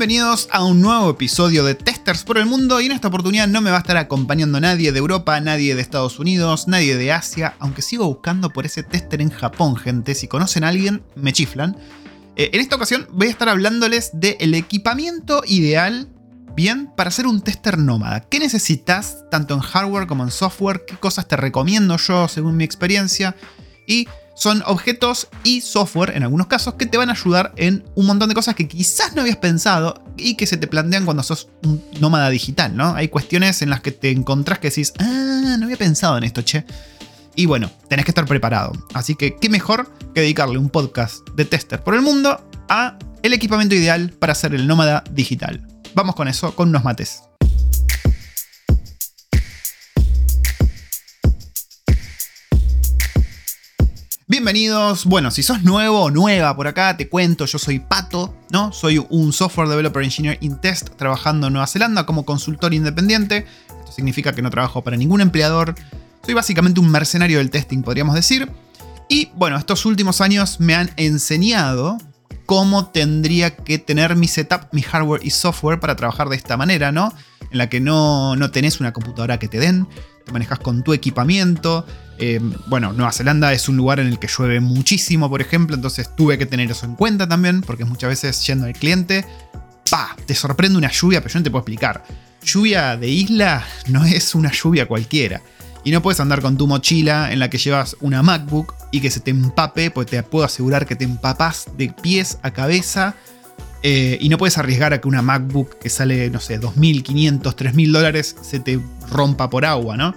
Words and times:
Bienvenidos 0.00 0.48
a 0.50 0.64
un 0.64 0.80
nuevo 0.80 1.10
episodio 1.10 1.62
de 1.62 1.74
Testers 1.74 2.24
por 2.24 2.38
el 2.38 2.46
Mundo 2.46 2.80
y 2.80 2.86
en 2.86 2.92
esta 2.92 3.08
oportunidad 3.08 3.48
no 3.48 3.60
me 3.60 3.70
va 3.70 3.76
a 3.76 3.80
estar 3.80 3.98
acompañando 3.98 4.58
nadie 4.58 4.92
de 4.92 4.98
Europa, 4.98 5.38
nadie 5.42 5.74
de 5.74 5.82
Estados 5.82 6.18
Unidos, 6.18 6.68
nadie 6.68 6.96
de 6.96 7.12
Asia, 7.12 7.54
aunque 7.58 7.82
sigo 7.82 8.06
buscando 8.06 8.48
por 8.48 8.64
ese 8.64 8.82
tester 8.82 9.20
en 9.20 9.28
Japón, 9.28 9.76
gente. 9.76 10.14
Si 10.14 10.26
conocen 10.26 10.64
a 10.64 10.68
alguien, 10.68 11.02
me 11.16 11.34
chiflan. 11.34 11.76
Eh, 12.34 12.48
en 12.54 12.62
esta 12.62 12.76
ocasión 12.76 13.08
voy 13.12 13.26
a 13.26 13.30
estar 13.30 13.50
hablándoles 13.50 14.12
del 14.14 14.54
equipamiento 14.54 15.42
ideal, 15.46 16.08
bien, 16.56 16.90
para 16.96 17.10
ser 17.10 17.26
un 17.26 17.42
tester 17.42 17.76
nómada. 17.76 18.20
¿Qué 18.20 18.38
necesitas 18.38 19.24
tanto 19.30 19.52
en 19.52 19.60
hardware 19.60 20.06
como 20.06 20.24
en 20.24 20.30
software? 20.30 20.86
¿Qué 20.86 20.96
cosas 20.96 21.28
te 21.28 21.36
recomiendo 21.36 21.98
yo 21.98 22.26
según 22.26 22.56
mi 22.56 22.64
experiencia? 22.64 23.36
Y 23.86 24.08
son 24.40 24.62
objetos 24.64 25.28
y 25.44 25.60
software, 25.60 26.16
en 26.16 26.22
algunos 26.22 26.46
casos, 26.46 26.74
que 26.74 26.86
te 26.86 26.96
van 26.96 27.10
a 27.10 27.12
ayudar 27.12 27.52
en 27.56 27.84
un 27.94 28.06
montón 28.06 28.30
de 28.30 28.34
cosas 28.34 28.54
que 28.54 28.66
quizás 28.66 29.14
no 29.14 29.20
habías 29.20 29.36
pensado 29.36 30.02
y 30.16 30.34
que 30.34 30.46
se 30.46 30.56
te 30.56 30.66
plantean 30.66 31.04
cuando 31.04 31.22
sos 31.22 31.50
un 31.62 31.84
nómada 32.00 32.30
digital, 32.30 32.74
¿no? 32.74 32.94
Hay 32.94 33.08
cuestiones 33.08 33.60
en 33.60 33.68
las 33.68 33.82
que 33.82 33.92
te 33.92 34.10
encontrás 34.10 34.58
que 34.58 34.70
decís, 34.70 34.94
ah, 34.98 35.56
no 35.58 35.66
había 35.66 35.76
pensado 35.76 36.16
en 36.16 36.24
esto, 36.24 36.40
che. 36.40 36.64
Y 37.36 37.44
bueno, 37.44 37.70
tenés 37.88 38.06
que 38.06 38.12
estar 38.12 38.24
preparado. 38.24 38.72
Así 38.94 39.14
que, 39.14 39.36
¿qué 39.36 39.50
mejor 39.50 39.92
que 40.14 40.22
dedicarle 40.22 40.56
un 40.56 40.70
podcast 40.70 41.18
de 41.36 41.44
tester 41.44 41.82
por 41.82 41.94
el 41.94 42.00
mundo 42.00 42.42
a 42.70 42.98
el 43.22 43.34
equipamiento 43.34 43.74
ideal 43.74 44.14
para 44.18 44.34
ser 44.34 44.54
el 44.54 44.66
nómada 44.66 45.04
digital? 45.10 45.66
Vamos 45.94 46.14
con 46.14 46.28
eso, 46.28 46.54
con 46.54 46.70
unos 46.70 46.82
mates. 46.82 47.29
Bienvenidos. 54.30 55.06
Bueno, 55.06 55.32
si 55.32 55.42
sos 55.42 55.64
nuevo 55.64 56.04
o 56.04 56.10
nueva 56.12 56.54
por 56.54 56.68
acá, 56.68 56.96
te 56.96 57.08
cuento, 57.08 57.46
yo 57.46 57.58
soy 57.58 57.80
Pato, 57.80 58.32
¿no? 58.52 58.72
Soy 58.72 59.04
un 59.10 59.32
Software 59.32 59.68
Developer 59.68 60.04
Engineer 60.04 60.38
in 60.40 60.60
Test 60.60 60.90
trabajando 60.90 61.48
en 61.48 61.54
Nueva 61.54 61.66
Zelanda 61.66 62.06
como 62.06 62.24
consultor 62.24 62.72
independiente. 62.72 63.44
Esto 63.80 63.90
significa 63.90 64.32
que 64.32 64.40
no 64.40 64.48
trabajo 64.48 64.84
para 64.84 64.96
ningún 64.96 65.20
empleador. 65.20 65.74
Soy 66.24 66.34
básicamente 66.34 66.78
un 66.78 66.92
mercenario 66.92 67.38
del 67.38 67.50
testing, 67.50 67.82
podríamos 67.82 68.14
decir. 68.14 68.48
Y 69.08 69.30
bueno, 69.34 69.56
estos 69.56 69.84
últimos 69.84 70.20
años 70.20 70.60
me 70.60 70.76
han 70.76 70.92
enseñado 70.96 71.98
cómo 72.46 72.86
tendría 72.86 73.56
que 73.56 73.80
tener 73.80 74.14
mi 74.14 74.28
setup, 74.28 74.68
mi 74.70 74.82
hardware 74.82 75.26
y 75.26 75.30
software 75.30 75.80
para 75.80 75.96
trabajar 75.96 76.28
de 76.28 76.36
esta 76.36 76.56
manera, 76.56 76.92
¿no? 76.92 77.12
En 77.50 77.58
la 77.58 77.68
que 77.68 77.80
no, 77.80 78.36
no 78.36 78.52
tenés 78.52 78.78
una 78.78 78.92
computadora 78.92 79.40
que 79.40 79.48
te 79.48 79.58
den, 79.58 79.88
te 80.24 80.30
manejas 80.30 80.60
con 80.60 80.84
tu 80.84 80.92
equipamiento, 80.92 81.84
eh, 82.20 82.38
bueno, 82.66 82.92
Nueva 82.92 83.12
Zelanda 83.12 83.52
es 83.54 83.68
un 83.68 83.78
lugar 83.78 83.98
en 83.98 84.06
el 84.06 84.18
que 84.18 84.28
llueve 84.28 84.60
muchísimo, 84.60 85.30
por 85.30 85.40
ejemplo, 85.40 85.74
entonces 85.74 86.14
tuve 86.14 86.36
que 86.36 86.44
tener 86.44 86.70
eso 86.70 86.84
en 86.84 86.94
cuenta 86.94 87.26
también, 87.26 87.62
porque 87.62 87.86
muchas 87.86 88.10
veces 88.10 88.46
yendo 88.46 88.66
al 88.66 88.74
cliente, 88.74 89.24
¡pa! 89.90 90.14
Te 90.26 90.34
sorprende 90.34 90.76
una 90.76 90.90
lluvia, 90.90 91.22
pero 91.22 91.32
yo 91.32 91.40
no 91.40 91.44
te 91.44 91.50
puedo 91.50 91.60
explicar. 91.60 92.04
Lluvia 92.44 92.98
de 92.98 93.08
isla 93.08 93.66
no 93.88 94.04
es 94.04 94.34
una 94.34 94.52
lluvia 94.52 94.86
cualquiera. 94.86 95.40
Y 95.82 95.92
no 95.92 96.02
puedes 96.02 96.20
andar 96.20 96.42
con 96.42 96.58
tu 96.58 96.66
mochila 96.66 97.32
en 97.32 97.38
la 97.38 97.48
que 97.48 97.56
llevas 97.56 97.96
una 98.00 98.22
MacBook 98.22 98.74
y 98.90 99.00
que 99.00 99.10
se 99.10 99.20
te 99.20 99.30
empape, 99.30 99.90
pues 99.90 100.06
te 100.06 100.22
puedo 100.22 100.44
asegurar 100.44 100.86
que 100.86 100.96
te 100.96 101.04
empapas 101.04 101.68
de 101.78 101.88
pies 101.88 102.38
a 102.42 102.50
cabeza. 102.50 103.14
Eh, 103.82 104.18
y 104.20 104.28
no 104.28 104.36
puedes 104.36 104.58
arriesgar 104.58 104.92
a 104.92 105.00
que 105.00 105.08
una 105.08 105.22
MacBook 105.22 105.78
que 105.78 105.88
sale, 105.88 106.28
no 106.28 106.38
sé, 106.38 106.60
2.500, 106.60 107.40
3.000 107.40 107.92
dólares 107.92 108.36
se 108.42 108.60
te 108.60 108.78
rompa 109.10 109.48
por 109.48 109.64
agua, 109.64 109.96
¿no? 109.96 110.14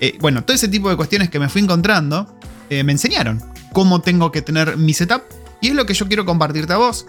Eh, 0.00 0.16
bueno, 0.20 0.44
todo 0.44 0.54
ese 0.54 0.68
tipo 0.68 0.88
de 0.90 0.96
cuestiones 0.96 1.28
que 1.28 1.38
me 1.38 1.48
fui 1.48 1.62
encontrando 1.62 2.38
eh, 2.70 2.84
me 2.84 2.92
enseñaron 2.92 3.42
cómo 3.72 4.00
tengo 4.00 4.30
que 4.30 4.42
tener 4.42 4.76
mi 4.76 4.94
setup 4.94 5.22
y 5.60 5.68
es 5.68 5.74
lo 5.74 5.86
que 5.86 5.94
yo 5.94 6.06
quiero 6.06 6.24
compartirte 6.24 6.72
a 6.72 6.76
vos. 6.76 7.06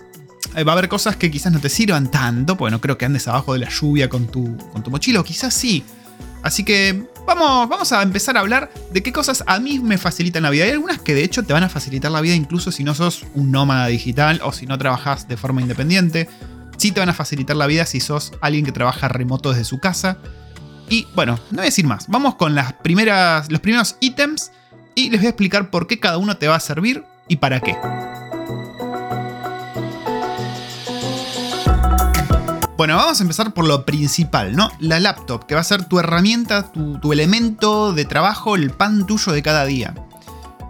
Eh, 0.55 0.63
va 0.63 0.71
a 0.71 0.77
haber 0.77 0.89
cosas 0.89 1.15
que 1.15 1.29
quizás 1.29 1.51
no 1.51 1.59
te 1.59 1.69
sirvan 1.69 2.09
tanto, 2.09 2.57
porque 2.57 2.71
no 2.71 2.81
creo 2.81 2.97
que 2.97 3.05
andes 3.05 3.27
abajo 3.27 3.53
de 3.53 3.59
la 3.59 3.69
lluvia 3.69 4.09
con 4.09 4.27
tu, 4.27 4.57
con 4.71 4.83
tu 4.83 4.89
mochila, 4.89 5.19
o 5.19 5.23
quizás 5.23 5.53
sí. 5.53 5.83
Así 6.41 6.63
que 6.63 7.05
vamos, 7.27 7.67
vamos 7.67 7.91
a 7.91 8.01
empezar 8.01 8.37
a 8.37 8.39
hablar 8.39 8.71
de 8.91 9.03
qué 9.03 9.11
cosas 9.11 9.43
a 9.45 9.59
mí 9.59 9.79
me 9.79 9.97
facilitan 9.97 10.43
la 10.43 10.49
vida. 10.49 10.63
Hay 10.63 10.71
algunas 10.71 10.99
que 10.99 11.13
de 11.13 11.23
hecho 11.23 11.43
te 11.43 11.53
van 11.53 11.63
a 11.63 11.69
facilitar 11.69 12.11
la 12.11 12.21
vida 12.21 12.33
incluso 12.33 12.71
si 12.71 12.83
no 12.83 12.95
sos 12.95 13.25
un 13.35 13.51
nómada 13.51 13.87
digital 13.87 14.39
o 14.43 14.53
si 14.53 14.65
no 14.65 14.77
trabajas 14.77 15.27
de 15.27 15.35
forma 15.35 15.61
independiente. 15.61 16.29
Sí 16.77 16.91
te 16.91 17.01
van 17.01 17.09
a 17.09 17.13
facilitar 17.13 17.57
la 17.57 17.67
vida 17.67 17.85
si 17.85 17.99
sos 17.99 18.31
alguien 18.41 18.63
que 18.63 18.71
trabaja 18.71 19.09
remoto 19.09 19.49
desde 19.49 19.65
su 19.65 19.79
casa. 19.79 20.17
Y 20.89 21.07
bueno, 21.13 21.39
no 21.51 21.57
voy 21.57 21.61
a 21.61 21.65
decir 21.65 21.85
más. 21.85 22.07
Vamos 22.07 22.35
con 22.35 22.55
las 22.55 22.73
primeras, 22.73 23.51
los 23.51 23.61
primeros 23.61 23.95
ítems 23.99 24.51
y 24.95 25.11
les 25.11 25.19
voy 25.19 25.27
a 25.27 25.29
explicar 25.29 25.69
por 25.69 25.85
qué 25.85 25.99
cada 25.99 26.17
uno 26.17 26.35
te 26.37 26.47
va 26.47 26.55
a 26.55 26.59
servir 26.59 27.03
y 27.27 27.35
para 27.35 27.59
qué. 27.59 27.77
Bueno, 32.75 32.95
vamos 32.95 33.19
a 33.19 33.23
empezar 33.23 33.53
por 33.53 33.67
lo 33.67 33.85
principal, 33.85 34.55
¿no? 34.55 34.71
La 34.79 34.99
laptop, 34.99 35.45
que 35.45 35.53
va 35.53 35.61
a 35.61 35.65
ser 35.65 35.83
tu 35.83 35.99
herramienta, 35.99 36.71
tu, 36.71 36.97
tu, 36.99 37.11
elemento 37.11 37.93
de 37.93 38.05
trabajo, 38.05 38.55
el 38.55 38.71
pan 38.71 39.05
tuyo 39.05 39.33
de 39.33 39.43
cada 39.43 39.65
día. 39.65 39.93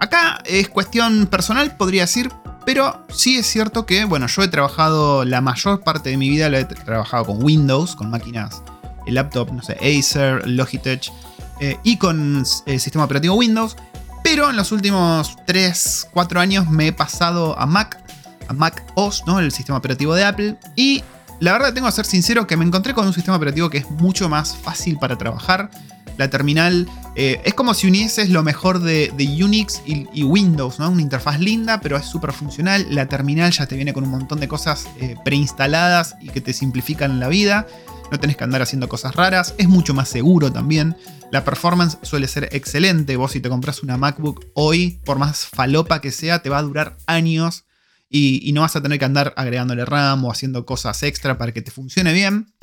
Acá 0.01 0.40
es 0.44 0.69
cuestión 0.69 1.28
personal, 1.28 1.78
podría 1.78 2.01
decir, 2.01 2.31
pero 2.66 3.06
sí 3.09 3.38
es 3.38 3.46
cierto 3.46 3.86
que, 3.86 4.06
bueno, 4.06 4.25
yo 4.25 4.41
he 4.41 4.47
trabajado 4.47 5.24
la 5.24 5.40
mayor 5.41 5.81
parte 5.81 6.09
de 6.09 6.18
mi 6.18 6.30
vida, 6.30 6.50
lo 6.50 6.57
he 6.57 6.66
trabajado 6.66 7.25
con 7.25 7.44
Windows, 7.44 7.96
con 7.96 8.09
máquinas 8.09 8.63
laptop, 9.12 9.52
no 9.52 9.62
sé, 9.62 9.74
Acer, 9.74 10.47
Logitech 10.47 11.12
eh, 11.59 11.78
y 11.84 11.97
con 11.97 12.44
el 12.66 12.80
sistema 12.80 13.06
operativo 13.06 13.36
Windows. 13.36 13.75
Pero 14.24 14.50
en 14.50 14.56
los 14.56 14.72
últimos 14.72 15.38
3, 15.46 16.09
4 16.14 16.40
años 16.40 16.70
me 16.70 16.88
he 16.88 16.94
pasado 16.94 17.58
a 17.58 17.66
Mac, 17.66 18.03
a 18.48 18.53
Mac 18.53 18.84
OS, 18.96 19.24
¿no? 19.25 19.40
el 19.40 19.52
sistema 19.52 19.78
operativo 19.78 20.14
de 20.14 20.25
Apple. 20.25 20.58
Y 20.75 21.03
la 21.39 21.53
verdad 21.53 21.73
tengo 21.73 21.88
que 21.88 21.94
ser 21.94 22.05
sincero 22.05 22.47
que 22.47 22.57
me 22.57 22.66
encontré 22.66 22.94
con 22.94 23.05
un 23.05 23.13
sistema 23.13 23.38
operativo 23.38 23.69
que 23.69 23.79
es 23.79 23.89
mucho 23.89 24.29
más 24.29 24.55
fácil 24.55 24.97
para 24.97 25.17
trabajar. 25.17 25.69
La 26.17 26.29
terminal 26.29 26.85
eh, 27.16 27.41
es 27.45 27.53
como 27.53 27.73
si 27.73 27.88
unieses 27.88 28.29
lo 28.29 28.44
mejor 28.44 28.79
de, 28.79 29.13
Unix 29.41 29.81
y, 29.85 30.23
Windows, 30.23 30.77
¿no? 30.77 30.89
Una 30.89 31.01
interfaz 31.01 31.39
linda, 31.39 31.79
pero 31.79 31.95
es 31.95 32.05
súper 32.05 32.33
funcional. 32.33 32.85
La 32.89 33.07
terminal 33.07 33.51
ya 33.51 33.67
te 33.67 33.75
viene 33.75 33.94
con 33.94 34.03
un 34.03 34.09
montón 34.09 34.41
de 34.41 34.50
cosas 34.50 34.88
eh, 35.00 35.16
preinstaladas 35.23 36.16
y 36.22 36.27
que 36.29 36.41
te 36.41 36.51
simplifican 36.51 37.22
la 37.22 37.29
vida 37.29 37.67
no 38.11 38.19
tenés 38.19 38.38
que 38.38 38.44
andar 38.44 38.61
haciendo 38.61 38.89
cosas 38.89 39.16
raras, 39.16 39.53
es 39.57 39.67
mucho 39.67 39.94
más 39.94 40.09
seguro 40.09 40.51
también. 40.51 40.95
La 41.31 41.45
performance 41.45 41.97
suele 42.01 42.27
ser 42.27 42.50
excelente. 42.51 43.16
Vos 43.16 43.31
si 43.31 43.39
te 43.39 43.50
compras 43.50 43.83
una 43.83 43.97
MacBook 43.97 44.45
hoy, 44.56 45.00
por 45.06 45.19
más 45.19 45.45
falopa 45.45 46.01
que 46.01 46.11
sea, 46.11 46.41
te 46.41 46.50
va 46.50 46.57
a 46.57 46.63
durar 46.63 46.97
años 47.06 47.66
y, 48.09 48.52
no 48.53 48.62
vas 48.62 48.75
a 48.75 48.81
tener 48.81 49.00
que 49.00 49.06
andar 49.06 49.34
agregándole 49.38 49.86
RAM 49.86 50.25
o 50.25 50.31
haciendo 50.31 50.66
cosas 50.66 51.03
extra 51.03 51.38
para 51.38 51.52
que 51.52 51.62
te 51.62 51.72
funcione 51.72 52.14
bien. 52.14 52.53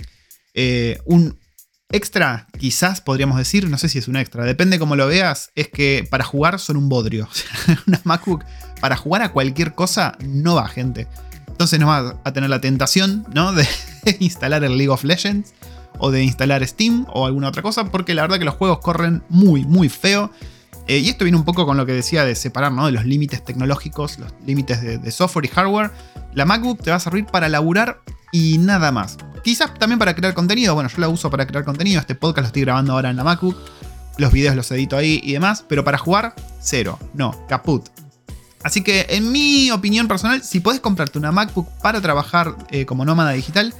Eh, 0.54 0.98
un 1.04 1.38
extra, 1.90 2.48
quizás 2.58 3.00
podríamos 3.00 3.38
decir, 3.38 3.68
no 3.68 3.78
sé 3.78 3.88
si 3.88 3.98
es 3.98 4.08
un 4.08 4.16
extra, 4.16 4.44
depende 4.44 4.78
cómo 4.78 4.96
lo 4.96 5.06
veas, 5.06 5.50
es 5.54 5.68
que 5.68 6.06
para 6.10 6.24
jugar 6.24 6.58
son 6.58 6.76
un 6.76 6.88
bodrio. 6.88 7.28
una 7.86 8.00
MacBook 8.04 8.44
para 8.80 8.96
jugar 8.96 9.22
a 9.22 9.32
cualquier 9.32 9.74
cosa 9.74 10.16
no 10.24 10.56
va, 10.56 10.68
gente. 10.68 11.06
Entonces 11.46 11.80
no 11.80 11.86
vas 11.86 12.16
a 12.24 12.32
tener 12.32 12.50
la 12.50 12.60
tentación, 12.60 13.26
¿no? 13.34 13.52
De 13.52 13.66
instalar 14.20 14.64
el 14.64 14.76
League 14.76 14.90
of 14.90 15.04
Legends 15.04 15.54
o 15.98 16.10
de 16.10 16.22
instalar 16.22 16.66
Steam 16.66 17.06
o 17.12 17.26
alguna 17.26 17.48
otra 17.48 17.62
cosa, 17.62 17.90
porque 17.90 18.14
la 18.14 18.22
verdad 18.22 18.38
que 18.38 18.44
los 18.44 18.54
juegos 18.54 18.80
corren 18.80 19.22
muy, 19.28 19.64
muy 19.64 19.88
feo. 19.88 20.30
Eh, 20.86 20.98
y 20.98 21.08
esto 21.08 21.24
viene 21.24 21.36
un 21.36 21.44
poco 21.44 21.66
con 21.66 21.76
lo 21.76 21.84
que 21.84 21.92
decía 21.92 22.24
de 22.24 22.34
separar, 22.34 22.72
¿no? 22.72 22.86
De 22.86 22.92
los 22.92 23.04
límites 23.04 23.44
tecnológicos, 23.44 24.18
los 24.18 24.32
límites 24.46 24.80
de, 24.80 25.10
software 25.10 25.46
y 25.46 25.48
hardware. 25.48 25.90
La 26.34 26.44
MacBook 26.44 26.82
te 26.82 26.90
va 26.90 26.96
a 26.96 27.00
servir 27.00 27.26
para 27.26 27.48
laburar 27.48 28.00
y 28.30 28.58
nada 28.58 28.92
más. 28.92 29.16
Quizás 29.42 29.74
también 29.74 29.98
para 29.98 30.14
crear 30.14 30.34
contenido. 30.34 30.74
Bueno, 30.74 30.88
yo 30.88 30.98
la 30.98 31.08
uso 31.08 31.30
para 31.30 31.46
crear 31.46 31.64
contenido. 31.64 32.00
Este 32.00 32.14
podcast 32.14 32.44
lo 32.44 32.46
estoy 32.46 32.62
grabando 32.62 32.92
ahora 32.92 33.10
en 33.10 33.16
la 33.16 33.24
MacBook. 33.24 33.56
Los 34.18 34.32
videos 34.32 34.54
los 34.54 34.70
edito 34.70 34.96
ahí 34.96 35.20
y 35.22 35.32
demás. 35.32 35.64
Pero 35.68 35.82
para 35.82 35.98
jugar, 35.98 36.34
cero. 36.60 36.98
No, 37.14 37.46
caput. 37.48 37.88
Así 38.62 38.82
que 38.82 39.06
en 39.10 39.30
mi 39.30 39.70
opinión 39.70 40.08
personal, 40.08 40.42
si 40.42 40.60
podés 40.60 40.80
comprarte 40.80 41.18
una 41.18 41.32
MacBook 41.32 41.68
para 41.82 42.00
trabajar 42.00 42.56
eh, 42.70 42.84
como 42.84 43.04
nómada 43.04 43.30
digital, 43.32 43.72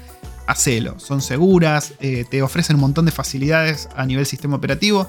hacelo. 0.47 0.99
Son 0.99 1.21
seguras, 1.21 1.95
eh, 2.01 2.25
te 2.29 2.43
ofrecen 2.43 2.77
un 2.77 2.83
montón 2.83 3.05
de 3.05 3.13
facilidades 3.13 3.89
a 3.97 4.07
nivel 4.07 4.27
sistema 4.27 4.57
operativo. 4.57 5.09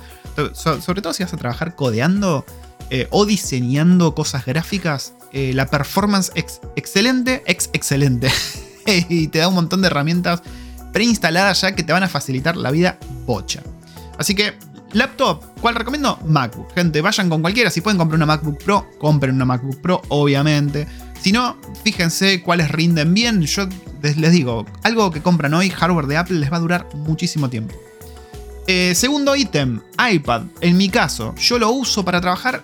sobre 0.54 1.02
todo 1.02 1.14
si 1.14 1.24
vas 1.24 1.34
a 1.34 1.38
trabajar 1.38 1.76
codeando 1.76 2.46
eh, 2.90 3.08
o 3.12 3.26
diseñando 3.26 4.14
cosas 4.16 4.46
gráficas, 4.46 5.14
la 5.34 5.68
performance 5.68 6.32
es 6.34 6.62
excelente, 6.76 7.44
ex 7.46 7.70
excelente. 7.74 8.32
y 8.88 9.28
te 9.28 9.40
da 9.40 9.50
un 9.50 9.56
montón 9.56 9.82
de 9.82 9.88
herramientas 9.88 10.42
preinstaladas 10.94 11.62
ya 11.62 11.74
que 11.74 11.84
te 11.84 11.94
van 11.94 12.04
a 12.04 12.08
facilitar 12.08 12.58
la 12.58 12.72
vida 12.72 12.98
bocha. 13.26 13.62
Así 14.18 14.34
que 14.34 14.56
Laptop, 14.94 15.44
¿cuál 15.62 15.76
recomiendo? 15.76 16.18
MacBook. 16.26 16.74
Gente, 16.74 17.02
vayan 17.02 17.30
con 17.30 17.42
cualquiera. 17.42 17.70
Si 17.70 17.82
pueden 17.82 17.98
comprar 17.98 18.16
una 18.16 18.26
MacBook 18.26 18.64
Pro, 18.64 18.88
compren 18.98 19.36
una 19.36 19.46
MacBook 19.46 19.82
Pro, 19.82 20.02
obviamente. 20.08 20.88
Si 21.22 21.32
no, 21.32 21.58
fíjense 21.84 22.42
cuáles 22.42 22.70
rinden 22.70 23.14
bien. 23.14 23.42
Yo 23.44 23.68
les 24.02 24.32
digo, 24.32 24.66
algo 24.84 25.12
que 25.12 25.22
compran 25.22 25.54
hoy, 25.54 25.70
hardware 25.70 26.08
de 26.08 26.18
Apple, 26.18 26.40
les 26.40 26.52
va 26.52 26.58
a 26.58 26.62
durar 26.62 26.88
muchísimo 26.94 27.50
tiempo. 27.50 27.76
Eh, 28.68 28.94
segundo 28.96 29.36
ítem, 29.36 29.80
iPad. 30.12 30.44
En 30.62 30.78
mi 30.78 30.90
caso, 30.90 31.34
yo 31.36 31.58
lo 31.58 31.72
uso 31.72 32.04
para 32.04 32.22
trabajar 32.22 32.64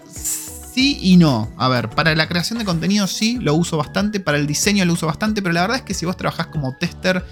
Sí 0.73 0.97
y 1.03 1.17
no. 1.17 1.51
A 1.57 1.69
ver, 1.69 1.89
para 1.89 2.15
la 2.15 2.27
creación 2.27 2.57
de 2.57 2.65
contenido 2.65 3.05
sí 3.05 3.38
lo 3.39 3.53
uso 3.53 3.77
bastante, 3.77 4.19
para 4.19 4.39
el 4.39 4.47
diseño 4.47 4.83
lo 4.85 4.94
uso 4.94 5.05
bastante, 5.05 5.44
pero 5.44 5.53
la 5.53 5.61
verdad 5.61 5.77
es 5.77 5.83
que 5.83 5.94
si 5.94 6.07
vos 6.07 6.17
trabajás 6.17 6.47
como 6.47 6.75
tester 6.75 7.23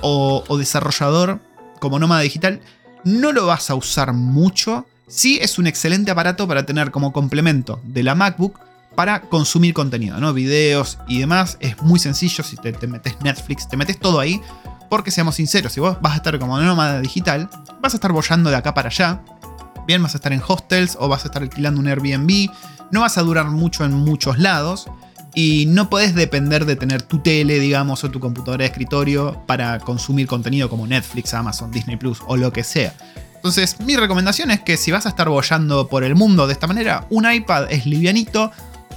o, 0.00 0.42
o 0.48 0.56
desarrollador, 0.56 1.38
como 1.80 1.98
nómada 1.98 2.22
digital, 2.22 2.62
no 3.04 3.32
lo 3.32 3.44
vas 3.44 3.68
a 3.68 3.74
usar 3.74 4.14
mucho. 4.14 4.86
Sí 5.06 5.38
es 5.42 5.58
un 5.58 5.66
excelente 5.66 6.10
aparato 6.10 6.48
para 6.48 6.64
tener 6.64 6.90
como 6.90 7.12
complemento 7.12 7.78
de 7.84 8.02
la 8.02 8.14
MacBook 8.14 8.58
para 8.98 9.20
consumir 9.20 9.74
contenido, 9.74 10.18
¿no? 10.18 10.34
Videos 10.34 10.98
y 11.06 11.20
demás. 11.20 11.56
Es 11.60 11.80
muy 11.82 12.00
sencillo 12.00 12.42
si 12.42 12.56
te, 12.56 12.72
metes 12.88 13.14
Netflix, 13.20 13.68
te 13.68 13.76
metes 13.76 14.00
todo 14.00 14.18
ahí. 14.18 14.40
Porque 14.90 15.12
seamos 15.12 15.36
sinceros, 15.36 15.72
si 15.72 15.78
vos 15.78 15.98
vas 16.00 16.14
a 16.14 16.16
estar 16.16 16.36
como 16.40 16.60
nómada 16.60 17.00
digital, 17.00 17.48
vas 17.80 17.94
a 17.94 17.98
estar 17.98 18.10
bollando 18.10 18.50
de 18.50 18.56
acá 18.56 18.74
para 18.74 18.88
allá. 18.88 19.22
Bien, 19.86 20.02
vas 20.02 20.14
a 20.14 20.18
estar 20.18 20.32
en 20.32 20.42
hostels 20.44 20.96
o 20.98 21.06
vas 21.06 21.22
a 21.22 21.28
estar 21.28 21.42
alquilando 21.42 21.80
un 21.80 21.86
Airbnb. 21.86 22.50
No 22.90 23.02
vas 23.02 23.18
a 23.18 23.22
durar 23.22 23.46
mucho 23.46 23.84
en 23.84 23.92
muchos 23.92 24.40
lados. 24.40 24.88
Y 25.32 25.66
no 25.68 25.88
podés 25.88 26.16
depender 26.16 26.66
de 26.66 26.74
tener 26.74 27.02
tu 27.02 27.20
tele, 27.20 27.60
digamos, 27.60 28.02
o 28.02 28.10
tu 28.10 28.18
computadora 28.18 28.64
de 28.64 28.66
escritorio 28.66 29.44
para 29.46 29.78
consumir 29.78 30.26
contenido 30.26 30.68
como 30.68 30.88
Netflix, 30.88 31.34
Amazon, 31.34 31.70
Disney 31.70 31.98
Plus 31.98 32.18
o 32.26 32.36
lo 32.36 32.52
que 32.52 32.64
sea. 32.64 32.96
Entonces, 33.36 33.78
mi 33.78 33.94
recomendación 33.94 34.50
es 34.50 34.58
que 34.62 34.76
si 34.76 34.90
vas 34.90 35.06
a 35.06 35.10
estar 35.10 35.28
bollando 35.28 35.86
por 35.86 36.02
el 36.02 36.16
mundo 36.16 36.48
de 36.48 36.52
esta 36.52 36.66
manera, 36.66 37.06
un 37.10 37.32
iPad 37.32 37.70
es 37.70 37.86
livianito, 37.86 38.50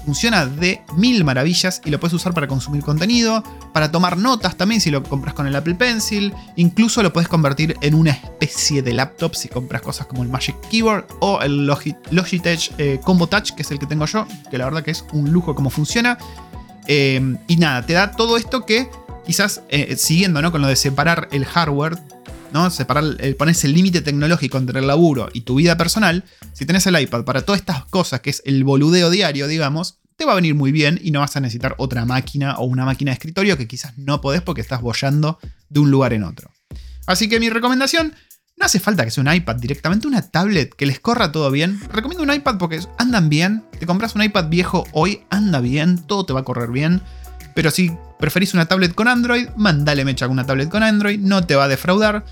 funciona 0.06 0.46
de 0.46 0.82
mil 0.96 1.24
maravillas 1.24 1.82
y 1.86 1.90
lo 1.90 2.00
puedes 2.00 2.14
usar 2.14 2.34
para 2.34 2.48
consumir 2.48 2.84
contenido, 2.84 3.44
para 3.74 3.92
tomar 3.92 4.18
notas 4.18 4.56
también 4.56 4.82
si 4.82 4.92
lo 4.92 5.04
compras 5.04 5.34
con 5.34 5.48
el 5.48 5.56
Apple 5.56 5.76
Pencil, 5.76 6.34
incluso 6.56 7.04
lo 7.04 7.14
puedes 7.14 7.28
convertir 7.28 7.76
en 7.82 7.94
una 7.94 8.12
especie 8.12 8.82
de 8.82 8.94
laptop 8.94 9.36
si 9.36 9.48
compras 9.48 9.82
cosas 9.82 10.08
como 10.08 10.24
el 10.24 10.30
Magic 10.30 10.56
Keyboard 10.70 11.06
o 11.20 11.42
el 11.42 11.66
Logitech 11.66 12.74
eh, 12.78 13.00
Combo 13.04 13.28
Touch, 13.28 13.52
que 13.52 13.62
es 13.62 13.72
el 13.72 13.80
que 13.80 13.86
tengo 13.86 14.06
yo, 14.06 14.28
que 14.50 14.58
la 14.58 14.66
verdad 14.66 14.84
que 14.84 14.92
es 14.92 15.06
un 15.14 15.32
lujo 15.32 15.56
como 15.56 15.70
funciona. 15.70 16.18
Eh, 16.88 17.38
y 17.48 17.58
nada, 17.58 17.86
te 17.86 17.94
da 17.94 18.12
todo 18.12 18.38
esto 18.38 18.66
que 18.66 18.90
quizás 19.26 19.62
eh, 19.70 19.96
siguiendo 19.98 20.42
¿no? 20.42 20.52
con 20.52 20.62
lo 20.62 20.68
de 20.68 20.76
separar 20.76 21.28
el 21.32 21.46
hardware, 21.46 21.98
¿no? 22.54 22.70
Separar, 22.70 23.04
pones 23.38 23.64
el 23.64 23.74
límite 23.74 24.02
tecnológico 24.02 24.58
entre 24.58 24.80
el 24.80 24.88
laburo 24.88 25.30
y 25.34 25.42
tu 25.42 25.56
vida 25.56 25.78
personal, 25.78 26.24
si 26.54 26.66
tenés 26.66 26.86
el 26.88 27.00
iPad 27.00 27.24
para 27.24 27.42
todas 27.44 27.62
estas 27.62 27.86
cosas, 27.86 28.22
que 28.22 28.30
es 28.30 28.42
el 28.46 28.64
boludeo 28.64 29.10
diario, 29.10 29.48
digamos, 29.48 30.00
te 30.16 30.26
va 30.26 30.34
a 30.34 30.36
venir 30.36 30.54
muy 30.54 30.72
bien 30.72 31.00
y 31.02 31.12
no 31.12 31.22
vas 31.22 31.36
a 31.36 31.40
necesitar 31.40 31.76
otra 31.78 32.06
máquina 32.06 32.58
o 32.58 32.66
una 32.66 32.86
máquina 32.86 33.12
de 33.12 33.14
escritorio 33.14 33.58
que 33.58 33.68
quizás 33.68 33.98
no 33.98 34.22
podés 34.22 34.42
porque 34.42 34.62
estás 34.62 34.82
bollando 34.82 35.40
de 35.70 35.80
un 35.80 35.90
lugar 35.90 36.14
en 36.14 36.24
otro. 36.24 36.52
Así 37.08 37.28
que 37.28 37.40
mi 37.40 37.50
recomendación, 37.50 38.14
no 38.58 38.66
hace 38.66 38.80
falta 38.80 39.04
que 39.04 39.10
sea 39.10 39.24
un 39.24 39.34
iPad 39.34 39.56
directamente, 39.56 40.08
una 40.08 40.22
tablet 40.22 40.76
que 40.76 40.86
les 40.86 41.00
corra 41.00 41.32
todo 41.32 41.50
bien. 41.50 41.80
Recomiendo 41.92 42.24
un 42.24 42.32
iPad 42.32 42.58
porque 42.60 42.80
andan 43.00 43.30
bien. 43.30 43.64
Te 43.80 43.88
compras 43.88 44.14
un 44.14 44.22
iPad 44.22 44.50
viejo 44.50 44.86
hoy, 44.92 45.24
anda 45.32 45.60
bien, 45.60 45.98
todo 46.06 46.26
te 46.28 46.34
va 46.34 46.42
a 46.42 46.44
correr 46.44 46.70
bien. 46.70 47.02
Pero 47.56 47.72
si 47.72 47.92
preferís 48.22 48.54
una 48.54 48.68
tablet 48.68 48.96
con 48.96 49.10
Android, 49.10 49.50
mandale 49.58 50.06
mecha 50.06 50.28
con 50.28 50.34
una 50.34 50.46
tablet 50.46 50.70
con 50.70 50.84
Android, 50.84 51.20
no 51.20 51.46
te 51.46 51.56
va 51.56 51.66
a 51.66 51.68
defraudar. 51.68 52.24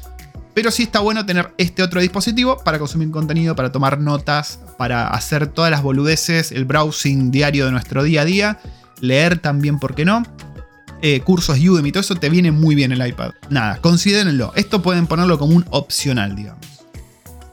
Pero 0.54 0.72
sí 0.72 0.84
está 0.84 1.00
bueno 1.00 1.26
tener 1.26 1.54
este 1.58 1.84
otro 1.84 2.02
dispositivo 2.02 2.58
para 2.64 2.80
consumir 2.80 3.12
contenido, 3.12 3.56
para 3.56 3.72
tomar 3.72 4.00
notas, 4.00 4.60
para 4.78 5.08
hacer 5.10 5.48
todas 5.48 5.72
las 5.72 5.82
boludeces, 5.82 6.52
el 6.52 6.66
browsing 6.66 7.32
diario 7.32 7.66
de 7.66 7.72
nuestro 7.72 8.04
día 8.04 8.22
a 8.22 8.26
día, 8.26 8.60
leer 9.00 9.40
también, 9.40 9.80
¿por 9.80 9.96
qué 9.96 10.06
no? 10.06 10.24
Eh, 11.02 11.22
cursos 11.22 11.60
Udemy, 11.60 11.92
todo 11.92 12.02
eso 12.02 12.16
te 12.16 12.30
viene 12.30 12.52
muy 12.52 12.76
bien 12.76 12.92
el 12.92 13.06
iPad. 13.06 13.32
Nada, 13.50 13.78
considérenlo. 13.78 14.52
Esto 14.56 14.82
pueden 14.82 15.08
ponerlo 15.08 15.38
como 15.38 15.56
un 15.56 15.66
opcional, 15.70 16.36
digamos. 16.36 16.79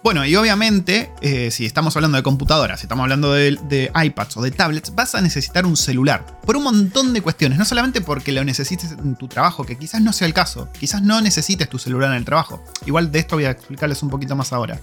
Bueno, 0.07 0.25
y 0.25 0.37
obviamente, 0.37 1.11
eh, 1.21 1.51
si 1.51 1.67
estamos 1.67 1.97
hablando 1.97 2.17
de 2.17 2.23
computadoras, 2.23 2.79
si 2.79 2.85
estamos 2.87 3.03
hablando 3.03 3.33
de, 3.33 3.91
iPads 3.93 4.37
o 4.37 4.41
de 4.41 4.53
tablets, 4.53 4.95
vas 4.95 5.17
a 5.17 5.21
necesitar 5.21 5.67
un 5.67 5.77
celular. 5.77 6.25
Por 6.47 6.57
un 6.57 6.63
montón 6.63 7.13
de 7.13 7.21
cuestiones. 7.23 7.59
No 7.59 7.65
solamente 7.65 8.01
porque 8.01 8.31
lo 8.31 8.45
necesites 8.45 8.93
en 8.93 9.17
tu 9.17 9.27
trabajo, 9.27 9.67
que 9.67 9.77
quizás 9.77 10.01
no 10.01 10.13
sea 10.13 10.29
el 10.29 10.33
caso. 10.33 10.69
Quizás 10.79 11.03
no 11.03 11.21
necesites 11.21 11.69
tu 11.69 11.81
celular 11.81 12.13
en 12.13 12.19
el 12.19 12.25
trabajo. 12.25 12.63
Igual 12.87 13.11
de 13.11 13.19
esto 13.19 13.35
voy 13.35 13.47
a 13.47 13.51
explicarles 13.51 14.01
un 14.05 14.11
poquito 14.11 14.37
más 14.37 14.53
ahora. 14.53 14.79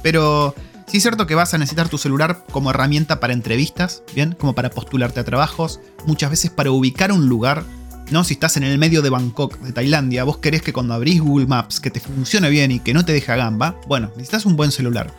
Pero 0.00 0.54
sí 0.86 0.98
es 0.98 1.02
cierto 1.02 1.26
que 1.26 1.34
vas 1.34 1.52
a 1.54 1.58
necesitar 1.58 1.88
tu 1.88 1.98
celular 1.98 2.44
como 2.52 2.70
herramienta 2.70 3.18
para 3.18 3.32
entrevistas, 3.32 4.04
¿bien? 4.14 4.30
Como 4.30 4.54
para 4.54 4.70
postularte 4.70 5.18
a 5.18 5.24
trabajos, 5.24 5.80
muchas 6.06 6.30
veces 6.30 6.52
para 6.52 6.70
ubicar 6.70 7.10
un 7.10 7.28
lugar 7.28 7.64
¿no? 8.12 8.24
Si 8.24 8.34
estás 8.34 8.56
en 8.56 8.64
el 8.64 8.78
medio 8.78 9.02
de 9.02 9.10
Bangkok, 9.10 9.58
de 9.58 9.72
Tailandia, 9.72 10.24
vos 10.24 10.38
querés 10.38 10.62
que 10.62 10.72
cuando 10.72 10.94
abrís 10.94 11.20
Google 11.20 11.46
Maps 11.46 11.80
que 11.80 11.90
te 11.90 12.00
funcione 12.00 12.50
bien 12.50 12.70
y 12.70 12.80
que 12.80 12.94
no 12.94 13.04
te 13.04 13.12
deje 13.12 13.34
gamba, 13.34 13.80
bueno, 13.88 14.10
necesitas 14.16 14.46
un 14.46 14.56
buen 14.56 14.70
celular. 14.70 15.12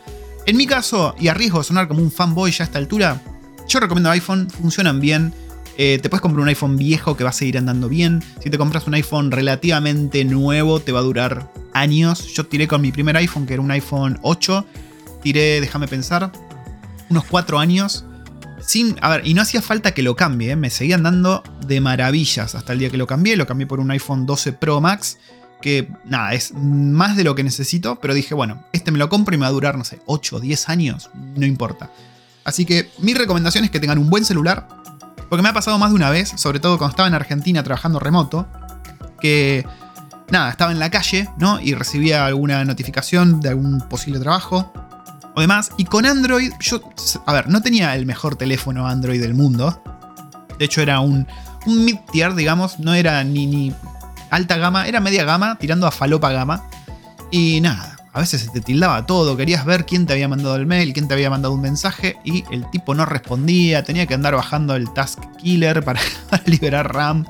En 0.46 0.56
mi 0.56 0.66
caso, 0.66 1.14
y 1.18 1.28
a 1.28 1.34
riesgo 1.34 1.58
de 1.58 1.64
sonar 1.64 1.88
como 1.88 2.00
un 2.00 2.10
fanboy 2.10 2.50
ya 2.52 2.64
a 2.64 2.66
esta 2.66 2.78
altura, 2.78 3.20
yo 3.68 3.80
recomiendo 3.80 4.10
iPhone, 4.10 4.48
funcionan 4.48 5.00
bien. 5.00 5.32
Eh, 5.76 5.98
te 6.00 6.08
puedes 6.08 6.20
comprar 6.20 6.42
un 6.42 6.48
iPhone 6.48 6.76
viejo 6.76 7.16
que 7.16 7.24
va 7.24 7.30
a 7.30 7.32
seguir 7.34 7.58
andando 7.58 7.88
bien. 7.88 8.22
Si 8.42 8.50
te 8.50 8.58
compras 8.58 8.86
un 8.86 8.94
iPhone 8.94 9.30
relativamente 9.30 10.24
nuevo, 10.24 10.80
te 10.80 10.92
va 10.92 11.00
a 11.00 11.02
durar 11.02 11.50
años. 11.72 12.26
Yo 12.34 12.46
tiré 12.46 12.68
con 12.68 12.80
mi 12.80 12.92
primer 12.92 13.16
iPhone, 13.16 13.46
que 13.46 13.54
era 13.54 13.62
un 13.62 13.70
iPhone 13.70 14.18
8. 14.22 14.64
Tiré, 15.22 15.60
déjame 15.60 15.88
pensar, 15.88 16.30
unos 17.08 17.24
4 17.24 17.58
años 17.58 18.04
sin, 18.66 18.96
a 19.00 19.10
ver, 19.10 19.26
y 19.26 19.34
no 19.34 19.42
hacía 19.42 19.60
falta 19.62 19.92
que 19.92 20.02
lo 20.02 20.16
cambie, 20.16 20.52
¿eh? 20.52 20.56
me 20.56 20.70
seguían 20.70 21.02
dando 21.02 21.42
de 21.66 21.80
maravillas 21.80 22.54
hasta 22.54 22.72
el 22.72 22.78
día 22.78 22.90
que 22.90 22.96
lo 22.96 23.06
cambié. 23.06 23.36
Lo 23.36 23.46
cambié 23.46 23.66
por 23.66 23.80
un 23.80 23.90
iPhone 23.90 24.26
12 24.26 24.52
Pro 24.54 24.80
Max, 24.80 25.18
que 25.60 25.90
nada, 26.04 26.34
es 26.34 26.52
más 26.54 27.16
de 27.16 27.24
lo 27.24 27.34
que 27.34 27.44
necesito, 27.44 27.96
pero 27.96 28.14
dije, 28.14 28.34
bueno, 28.34 28.64
este 28.72 28.90
me 28.90 28.98
lo 28.98 29.08
compro 29.08 29.34
y 29.34 29.38
me 29.38 29.42
va 29.42 29.48
a 29.48 29.52
durar, 29.52 29.76
no 29.76 29.84
sé, 29.84 30.00
8 30.06 30.36
o 30.36 30.40
10 30.40 30.68
años, 30.68 31.10
no 31.36 31.46
importa. 31.46 31.90
Así 32.44 32.64
que 32.64 32.90
mi 32.98 33.14
recomendación 33.14 33.64
es 33.64 33.70
que 33.70 33.80
tengan 33.80 33.98
un 33.98 34.10
buen 34.10 34.24
celular, 34.24 34.68
porque 35.28 35.42
me 35.42 35.48
ha 35.48 35.54
pasado 35.54 35.78
más 35.78 35.90
de 35.90 35.96
una 35.96 36.10
vez, 36.10 36.32
sobre 36.36 36.60
todo 36.60 36.78
cuando 36.78 36.92
estaba 36.92 37.08
en 37.08 37.14
Argentina 37.14 37.62
trabajando 37.62 37.98
remoto, 37.98 38.46
que 39.20 39.66
nada, 40.30 40.50
estaba 40.50 40.72
en 40.72 40.78
la 40.78 40.90
calle, 40.90 41.28
¿no? 41.38 41.60
Y 41.60 41.74
recibía 41.74 42.26
alguna 42.26 42.64
notificación 42.64 43.40
de 43.40 43.50
algún 43.50 43.80
posible 43.88 44.20
trabajo 44.20 44.72
o 45.34 45.40
demás. 45.40 45.70
Y 45.76 45.84
con 45.84 46.06
Android, 46.06 46.52
yo, 46.60 46.80
a 47.26 47.32
ver, 47.32 47.48
no 47.48 47.62
tenía 47.62 47.94
el 47.94 48.06
mejor 48.06 48.36
teléfono 48.36 48.86
Android 48.86 49.20
del 49.20 49.34
mundo. 49.34 49.82
De 50.58 50.64
hecho, 50.64 50.80
era 50.80 51.00
un, 51.00 51.26
un 51.66 51.84
mid-tier, 51.84 52.34
digamos. 52.34 52.78
No 52.78 52.94
era 52.94 53.22
ni, 53.24 53.46
ni 53.46 53.74
alta 54.30 54.56
gama, 54.56 54.86
era 54.86 55.00
media 55.00 55.24
gama, 55.24 55.56
tirando 55.58 55.86
a 55.86 55.90
falopa 55.90 56.30
gama. 56.30 56.64
Y 57.30 57.60
nada, 57.60 57.96
a 58.12 58.20
veces 58.20 58.42
se 58.42 58.50
te 58.50 58.60
tildaba 58.60 59.06
todo. 59.06 59.36
Querías 59.36 59.64
ver 59.64 59.86
quién 59.86 60.06
te 60.06 60.12
había 60.12 60.28
mandado 60.28 60.54
el 60.56 60.66
mail, 60.66 60.92
quién 60.92 61.08
te 61.08 61.14
había 61.14 61.30
mandado 61.30 61.52
un 61.52 61.60
mensaje. 61.60 62.16
Y 62.24 62.44
el 62.52 62.70
tipo 62.70 62.94
no 62.94 63.04
respondía. 63.04 63.82
Tenía 63.82 64.06
que 64.06 64.14
andar 64.14 64.36
bajando 64.36 64.76
el 64.76 64.92
Task 64.92 65.20
Killer 65.38 65.84
para, 65.84 66.00
liberar 66.46 66.94
RAM. 66.94 67.26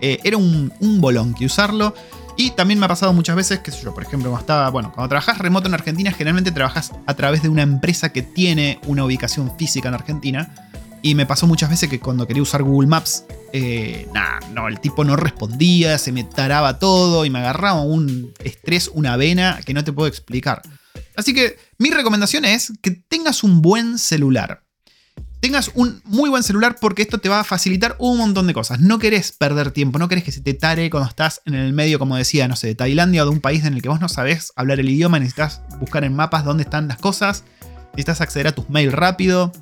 Eh, 0.00 0.18
era 0.22 0.36
un, 0.36 0.72
un 0.80 1.00
bolón 1.00 1.34
que 1.34 1.46
usarlo. 1.46 1.94
Y 2.36 2.50
también 2.52 2.78
me 2.78 2.86
ha 2.86 2.88
pasado 2.88 3.12
muchas 3.12 3.36
veces, 3.36 3.58
que 3.60 3.70
yo, 3.70 3.92
por 3.92 4.02
ejemplo, 4.02 4.30
cuando 4.30 4.40
estaba, 4.40 4.70
bueno, 4.70 4.92
cuando 4.92 5.08
trabajas 5.08 5.38
remoto 5.38 5.68
en 5.68 5.74
Argentina, 5.74 6.10
generalmente 6.12 6.52
trabajas 6.52 6.92
a 7.06 7.14
través 7.14 7.42
de 7.42 7.48
una 7.48 7.62
empresa 7.62 8.12
que 8.12 8.22
tiene 8.22 8.80
una 8.86 9.04
ubicación 9.04 9.56
física 9.58 9.88
en 9.88 9.94
Argentina. 9.94 10.54
Y 11.02 11.14
me 11.14 11.26
pasó 11.26 11.46
muchas 11.46 11.70
veces 11.70 11.88
que 11.88 11.98
cuando 11.98 12.26
quería 12.26 12.42
usar 12.42 12.62
Google 12.62 12.88
Maps, 12.88 13.24
eh, 13.52 14.06
nada, 14.12 14.40
no, 14.52 14.68
el 14.68 14.80
tipo 14.80 15.02
no 15.04 15.16
respondía, 15.16 15.98
se 15.98 16.12
me 16.12 16.24
taraba 16.24 16.78
todo 16.78 17.24
y 17.24 17.30
me 17.30 17.38
agarraba 17.38 17.80
un 17.80 18.32
estrés, 18.44 18.90
una 18.92 19.16
vena 19.16 19.60
que 19.64 19.72
no 19.72 19.82
te 19.82 19.92
puedo 19.92 20.08
explicar. 20.08 20.62
Así 21.16 21.34
que 21.34 21.56
mi 21.78 21.90
recomendación 21.90 22.44
es 22.44 22.72
que 22.82 22.90
tengas 22.90 23.44
un 23.44 23.62
buen 23.62 23.98
celular 23.98 24.62
tengas 25.40 25.70
un 25.74 26.02
muy 26.04 26.28
buen 26.28 26.42
celular 26.42 26.76
porque 26.80 27.02
esto 27.02 27.18
te 27.18 27.28
va 27.28 27.40
a 27.40 27.44
facilitar 27.44 27.96
un 27.98 28.18
montón 28.18 28.46
de 28.46 28.54
cosas. 28.54 28.80
No 28.80 28.98
querés 28.98 29.32
perder 29.32 29.70
tiempo, 29.72 29.98
no 29.98 30.08
querés 30.08 30.24
que 30.24 30.32
se 30.32 30.40
te 30.40 30.54
tare 30.54 30.90
cuando 30.90 31.08
estás 31.08 31.40
en 31.46 31.54
el 31.54 31.72
medio, 31.72 31.98
como 31.98 32.16
decía, 32.16 32.46
no 32.46 32.56
sé, 32.56 32.68
de 32.68 32.74
Tailandia 32.74 33.22
o 33.22 33.26
de 33.26 33.32
un 33.32 33.40
país 33.40 33.64
en 33.64 33.74
el 33.74 33.82
que 33.82 33.88
vos 33.88 34.00
no 34.00 34.08
sabés 34.08 34.52
hablar 34.54 34.80
el 34.80 34.88
idioma, 34.88 35.18
necesitas 35.18 35.62
buscar 35.80 36.04
en 36.04 36.14
mapas 36.14 36.44
dónde 36.44 36.62
están 36.62 36.88
las 36.88 36.98
cosas, 36.98 37.44
necesitas 37.92 38.20
acceder 38.20 38.48
a 38.48 38.52
tus 38.52 38.68
mails 38.68 38.92
rápido. 38.92 39.52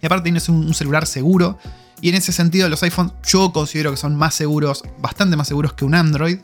Y 0.00 0.06
aparte 0.06 0.24
tienes 0.24 0.48
un, 0.48 0.72
celular 0.74 1.06
seguro. 1.06 1.58
Y 2.00 2.08
en 2.08 2.14
ese 2.14 2.32
sentido 2.32 2.68
los 2.68 2.82
iPhones 2.82 3.12
yo 3.26 3.52
considero 3.52 3.90
que 3.90 3.96
son 3.96 4.16
más 4.16 4.34
seguros, 4.34 4.82
bastante 5.00 5.36
más 5.36 5.48
seguros 5.48 5.72
que 5.72 5.84
un 5.84 5.94
Android. 5.94 6.38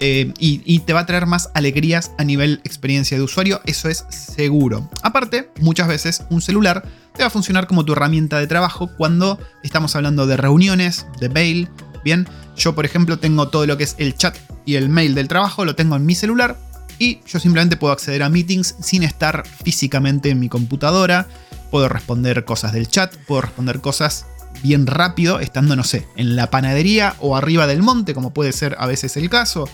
Eh, 0.00 0.34
y, 0.40 0.60
y, 0.64 0.80
te 0.80 0.92
va 0.92 1.00
a 1.00 1.06
traer 1.06 1.26
más 1.26 1.50
alegrías 1.54 2.10
a 2.18 2.24
nivel 2.24 2.60
experiencia 2.64 3.16
de 3.16 3.22
usuario, 3.22 3.60
eso 3.64 3.88
es 3.88 4.04
seguro. 4.10 4.90
Aparte, 5.02 5.52
muchas 5.60 5.86
veces 5.86 6.24
un 6.30 6.42
celular 6.42 6.82
te 7.14 7.22
va 7.22 7.28
a 7.28 7.30
funcionar 7.30 7.68
como 7.68 7.84
tu 7.84 7.92
herramienta 7.92 8.40
de 8.40 8.48
trabajo 8.48 8.90
cuando 8.96 9.38
estamos 9.62 9.94
hablando 9.94 10.26
de 10.26 10.36
reuniones, 10.36 11.06
de 11.20 11.28
mail. 11.28 11.68
Bien, 12.02 12.26
yo 12.56 12.74
por 12.74 12.84
ejemplo 12.84 13.20
tengo 13.20 13.48
todo 13.48 13.66
lo 13.66 13.76
que 13.76 13.84
es 13.84 13.94
el 13.98 14.16
chat 14.16 14.36
y 14.66 14.74
el 14.74 14.88
mail 14.88 15.14
del 15.14 15.28
trabajo, 15.28 15.64
lo 15.64 15.76
tengo 15.76 15.94
en 15.94 16.04
mi 16.04 16.16
celular 16.16 16.56
y 16.98 17.20
yo 17.26 17.38
simplemente 17.38 17.76
puedo 17.76 17.92
acceder 17.92 18.22
a 18.22 18.28
meetings 18.28 18.74
sin 18.80 19.02
estar 19.02 19.46
físicamente 19.46 20.30
en 20.30 20.40
mi 20.40 20.48
computadora. 20.48 21.26
Puedo 21.70 21.88
responder 21.88 22.44
cosas 22.44 22.72
del 22.72 22.88
chat, 22.88 23.14
puedo 23.26 23.42
responder 23.42 23.80
cosas 23.80 24.26
bien 24.62 24.86
rápido 24.86 25.40
estando, 25.40 25.76
no 25.76 25.84
sé, 25.84 26.06
en 26.16 26.36
la 26.36 26.50
panadería 26.50 27.16
o 27.20 27.36
arriba 27.36 27.66
del 27.66 27.82
monte, 27.82 28.14
como 28.14 28.32
puede 28.32 28.52
ser 28.52 28.76
a 28.78 28.86
veces 28.86 29.16
el 29.16 29.28
caso. 29.30 29.68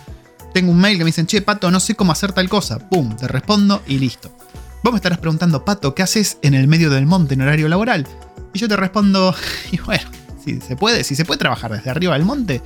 Tengo 0.52 0.72
un 0.72 0.80
mail 0.80 0.98
que 0.98 1.04
me 1.04 1.08
dicen, 1.08 1.26
che, 1.26 1.42
Pato, 1.42 1.70
no 1.70 1.80
sé 1.80 1.94
cómo 1.94 2.12
hacer 2.12 2.32
tal 2.32 2.48
cosa. 2.48 2.78
Pum, 2.78 3.14
te 3.16 3.28
respondo 3.28 3.82
y 3.86 3.98
listo. 3.98 4.36
Vos 4.82 4.92
me 4.92 4.96
estarás 4.96 5.18
preguntando, 5.18 5.64
Pato, 5.64 5.94
¿qué 5.94 6.02
haces 6.02 6.38
en 6.42 6.54
el 6.54 6.66
medio 6.66 6.90
del 6.90 7.06
monte 7.06 7.34
en 7.34 7.42
horario 7.42 7.68
laboral? 7.68 8.06
Y 8.52 8.58
yo 8.58 8.68
te 8.68 8.76
respondo, 8.76 9.34
y 9.70 9.78
bueno, 9.78 10.10
si 10.44 10.60
se 10.60 10.76
puede, 10.76 11.04
si 11.04 11.14
se 11.14 11.24
puede 11.24 11.38
trabajar 11.38 11.72
desde 11.72 11.90
arriba 11.90 12.14
del 12.14 12.24
monte, 12.24 12.62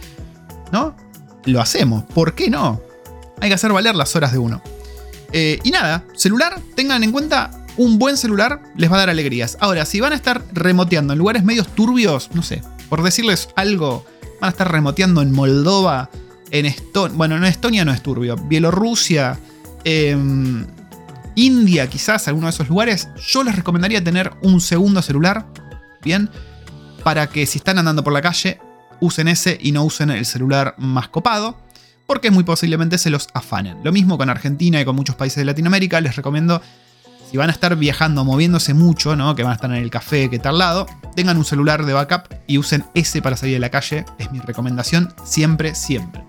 ¿no? 0.73 0.97
Lo 1.45 1.61
hacemos. 1.61 2.05
¿Por 2.05 2.35
qué 2.35 2.49
no? 2.49 2.81
Hay 3.41 3.49
que 3.49 3.55
hacer 3.55 3.73
valer 3.73 3.95
las 3.95 4.15
horas 4.17 4.33
de 4.33 4.39
uno. 4.39 4.63
Eh, 5.33 5.59
y 5.65 5.71
nada, 5.71 6.05
celular, 6.15 6.61
tengan 6.77 7.03
en 7.03 7.11
cuenta, 7.11 7.51
un 7.77 7.99
buen 7.99 8.17
celular 8.17 8.63
les 8.77 8.91
va 8.91 8.97
a 8.97 9.01
dar 9.01 9.11
alegrías. 9.11 9.57
Ahora, 9.61 9.85
si 9.85 10.01
van 10.01 10.13
a 10.13 10.17
estar 10.17 10.43
remoteando 10.53 11.13
en 11.13 11.19
lugares 11.19 11.45
medios 11.45 11.69
turbios, 11.75 12.31
no 12.35 12.43
sé, 12.43 12.63
por 12.89 13.03
decirles 13.03 13.49
algo, 13.57 14.05
van 14.41 14.49
a 14.49 14.51
estar 14.51 14.71
remoteando 14.71 15.23
en 15.23 15.33
Moldova, 15.33 16.11
en 16.51 16.67
Estonia, 16.67 17.17
bueno, 17.17 17.37
en 17.37 17.45
Estonia 17.45 17.85
no 17.85 17.93
es 17.93 18.03
turbio, 18.03 18.37
Bielorrusia, 18.37 19.39
em, 19.85 20.67
India, 21.35 21.89
quizás, 21.89 22.29
alguno 22.29 22.47
de 22.47 22.51
esos 22.51 22.69
lugares, 22.69 23.09
yo 23.27 23.43
les 23.43 23.57
recomendaría 23.57 24.03
tener 24.05 24.33
un 24.43 24.61
segundo 24.61 25.03
celular, 25.03 25.47
¿bien? 26.03 26.31
Para 27.03 27.27
que 27.27 27.47
si 27.47 27.59
están 27.59 27.79
andando 27.79 28.05
por 28.05 28.13
la 28.13 28.23
calle, 28.23 28.61
usen 29.01 29.29
ese 29.29 29.59
y 29.61 29.73
no 29.73 29.85
usen 29.85 30.11
el 30.11 30.25
celular 30.25 30.75
más 30.79 31.09
copado 31.09 31.59
porque 32.07 32.31
muy 32.31 32.45
posiblemente 32.45 32.99
se 32.99 33.11
los 33.11 33.29
afanen. 33.35 33.79
Lo 33.83 33.93
mismo 33.93 34.19
con 34.19 34.29
Argentina 34.31 34.81
y 34.81 34.85
con 34.85 34.97
muchos 34.97 35.17
países 35.17 35.39
de 35.39 35.45
Latinoamérica, 35.45 36.01
les 36.01 36.17
recomiendo, 36.17 36.61
si 37.35 37.39
van 37.39 37.51
a 37.51 37.53
estar 37.53 37.75
viajando, 37.75 38.25
moviéndose 38.25 38.75
mucho, 38.75 39.17
¿no? 39.17 39.35
que 39.35 39.43
van 39.43 39.51
a 39.51 39.55
estar 39.57 39.69
en 39.69 39.83
el 39.83 39.91
café, 39.91 40.31
que 40.31 40.39
tal 40.39 40.57
lado, 40.57 40.87
tengan 41.17 41.37
un 41.37 41.45
celular 41.45 41.85
de 41.85 41.93
backup 41.93 42.33
y 42.47 42.59
usen 42.59 42.85
ese 42.95 43.23
para 43.23 43.37
salir 43.37 43.55
de 43.55 43.59
la 43.59 43.71
calle, 43.71 44.05
es 44.19 44.31
mi 44.31 44.39
recomendación 44.39 45.13
siempre, 45.25 45.75
siempre. 45.75 46.23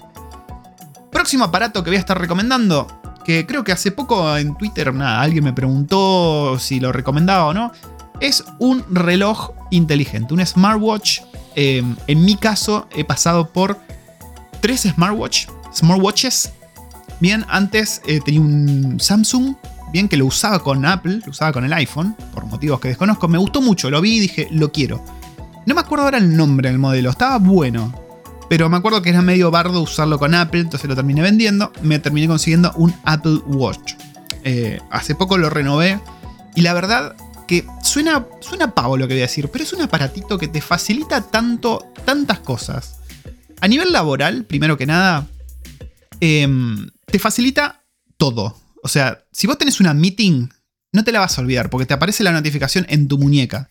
Próximo 1.12 1.44
aparato 1.44 1.84
que 1.84 1.92
voy 1.92 1.98
a 1.98 2.00
estar 2.00 2.20
recomendando, 2.20 2.88
que 3.24 3.46
creo 3.46 3.64
que 3.64 3.72
hace 3.72 3.92
poco 3.92 4.36
en 4.36 4.58
Twitter 4.58 4.92
nada, 4.96 5.22
alguien 5.22 5.44
me 5.44 5.54
preguntó 5.54 6.58
si 6.58 6.80
lo 6.80 6.92
recomendaba 6.92 7.46
o 7.46 7.54
no, 7.54 7.72
es 8.20 8.44
un 8.58 8.84
reloj 8.90 9.52
inteligente, 9.70 10.34
un 10.34 10.44
smartwatch. 10.44 11.22
Eh, 11.56 11.84
en 12.08 12.26
mi 12.26 12.36
caso 12.36 12.88
he 12.96 13.04
pasado 13.06 13.50
por 13.50 13.80
tres 14.60 14.82
smartwatch 14.92 15.50
smartwatches. 15.72 16.52
Bien, 17.20 17.46
antes 17.48 18.02
eh, 18.08 18.22
tenía 18.26 18.42
un 18.42 19.00
Samsung, 19.00 19.56
que 20.08 20.18
lo 20.18 20.26
usaba 20.26 20.60
con 20.60 20.86
Apple, 20.86 21.22
lo 21.26 21.32
usaba 21.32 21.52
con 21.54 21.66
el 21.66 21.74
iPhone, 21.74 22.16
por 22.34 22.46
motivos 22.46 22.80
que 22.80 22.90
desconozco. 22.90 23.28
Me 23.28 23.38
gustó 23.38 23.62
mucho, 23.62 23.90
lo 23.90 24.02
vi 24.02 24.18
y 24.18 24.20
dije, 24.20 24.48
lo 24.52 24.72
quiero. 24.72 25.04
No 25.66 25.74
me 25.74 25.82
acuerdo 25.82 26.06
ahora 26.06 26.18
el 26.18 26.36
nombre 26.36 26.70
del 26.70 26.78
modelo, 26.78 27.10
estaba 27.10 27.40
bueno. 27.40 27.94
Pero 28.50 28.70
me 28.70 28.78
acuerdo 28.78 29.02
que 29.02 29.10
era 29.10 29.22
medio 29.22 29.50
bardo 29.50 29.82
usarlo 29.82 30.20
con 30.20 30.36
Apple, 30.36 30.62
entonces 30.62 30.88
lo 30.88 30.96
terminé 30.96 31.22
vendiendo. 31.22 31.72
Me 31.82 32.00
terminé 32.00 32.28
consiguiendo 32.28 32.72
un 32.76 32.94
Apple 33.04 33.40
Watch. 33.48 33.94
Eh, 34.44 34.80
hace 34.92 35.16
poco 35.16 35.38
lo 35.38 35.50
renové. 35.50 36.00
Y 36.56 36.62
la 36.62 36.74
verdad 36.74 37.16
que 37.48 37.66
suena, 37.82 38.28
suena 38.42 38.76
pavo 38.76 38.98
lo 38.98 39.08
que 39.08 39.16
voy 39.16 39.22
a 39.22 39.26
decir, 39.26 39.50
pero 39.50 39.64
es 39.64 39.74
un 39.74 39.82
aparatito 39.82 40.38
que 40.38 40.48
te 40.48 40.62
facilita 40.62 41.22
tanto, 41.22 41.92
tantas 42.06 42.40
cosas. 42.40 42.98
A 43.62 43.68
nivel 43.68 43.92
laboral, 43.92 44.46
primero 44.46 44.78
que 44.78 44.86
nada, 44.86 45.28
Em, 46.20 46.90
te 47.06 47.20
facilita 47.20 47.84
todo. 48.18 48.58
O 48.86 48.88
sea, 48.88 49.26
si 49.32 49.48
vos 49.48 49.58
tenés 49.58 49.80
una 49.80 49.96
meeting, 49.96 50.48
no 50.94 51.04
te 51.04 51.12
la 51.12 51.20
vas 51.20 51.36
a 51.36 51.42
olvidar 51.42 51.72
porque 51.72 51.88
te 51.88 51.96
aparece 51.96 52.24
la 52.24 52.32
notificación 52.32 52.86
en 52.88 53.08
tu 53.08 53.18
muñeca. 53.18 53.68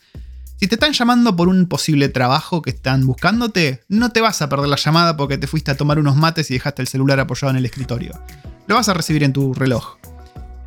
Si 0.58 0.66
te 0.66 0.74
están 0.74 0.92
llamando 0.92 1.36
por 1.36 1.46
un 1.46 1.68
posible 1.68 2.08
trabajo 2.08 2.62
que 2.62 2.70
están 2.70 3.06
buscándote, 3.06 3.84
no 3.86 4.10
te 4.10 4.20
vas 4.20 4.42
a 4.42 4.48
perder 4.48 4.66
la 4.66 4.74
llamada 4.74 5.16
porque 5.16 5.38
te 5.38 5.46
fuiste 5.46 5.70
a 5.70 5.76
tomar 5.76 6.00
unos 6.00 6.16
mates 6.16 6.50
y 6.50 6.54
dejaste 6.54 6.82
el 6.82 6.88
celular 6.88 7.20
apoyado 7.20 7.50
en 7.50 7.58
el 7.58 7.64
escritorio. 7.64 8.10
Lo 8.66 8.74
vas 8.74 8.88
a 8.88 8.94
recibir 8.94 9.22
en 9.22 9.32
tu 9.32 9.54
reloj. 9.54 9.98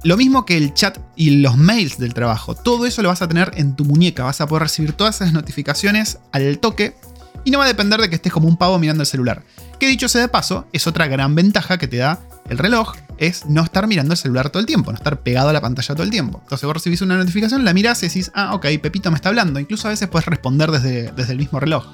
Lo 0.05 0.15
mismo 0.15 0.45
que 0.45 0.55
el 0.55 0.73
chat 0.73 0.97
y 1.17 1.41
los 1.41 1.57
mails 1.57 1.97
del 1.97 2.13
trabajo. 2.13 2.55
Todo 2.55 2.85
eso 2.85 3.01
lo 3.01 3.09
vas 3.09 3.21
a 3.21 3.27
tener 3.27 3.51
en 3.55 3.75
tu 3.75 3.83
muñeca. 3.83 4.23
Vas 4.23 4.39
a 4.39 4.47
poder 4.47 4.63
recibir 4.63 4.93
todas 4.93 5.15
esas 5.15 5.33
notificaciones 5.33 6.19
al 6.31 6.59
toque 6.59 6.95
y 7.43 7.51
no 7.51 7.59
va 7.59 7.65
a 7.65 7.67
depender 7.67 7.99
de 7.99 8.09
que 8.09 8.15
estés 8.15 8.31
como 8.31 8.47
un 8.47 8.55
pavo 8.55 8.79
mirando 8.79 9.03
el 9.03 9.07
celular. 9.07 9.43
Que 9.77 9.89
dicho 9.89 10.07
sea 10.07 10.21
de 10.21 10.29
paso, 10.29 10.69
es 10.71 10.87
otra 10.87 11.07
gran 11.07 11.35
ventaja 11.35 11.77
que 11.77 11.89
te 11.89 11.97
da 11.97 12.21
el 12.49 12.57
reloj, 12.57 12.95
es 13.17 13.45
no 13.45 13.63
estar 13.63 13.87
mirando 13.87 14.13
el 14.13 14.17
celular 14.17 14.49
todo 14.49 14.59
el 14.59 14.65
tiempo, 14.65 14.91
no 14.91 14.97
estar 14.97 15.19
pegado 15.19 15.49
a 15.49 15.53
la 15.53 15.61
pantalla 15.61 15.95
todo 15.95 16.03
el 16.03 16.09
tiempo. 16.09 16.39
Entonces 16.43 16.65
vos 16.65 16.73
recibís 16.73 17.01
una 17.01 17.17
notificación, 17.17 17.65
la 17.65 17.73
mirás 17.73 18.01
y 18.03 18.07
decís, 18.07 18.31
ah, 18.33 18.53
ok, 18.53 18.65
Pepito 18.81 19.09
me 19.11 19.15
está 19.15 19.29
hablando. 19.29 19.59
Incluso 19.59 19.87
a 19.87 19.91
veces 19.91 20.07
puedes 20.07 20.25
responder 20.25 20.71
desde, 20.71 21.11
desde 21.11 21.33
el 21.33 21.39
mismo 21.39 21.59
reloj. 21.59 21.85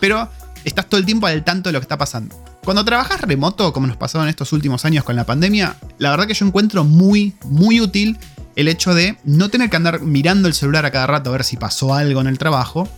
Pero 0.00 0.28
estás 0.64 0.86
todo 0.86 0.98
el 0.98 1.06
tiempo 1.06 1.26
al 1.26 1.44
tanto 1.44 1.68
de 1.68 1.72
lo 1.72 1.80
que 1.80 1.84
está 1.84 1.98
pasando. 1.98 2.36
Cuando 2.64 2.84
trabajas 2.84 3.20
remoto, 3.20 3.72
como 3.72 3.86
nos 3.86 3.96
pasó 3.96 4.22
en 4.22 4.28
estos 4.28 4.52
últimos 4.52 4.84
años 4.84 5.04
con 5.04 5.16
la 5.16 5.24
pandemia, 5.24 5.76
la 5.98 6.10
verdad 6.10 6.26
que 6.26 6.34
yo 6.34 6.44
encuentro 6.44 6.84
muy, 6.84 7.34
muy 7.44 7.80
útil 7.80 8.18
el 8.56 8.68
hecho 8.68 8.92
de 8.92 9.16
no 9.24 9.48
tener 9.48 9.70
que 9.70 9.76
andar 9.76 10.00
mirando 10.00 10.48
el 10.48 10.54
celular 10.54 10.84
a 10.84 10.90
cada 10.90 11.06
rato 11.06 11.30
a 11.30 11.32
ver 11.32 11.44
si 11.44 11.56
pasó 11.56 11.94
algo 11.94 12.20
en 12.20 12.26
el 12.26 12.38
trabajo. 12.38 12.88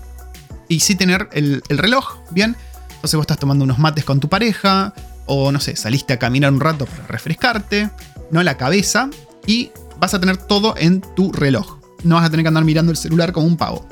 Y 0.66 0.80
sí 0.80 0.94
tener 0.94 1.28
el, 1.32 1.62
el 1.68 1.78
reloj, 1.78 2.18
¿bien? 2.30 2.56
Entonces 2.94 3.16
vos 3.16 3.24
estás 3.24 3.38
tomando 3.38 3.64
unos 3.64 3.78
mates 3.78 4.04
con 4.04 4.20
tu 4.20 4.28
pareja, 4.28 4.94
o 5.32 5.52
no 5.52 5.60
sé, 5.60 5.76
saliste 5.76 6.12
a 6.12 6.18
caminar 6.18 6.52
un 6.52 6.58
rato 6.58 6.86
para 6.86 7.06
refrescarte, 7.06 7.88
no 8.32 8.42
la 8.42 8.56
cabeza, 8.56 9.08
y 9.46 9.70
vas 9.98 10.12
a 10.12 10.20
tener 10.20 10.36
todo 10.36 10.74
en 10.76 11.00
tu 11.00 11.30
reloj. 11.30 11.78
No 12.02 12.16
vas 12.16 12.24
a 12.26 12.30
tener 12.30 12.42
que 12.42 12.48
andar 12.48 12.64
mirando 12.64 12.90
el 12.90 12.98
celular 12.98 13.30
como 13.30 13.46
un 13.46 13.56
pavo. 13.56 13.86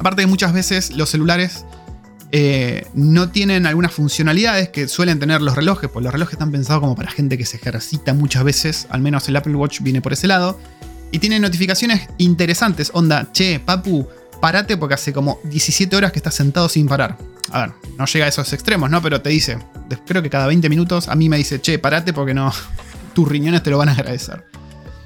Aparte 0.00 0.22
de 0.22 0.26
muchas 0.26 0.54
veces 0.54 0.90
los 0.96 1.10
celulares 1.10 1.66
eh, 2.30 2.86
no 2.94 3.28
tienen 3.28 3.66
algunas 3.66 3.92
funcionalidades 3.92 4.70
que 4.70 4.88
suelen 4.88 5.18
tener 5.18 5.42
los 5.42 5.54
relojes, 5.54 5.90
pues 5.90 6.02
los 6.02 6.12
relojes 6.12 6.32
están 6.32 6.50
pensados 6.50 6.80
como 6.80 6.96
para 6.96 7.10
gente 7.10 7.36
que 7.36 7.44
se 7.44 7.58
ejercita 7.58 8.14
muchas 8.14 8.42
veces, 8.42 8.86
al 8.88 9.02
menos 9.02 9.28
el 9.28 9.36
Apple 9.36 9.54
Watch 9.54 9.82
viene 9.82 10.00
por 10.00 10.14
ese 10.14 10.26
lado, 10.26 10.58
y 11.10 11.18
tiene 11.18 11.38
notificaciones 11.38 12.08
interesantes, 12.16 12.90
onda, 12.94 13.30
che, 13.32 13.60
papu, 13.60 14.08
parate 14.42 14.76
porque 14.76 14.94
hace 14.94 15.14
como 15.14 15.40
17 15.44 15.96
horas 15.96 16.12
que 16.12 16.18
estás 16.18 16.34
sentado 16.34 16.68
sin 16.68 16.86
parar 16.86 17.16
a 17.52 17.66
ver, 17.66 17.72
no 17.98 18.06
llega 18.06 18.24
a 18.24 18.28
esos 18.28 18.52
extremos, 18.52 18.90
¿no? 18.90 19.02
Pero 19.02 19.20
te 19.20 19.30
dice, 19.30 19.58
creo 20.06 20.22
que 20.22 20.30
cada 20.30 20.46
20 20.46 20.68
minutos 20.68 21.08
a 21.08 21.14
mí 21.14 21.28
me 21.28 21.36
dice, 21.36 21.60
che, 21.60 21.78
parate 21.78 22.12
porque 22.12 22.34
no, 22.34 22.52
tus 23.14 23.28
riñones 23.28 23.62
te 23.62 23.70
lo 23.70 23.78
van 23.78 23.90
a 23.90 23.92
agradecer. 23.92 24.44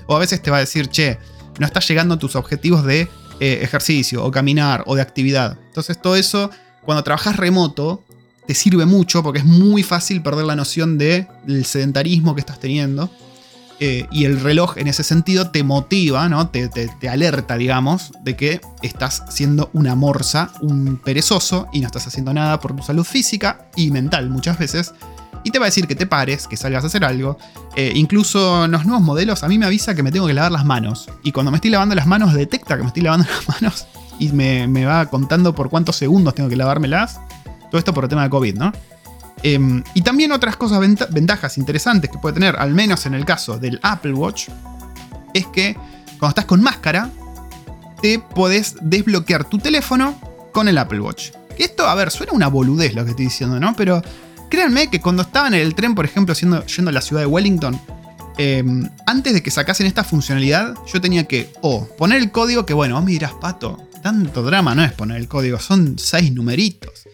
O 0.06 0.16
a 0.16 0.20
veces 0.20 0.40
te 0.40 0.50
va 0.50 0.58
a 0.58 0.60
decir, 0.60 0.88
che, 0.88 1.18
no 1.58 1.66
estás 1.66 1.86
llegando 1.88 2.14
a 2.14 2.18
tus 2.18 2.36
objetivos 2.36 2.84
de 2.84 3.08
eh, 3.40 3.58
ejercicio 3.62 4.24
o 4.24 4.30
caminar 4.30 4.84
o 4.86 4.94
de 4.94 5.02
actividad. 5.02 5.58
Entonces 5.66 6.00
todo 6.00 6.14
eso, 6.16 6.50
cuando 6.82 7.02
trabajas 7.02 7.36
remoto, 7.36 8.04
te 8.46 8.54
sirve 8.54 8.86
mucho 8.86 9.24
porque 9.24 9.40
es 9.40 9.44
muy 9.44 9.82
fácil 9.82 10.22
perder 10.22 10.44
la 10.44 10.54
noción 10.54 10.98
del 10.98 11.64
sedentarismo 11.64 12.36
que 12.36 12.40
estás 12.40 12.60
teniendo 12.60 13.10
eh, 13.78 14.06
y 14.10 14.24
el 14.24 14.40
reloj 14.40 14.78
en 14.78 14.88
ese 14.88 15.04
sentido 15.04 15.50
te 15.50 15.62
motiva, 15.62 16.28
¿no? 16.28 16.48
Te, 16.48 16.88
alerta, 17.08 17.58
digamos, 17.58 18.12
de 18.22 18.34
que 18.34 18.60
estás 18.82 19.22
siendo 19.28 19.70
una 19.74 19.94
morsa, 19.94 20.50
un 20.62 20.96
perezoso 20.96 21.68
y 21.72 21.80
no 21.80 21.86
estás 21.86 22.06
haciendo 22.06 22.32
nada 22.32 22.58
por 22.58 22.74
tu 22.74 22.82
salud 22.82 23.04
física 23.04 23.68
y 23.76 23.90
mental 23.90 24.30
muchas 24.30 24.58
veces. 24.58 24.94
Y 25.44 25.50
te 25.50 25.58
va 25.58 25.66
a 25.66 25.68
decir 25.68 25.86
que 25.86 25.94
te 25.94 26.06
pares, 26.06 26.48
que 26.48 26.56
salgas 26.56 26.84
a 26.84 26.86
hacer 26.86 27.04
algo. 27.04 27.38
Eh, 27.76 27.92
incluso 27.94 28.64
en 28.64 28.70
los 28.70 28.86
nuevos 28.86 29.04
modelos 29.04 29.44
a 29.44 29.48
mí 29.48 29.58
me 29.58 29.66
avisa 29.66 29.94
que 29.94 30.02
me 30.02 30.10
tengo 30.10 30.26
que 30.26 30.34
lavar 30.34 30.52
las 30.52 30.64
manos. 30.64 31.08
Y 31.22 31.32
cuando 31.32 31.52
me 31.52 31.58
estoy 31.58 31.70
lavando 31.70 31.94
las 31.94 32.06
manos 32.06 32.32
detecta 32.32 32.76
que 32.76 32.82
me 32.82 32.88
estoy 32.88 33.02
lavando 33.02 33.26
las 33.46 33.60
manos 33.60 33.86
y 34.18 34.30
me, 34.30 34.66
me 34.66 34.86
va 34.86 35.06
contando 35.06 35.54
por 35.54 35.68
cuántos 35.68 35.96
segundos 35.96 36.34
tengo 36.34 36.48
que 36.48 36.56
lavármelas. 36.56 37.20
Todo 37.70 37.78
esto 37.78 37.92
por 37.92 38.04
el 38.04 38.10
tema 38.10 38.22
de 38.22 38.30
COVID, 38.30 38.56
¿no? 38.56 38.72
Em, 39.42 39.82
y 39.94 40.02
también 40.02 40.32
otras 40.32 40.56
cosas, 40.56 40.80
ventajas 41.10 41.58
interesantes 41.58 42.10
que 42.10 42.18
puede 42.18 42.34
tener, 42.34 42.56
al 42.56 42.74
menos 42.74 43.06
en 43.06 43.14
el 43.14 43.24
caso 43.24 43.58
del 43.58 43.78
Apple 43.82 44.14
Watch, 44.14 44.48
es 45.34 45.46
que 45.48 45.74
cuando 46.18 46.28
estás 46.28 46.46
con 46.46 46.62
máscara, 46.62 47.10
te 48.00 48.18
podés 48.18 48.76
desbloquear 48.80 49.44
tu 49.44 49.58
teléfono 49.58 50.18
con 50.52 50.68
el 50.68 50.78
Apple 50.78 51.00
Watch. 51.00 51.30
Esto, 51.58 51.86
a 51.86 51.94
ver, 51.94 52.10
suena 52.10 52.32
una 52.32 52.48
boludez 52.48 52.94
lo 52.94 53.04
que 53.04 53.10
estoy 53.10 53.26
diciendo, 53.26 53.58
¿no? 53.60 53.74
Pero 53.76 54.02
créanme 54.50 54.88
que 54.88 55.00
cuando 55.00 55.22
estaba 55.22 55.48
en 55.48 55.54
el 55.54 55.74
tren, 55.74 55.94
por 55.94 56.04
ejemplo, 56.04 56.34
yendo, 56.34 56.64
yendo 56.66 56.90
a 56.90 56.92
la 56.92 57.00
ciudad 57.00 57.22
de 57.22 57.26
Wellington, 57.26 57.80
em, 58.38 58.88
antes 59.06 59.32
de 59.34 59.42
que 59.42 59.50
sacasen 59.50 59.86
esta 59.86 60.04
funcionalidad, 60.04 60.74
yo 60.92 61.00
tenía 61.00 61.24
que 61.24 61.52
o 61.62 61.86
poner 61.96 62.18
el 62.18 62.30
código, 62.30 62.66
que 62.66 62.74
bueno, 62.74 62.96
vos 62.96 63.04
me 63.04 63.12
dirás, 63.12 63.32
pato, 63.34 63.88
tanto 64.02 64.42
drama 64.42 64.74
no 64.74 64.84
es 64.84 64.92
poner 64.92 65.16
el 65.16 65.28
código, 65.28 65.58
son 65.58 65.98
seis 65.98 66.32
numeritos. 66.32 67.08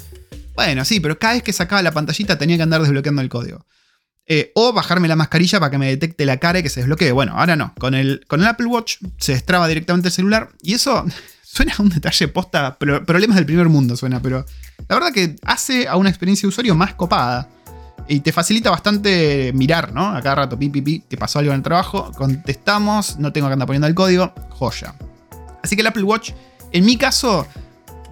Bueno, 0.55 0.85
sí, 0.85 1.01
pero 1.01 1.19
cada 1.19 1.35
vez 1.35 1.43
que 1.43 1.53
sacaba 1.53 1.83
la 1.83 1.93
pantallita 1.93 2.39
tenía 2.39 2.57
que 2.57 2.63
andar 2.63 2.81
desbloqueando 2.83 3.23
el 3.23 3.29
código. 3.29 3.67
Eh, 4.27 4.53
o 4.55 4.73
bajarme 4.73 5.09
la 5.09 5.17
mascarilla 5.17 5.59
para 5.59 5.71
que 5.71 5.79
me 5.79 5.89
detecte 5.89 6.25
la 6.25 6.37
cara 6.37 6.61
y 6.61 6.63
que 6.63 6.69
se 6.69 6.81
desbloquee. 6.81 7.13
Bueno, 7.13 7.33
ahora 7.37 7.57
no. 7.57 7.75
Con 7.79 7.95
el, 7.95 8.25
con 8.29 8.41
el 8.41 8.47
Apple 8.47 8.67
Watch 8.67 8.99
se 9.19 9.33
destraba 9.33 9.67
directamente 9.67 10.09
el 10.09 10.13
celular. 10.13 10.51
Y 10.63 10.75
eso 10.75 11.05
suena 11.43 11.75
a 11.77 11.83
un 11.83 11.89
detalle 11.89 12.29
posta, 12.29 12.77
pero 12.79 13.05
problemas 13.05 13.37
del 13.37 13.47
primer 13.47 13.69
mundo 13.69 13.97
suena, 13.97 14.21
pero 14.21 14.45
la 14.89 14.95
verdad 14.95 15.13
que 15.13 15.37
hace 15.45 15.89
a 15.89 15.97
una 15.97 16.09
experiencia 16.09 16.47
de 16.47 16.49
usuario 16.49 16.75
más 16.75 16.95
copada. 16.95 17.49
Y 18.09 18.21
te 18.21 18.33
facilita 18.33 18.69
bastante 18.69 19.53
mirar, 19.55 19.93
¿no? 19.93 20.09
A 20.09 20.21
cada 20.21 20.35
rato, 20.35 20.59
pi, 20.59 20.69
pi, 20.69 20.83
pi, 20.83 21.05
que 21.09 21.17
pasó 21.17 21.39
algo 21.39 21.53
en 21.53 21.59
el 21.59 21.63
trabajo, 21.63 22.11
contestamos, 22.13 23.17
no 23.19 23.33
tengo 23.33 23.47
que 23.47 23.53
andar 23.53 23.67
poniendo 23.67 23.87
el 23.87 23.95
código, 23.95 24.35
joya. 24.51 24.95
Así 25.63 25.77
que 25.77 25.83
el 25.83 25.87
Apple 25.87 26.03
Watch, 26.03 26.33
en 26.73 26.85
mi 26.85 26.97
caso, 26.97 27.47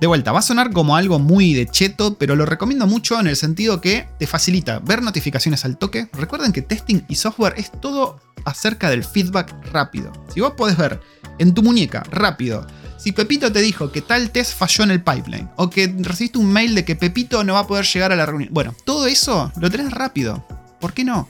de 0.01 0.07
vuelta, 0.07 0.33
va 0.33 0.39
a 0.39 0.43
sonar 0.43 0.73
como 0.73 0.97
algo 0.97 1.19
muy 1.19 1.53
de 1.53 1.67
cheto, 1.67 2.17
pero 2.17 2.35
lo 2.35 2.47
recomiendo 2.47 2.87
mucho 2.87 3.21
en 3.21 3.27
el 3.27 3.37
sentido 3.37 3.83
que 3.83 4.09
te 4.19 4.27
facilita 4.27 4.79
ver 4.79 5.03
notificaciones 5.03 5.67
al 5.67 5.77
toque. 5.77 6.09
Recuerden 6.15 6.53
que 6.53 6.63
testing 6.63 7.03
y 7.07 7.17
software 7.17 7.55
es 7.59 7.71
todo 7.71 8.19
acerca 8.47 8.89
del 8.89 9.05
feedback 9.05 9.55
rápido. 9.73 10.11
Si 10.33 10.41
vos 10.41 10.53
podés 10.53 10.79
ver 10.79 11.01
en 11.39 11.53
tu 11.53 11.63
muñeca 11.63 12.03
rápido 12.11 12.67
Si 12.97 13.13
Pepito 13.13 13.51
te 13.53 13.61
dijo 13.61 13.93
que 13.93 14.03
tal 14.03 14.31
test 14.31 14.57
falló 14.57 14.85
en 14.85 14.91
el 14.91 15.03
pipeline, 15.03 15.51
o 15.57 15.69
que 15.69 15.95
recibiste 15.99 16.39
un 16.39 16.51
mail 16.51 16.75
de 16.75 16.85
que 16.85 16.97
Pepito 16.97 17.45
no 17.45 17.55
va 17.55 17.61
a 17.61 17.67
poder 17.67 17.85
llegar 17.85 18.11
a 18.13 18.17
la 18.17 18.27
reunión. 18.27 18.51
Bueno, 18.53 18.75
todo 18.85 19.07
eso 19.07 19.53
lo 19.59 19.71
tenés 19.71 19.91
rápido. 19.91 20.47
¿Por 20.81 20.95
qué 20.95 21.05
no? 21.05 21.29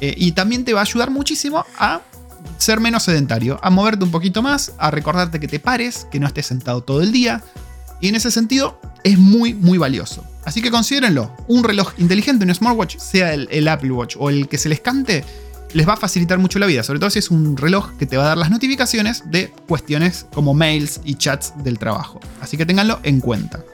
Eh, 0.00 0.14
y 0.16 0.32
también 0.32 0.64
te 0.64 0.74
va 0.74 0.80
a 0.80 0.84
ayudar 0.84 1.10
muchísimo 1.10 1.64
a 1.78 2.00
ser 2.58 2.80
menos 2.80 3.04
sedentario, 3.04 3.58
a 3.62 3.70
moverte 3.70 4.04
un 4.04 4.10
poquito 4.10 4.42
más, 4.42 4.72
a 4.78 4.90
recordarte 4.90 5.40
que 5.40 5.48
te 5.48 5.60
pares, 5.60 6.06
que 6.10 6.20
no 6.20 6.26
estés 6.26 6.46
sentado 6.46 6.82
todo 6.82 7.02
el 7.02 7.12
día. 7.12 7.42
Y 8.02 8.08
en 8.08 8.16
ese 8.16 8.30
sentido 8.32 8.80
es 9.04 9.16
muy, 9.16 9.54
muy 9.54 9.78
valioso. 9.78 10.24
Así 10.44 10.60
que 10.60 10.72
considérenlo, 10.72 11.34
un 11.46 11.62
reloj 11.62 11.92
inteligente, 11.98 12.44
un 12.44 12.52
smartwatch, 12.52 12.98
sea 12.98 13.32
el, 13.32 13.68
Apple 13.68 13.92
Watch 13.92 14.16
o 14.18 14.28
el 14.28 14.48
que 14.48 14.58
se 14.58 14.68
les 14.68 14.80
cante, 14.80 15.24
les 15.72 15.88
va 15.88 15.92
a 15.92 15.96
facilitar 15.96 16.38
mucho 16.38 16.58
la 16.58 16.66
vida, 16.66 16.82
sobre 16.82 16.98
todo 16.98 17.10
si 17.10 17.20
es 17.20 17.30
un 17.30 17.56
reloj 17.56 17.92
que 17.96 18.06
te 18.06 18.16
va 18.16 18.24
a 18.24 18.28
dar 18.28 18.38
las 18.38 18.50
notificaciones 18.50 19.22
de 19.30 19.52
cuestiones 19.68 20.26
como 20.34 20.52
mails 20.52 21.00
y 21.04 21.14
chats 21.14 21.54
del 21.62 21.78
trabajo. 21.78 22.20
Así 22.40 22.56
que 22.56 22.66
ténganlo 22.66 22.98
en 23.04 23.20
cuenta. 23.20 23.64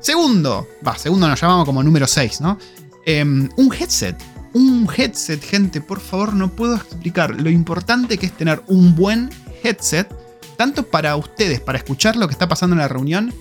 Segundo, 0.00 0.66
va, 0.86 0.96
segundo 0.96 1.28
nos 1.28 1.38
llamamos 1.38 1.66
como 1.66 1.82
número 1.82 2.06
6, 2.06 2.40
¿no? 2.40 2.58
Em, 3.04 3.48
un 3.58 3.74
headset. 3.74 4.16
Un 4.54 4.88
headset, 4.96 5.44
gente, 5.44 5.82
por 5.82 6.00
favor, 6.00 6.32
no 6.32 6.50
puedo 6.50 6.76
explicar 6.76 7.38
lo 7.38 7.50
importante 7.50 8.16
que 8.16 8.24
es 8.24 8.32
tener 8.32 8.62
un 8.68 8.96
buen 8.96 9.28
headset, 9.62 10.08
tanto 10.56 10.84
para 10.84 11.14
ustedes, 11.16 11.60
para 11.60 11.76
escuchar 11.76 12.16
lo 12.16 12.26
que 12.26 12.32
está 12.32 12.48
pasando 12.48 12.74
en 12.74 12.78
la 12.78 12.88
reunión, 12.88 13.34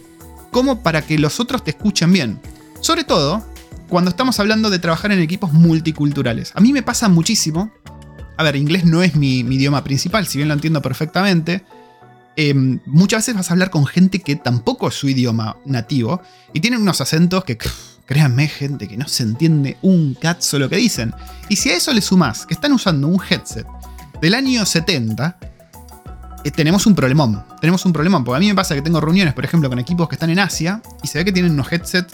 como 0.55 0.81
para 0.81 1.01
que 1.01 1.19
los 1.19 1.41
otros 1.41 1.65
te 1.65 1.71
escuchen 1.71 2.13
bien. 2.13 2.39
Sobre 2.79 3.03
todo 3.03 3.45
cuando 3.89 4.09
estamos 4.09 4.39
hablando 4.39 4.69
de 4.69 4.79
trabajar 4.79 5.11
en 5.11 5.19
equipos 5.19 5.51
multiculturales. 5.51 6.53
A 6.55 6.61
mí 6.61 6.71
me 6.71 6.81
pasa 6.81 7.09
muchísimo. 7.09 7.73
A 8.37 8.43
ver, 8.43 8.55
inglés 8.55 8.85
no 8.85 9.03
es 9.03 9.17
mi, 9.17 9.39
idioma 9.39 9.83
principal, 9.83 10.27
si 10.27 10.37
bien 10.37 10.47
lo 10.47 10.53
entiendo 10.53 10.81
perfectamente. 10.81 11.65
Em, 12.37 12.79
muchas 12.85 13.19
veces 13.19 13.35
vas 13.35 13.49
a 13.49 13.53
hablar 13.53 13.69
con 13.69 13.85
gente 13.85 14.19
que 14.19 14.37
tampoco 14.37 14.87
es 14.87 14.93
su 14.93 15.09
idioma 15.09 15.57
nativo 15.65 16.21
y 16.53 16.61
tienen 16.61 16.81
unos 16.81 17.01
acentos 17.01 17.43
que 17.43 17.57
Créanme, 18.05 18.47
gente, 18.47 18.87
que 18.87 18.95
no 18.95 19.09
se 19.09 19.23
entiende 19.23 19.77
un 19.81 20.13
cazzo 20.13 20.57
lo 20.57 20.69
que 20.69 20.77
dicen. 20.77 21.13
Y 21.49 21.57
si 21.57 21.71
a 21.71 21.75
eso 21.75 21.91
le 21.91 22.01
sumás 22.01 22.45
que 22.45 22.53
están 22.53 22.71
usando 22.71 23.09
un 23.09 23.19
headset 23.29 23.67
del 24.21 24.35
año 24.35 24.65
70, 24.65 25.37
eh, 26.45 26.51
tenemos 26.51 26.85
un 26.85 26.93
problemón. 26.93 27.43
Tenemos 27.59 27.83
un 27.85 27.91
problemón, 27.91 28.23
porque 28.23 28.37
a 28.37 28.39
mí 28.39 28.47
me 28.47 28.53
pasa 28.53 28.75
que 28.75 28.83
tengo 28.83 29.01
reuniones, 29.01 29.33
por 29.33 29.43
ejemplo, 29.43 29.67
con 29.67 29.79
equipos 29.79 30.07
que 30.07 30.13
están 30.15 30.29
en 30.29 30.37
Asia 30.37 30.79
y 31.01 31.07
se 31.07 31.17
ve 31.17 31.25
que 31.25 31.31
tienen 31.31 31.51
unos 31.51 31.71
headsets 31.71 32.13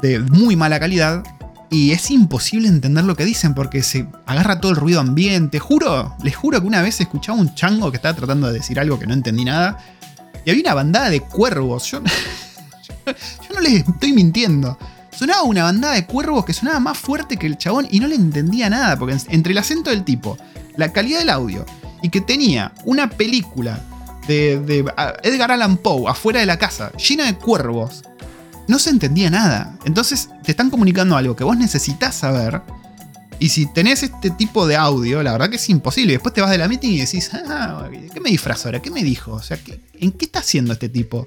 de 0.00 0.20
muy 0.20 0.54
mala 0.54 0.78
calidad 0.78 1.24
y 1.68 1.90
es 1.90 2.10
imposible 2.12 2.68
entender 2.68 3.04
lo 3.04 3.16
que 3.16 3.24
dicen 3.24 3.54
porque 3.54 3.82
se 3.82 4.06
agarra 4.24 4.60
todo 4.60 4.70
el 4.70 4.76
ruido 4.76 5.00
ambiente. 5.00 5.58
Juro, 5.58 6.16
les 6.22 6.36
juro 6.36 6.60
que 6.60 6.66
una 6.68 6.80
vez 6.80 7.00
escuchaba 7.00 7.38
un 7.38 7.52
chango 7.56 7.90
que 7.90 7.96
estaba 7.96 8.14
tratando 8.14 8.46
de 8.46 8.54
decir 8.54 8.78
algo 8.78 9.00
que 9.00 9.08
no 9.08 9.14
entendí 9.14 9.44
nada 9.44 9.78
y 10.44 10.50
había 10.50 10.62
una 10.62 10.74
bandada 10.74 11.10
de 11.10 11.20
cuervos. 11.20 11.90
Yo, 11.90 12.00
yo 13.06 13.54
no 13.54 13.60
les 13.60 13.88
estoy 13.88 14.12
mintiendo 14.12 14.78
sonaba 15.10 15.42
una 15.42 15.64
bandada 15.64 15.94
de 15.94 16.06
cuervos 16.06 16.44
que 16.44 16.54
sonaba 16.54 16.80
más 16.80 16.96
fuerte 16.96 17.36
que 17.36 17.46
el 17.46 17.58
chabón 17.58 17.86
y 17.90 18.00
no 18.00 18.06
le 18.06 18.14
entendía 18.14 18.70
nada, 18.70 18.98
porque 18.98 19.18
entre 19.28 19.52
el 19.52 19.58
acento 19.58 19.90
del 19.90 20.02
tipo, 20.02 20.38
la 20.76 20.92
calidad 20.92 21.18
del 21.18 21.28
audio 21.28 21.66
y 22.02 22.08
que 22.08 22.20
tenía 22.20 22.72
una 22.84 23.10
película 23.10 23.80
de, 24.26 24.84
Edgar 25.22 25.52
Allan 25.52 25.76
Poe 25.76 26.08
afuera 26.08 26.40
de 26.40 26.46
la 26.46 26.58
casa 26.58 26.92
llena 26.92 27.26
de 27.26 27.36
cuervos, 27.36 28.02
no 28.68 28.78
se 28.78 28.90
entendía 28.90 29.30
nada. 29.30 29.78
Entonces 29.84 30.28
te 30.44 30.52
están 30.52 30.70
comunicando 30.70 31.16
algo 31.16 31.34
que 31.34 31.44
vos 31.44 31.56
necesitas 31.56 32.14
saber. 32.14 32.62
Y 33.38 33.48
si 33.48 33.66
tenés 33.66 34.02
este 34.02 34.30
tipo 34.30 34.66
de 34.66 34.76
audio, 34.76 35.22
la 35.22 35.32
verdad 35.32 35.48
que 35.48 35.56
es 35.56 35.68
imposible. 35.70 36.12
Después 36.12 36.34
te 36.34 36.42
vas 36.42 36.50
de 36.50 36.58
la 36.58 36.68
meeting 36.68 36.90
y 36.90 37.00
decís, 37.00 37.30
ah, 37.32 37.88
¿qué 38.12 38.20
me 38.20 38.30
disfrazó 38.30 38.68
ahora? 38.68 38.80
¿Qué 38.80 38.90
me 38.90 39.02
dijo? 39.02 39.32
O 39.32 39.42
sea, 39.42 39.58
¿en 39.94 40.12
qué 40.12 40.26
está 40.26 40.40
haciendo 40.40 40.74
este 40.74 40.90
tipo? 40.90 41.26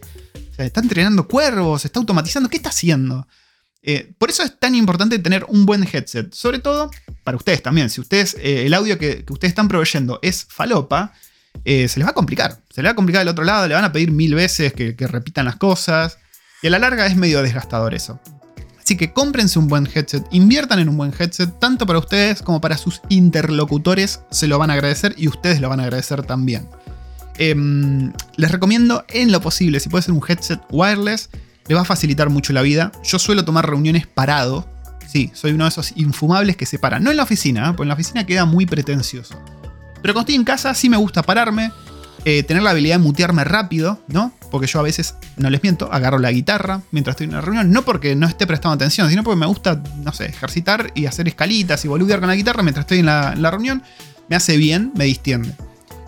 O 0.51 0.55
sea, 0.55 0.65
¿está 0.65 0.79
entrenando 0.79 1.27
cuervos? 1.27 1.85
¿Está 1.85 1.99
automatizando? 1.99 2.49
¿Qué 2.49 2.57
está 2.57 2.69
haciendo? 2.69 3.27
Eh, 3.85 4.13
por 4.17 4.29
eso 4.29 4.43
es 4.43 4.57
tan 4.57 4.75
importante 4.75 5.19
tener 5.19 5.45
un 5.49 5.65
buen 5.65 5.83
headset, 5.83 6.33
sobre 6.33 6.59
todo 6.59 6.89
para 7.25 7.35
ustedes 7.35 7.61
también. 7.61 7.89
Si 7.89 7.99
ustedes, 7.99 8.35
eh, 8.39 8.65
el 8.65 8.73
audio 8.73 8.97
que, 8.97 9.25
ustedes 9.29 9.51
están 9.51 9.67
proveyendo 9.67 10.19
es 10.21 10.45
falopa, 10.49 11.13
eh, 11.65 11.89
se 11.89 11.99
les 11.99 12.07
va 12.07 12.11
a 12.11 12.13
complicar. 12.13 12.61
Se 12.69 12.81
les 12.81 12.89
va 12.89 12.93
a 12.93 12.95
complicar 12.95 13.19
del 13.19 13.27
otro 13.27 13.43
lado, 13.43 13.67
le 13.67 13.75
van 13.75 13.83
a 13.83 13.91
pedir 13.91 14.11
mil 14.11 14.35
veces 14.35 14.71
que, 14.71 14.95
repitan 14.99 15.43
las 15.43 15.57
cosas. 15.57 16.17
Y 16.61 16.67
a 16.67 16.69
la 16.69 16.79
larga 16.79 17.05
es 17.05 17.17
medio 17.17 17.41
desgastador 17.41 17.93
eso. 17.93 18.21
Así 18.81 18.95
que 18.95 19.11
cómprense 19.11 19.59
un 19.59 19.67
buen 19.67 19.87
headset, 19.93 20.25
inviertan 20.31 20.79
en 20.79 20.89
un 20.89 20.97
buen 20.97 21.13
headset, 21.17 21.59
tanto 21.59 21.85
para 21.85 21.99
ustedes 21.99 22.41
como 22.41 22.61
para 22.61 22.77
sus 22.77 23.01
interlocutores 23.09 24.21
se 24.29 24.47
lo 24.47 24.59
van 24.59 24.71
a 24.71 24.73
agradecer 24.73 25.13
y 25.17 25.27
ustedes 25.27 25.61
lo 25.61 25.69
van 25.69 25.79
a 25.79 25.83
agradecer 25.83 26.23
también. 26.23 26.67
Em, 27.37 28.11
les 28.35 28.51
recomiendo 28.51 29.05
en 29.07 29.31
lo 29.31 29.41
posible, 29.41 29.79
si 29.79 29.89
puede 29.89 30.03
ser 30.03 30.13
un 30.13 30.21
headset 30.27 30.59
wireless, 30.69 31.29
le 31.67 31.75
va 31.75 31.81
a 31.81 31.85
facilitar 31.85 32.29
mucho 32.29 32.53
la 32.53 32.61
vida. 32.61 32.91
Yo 33.03 33.19
suelo 33.19 33.45
tomar 33.45 33.69
reuniones 33.69 34.07
parado. 34.07 34.67
Sí, 35.07 35.31
soy 35.33 35.51
uno 35.51 35.65
de 35.65 35.69
esos 35.69 35.93
infumables 35.95 36.57
que 36.57 36.65
se 36.65 36.79
paran. 36.79 37.03
No 37.03 37.11
en 37.11 37.17
la 37.17 37.23
oficina, 37.23 37.69
¿eh? 37.69 37.73
porque 37.73 37.83
en 37.83 37.89
la 37.89 37.93
oficina 37.93 38.25
queda 38.25 38.45
muy 38.45 38.65
pretencioso. 38.65 39.39
Pero 40.01 40.13
cuando 40.13 40.21
estoy 40.21 40.35
en 40.35 40.43
casa 40.43 40.73
sí 40.73 40.89
me 40.89 40.97
gusta 40.97 41.23
pararme, 41.23 41.71
eh, 42.25 42.43
tener 42.43 42.63
la 42.63 42.71
habilidad 42.71 42.95
de 42.95 43.03
mutearme 43.03 43.43
rápido, 43.43 44.01
¿no? 44.07 44.33
Porque 44.49 44.67
yo 44.67 44.79
a 44.79 44.83
veces, 44.83 45.15
no 45.37 45.49
les 45.49 45.61
miento, 45.61 45.91
agarro 45.91 46.19
la 46.19 46.31
guitarra 46.31 46.81
mientras 46.91 47.13
estoy 47.13 47.25
en 47.25 47.31
una 47.31 47.41
reunión. 47.41 47.71
No 47.71 47.83
porque 47.83 48.15
no 48.15 48.27
esté 48.27 48.47
prestando 48.47 48.75
atención, 48.75 49.09
sino 49.09 49.23
porque 49.23 49.39
me 49.39 49.45
gusta, 49.45 49.81
no 49.97 50.13
sé, 50.13 50.27
ejercitar 50.27 50.91
y 50.95 51.05
hacer 51.05 51.27
escalitas 51.27 51.83
y 51.85 51.87
boludear 51.87 52.19
con 52.19 52.29
la 52.29 52.35
guitarra 52.35 52.63
mientras 52.63 52.83
estoy 52.83 52.99
en 52.99 53.07
la, 53.07 53.33
en 53.33 53.41
la 53.41 53.51
reunión. 53.51 53.83
Me 54.29 54.35
hace 54.35 54.57
bien, 54.57 54.91
me 54.95 55.05
distiende. 55.05 55.53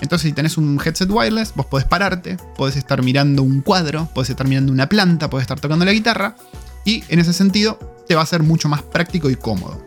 Entonces, 0.01 0.29
si 0.29 0.33
tenés 0.33 0.57
un 0.57 0.79
headset 0.83 1.09
wireless, 1.09 1.53
vos 1.55 1.65
podés 1.65 1.85
pararte, 1.85 2.37
podés 2.57 2.75
estar 2.75 3.01
mirando 3.01 3.43
un 3.43 3.61
cuadro, 3.61 4.09
podés 4.13 4.29
estar 4.29 4.47
mirando 4.47 4.71
una 4.71 4.89
planta, 4.89 5.29
podés 5.29 5.43
estar 5.43 5.59
tocando 5.59 5.85
la 5.85 5.93
guitarra, 5.93 6.35
y 6.83 7.03
en 7.09 7.19
ese 7.19 7.33
sentido 7.33 7.79
te 8.07 8.15
va 8.15 8.21
a 8.21 8.25
ser 8.25 8.43
mucho 8.43 8.69
más 8.69 8.81
práctico 8.83 9.29
y 9.29 9.35
cómodo. 9.35 9.81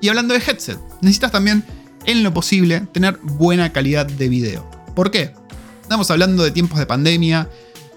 Y 0.00 0.08
hablando 0.08 0.34
de 0.34 0.40
headset, 0.40 0.78
necesitas 1.00 1.32
también, 1.32 1.64
en 2.04 2.22
lo 2.22 2.32
posible, 2.32 2.80
tener 2.92 3.18
buena 3.22 3.72
calidad 3.72 4.06
de 4.06 4.28
video. 4.28 4.68
¿Por 4.94 5.10
qué? 5.10 5.34
Estamos 5.82 6.10
hablando 6.10 6.42
de 6.42 6.50
tiempos 6.50 6.78
de 6.78 6.86
pandemia, 6.86 7.48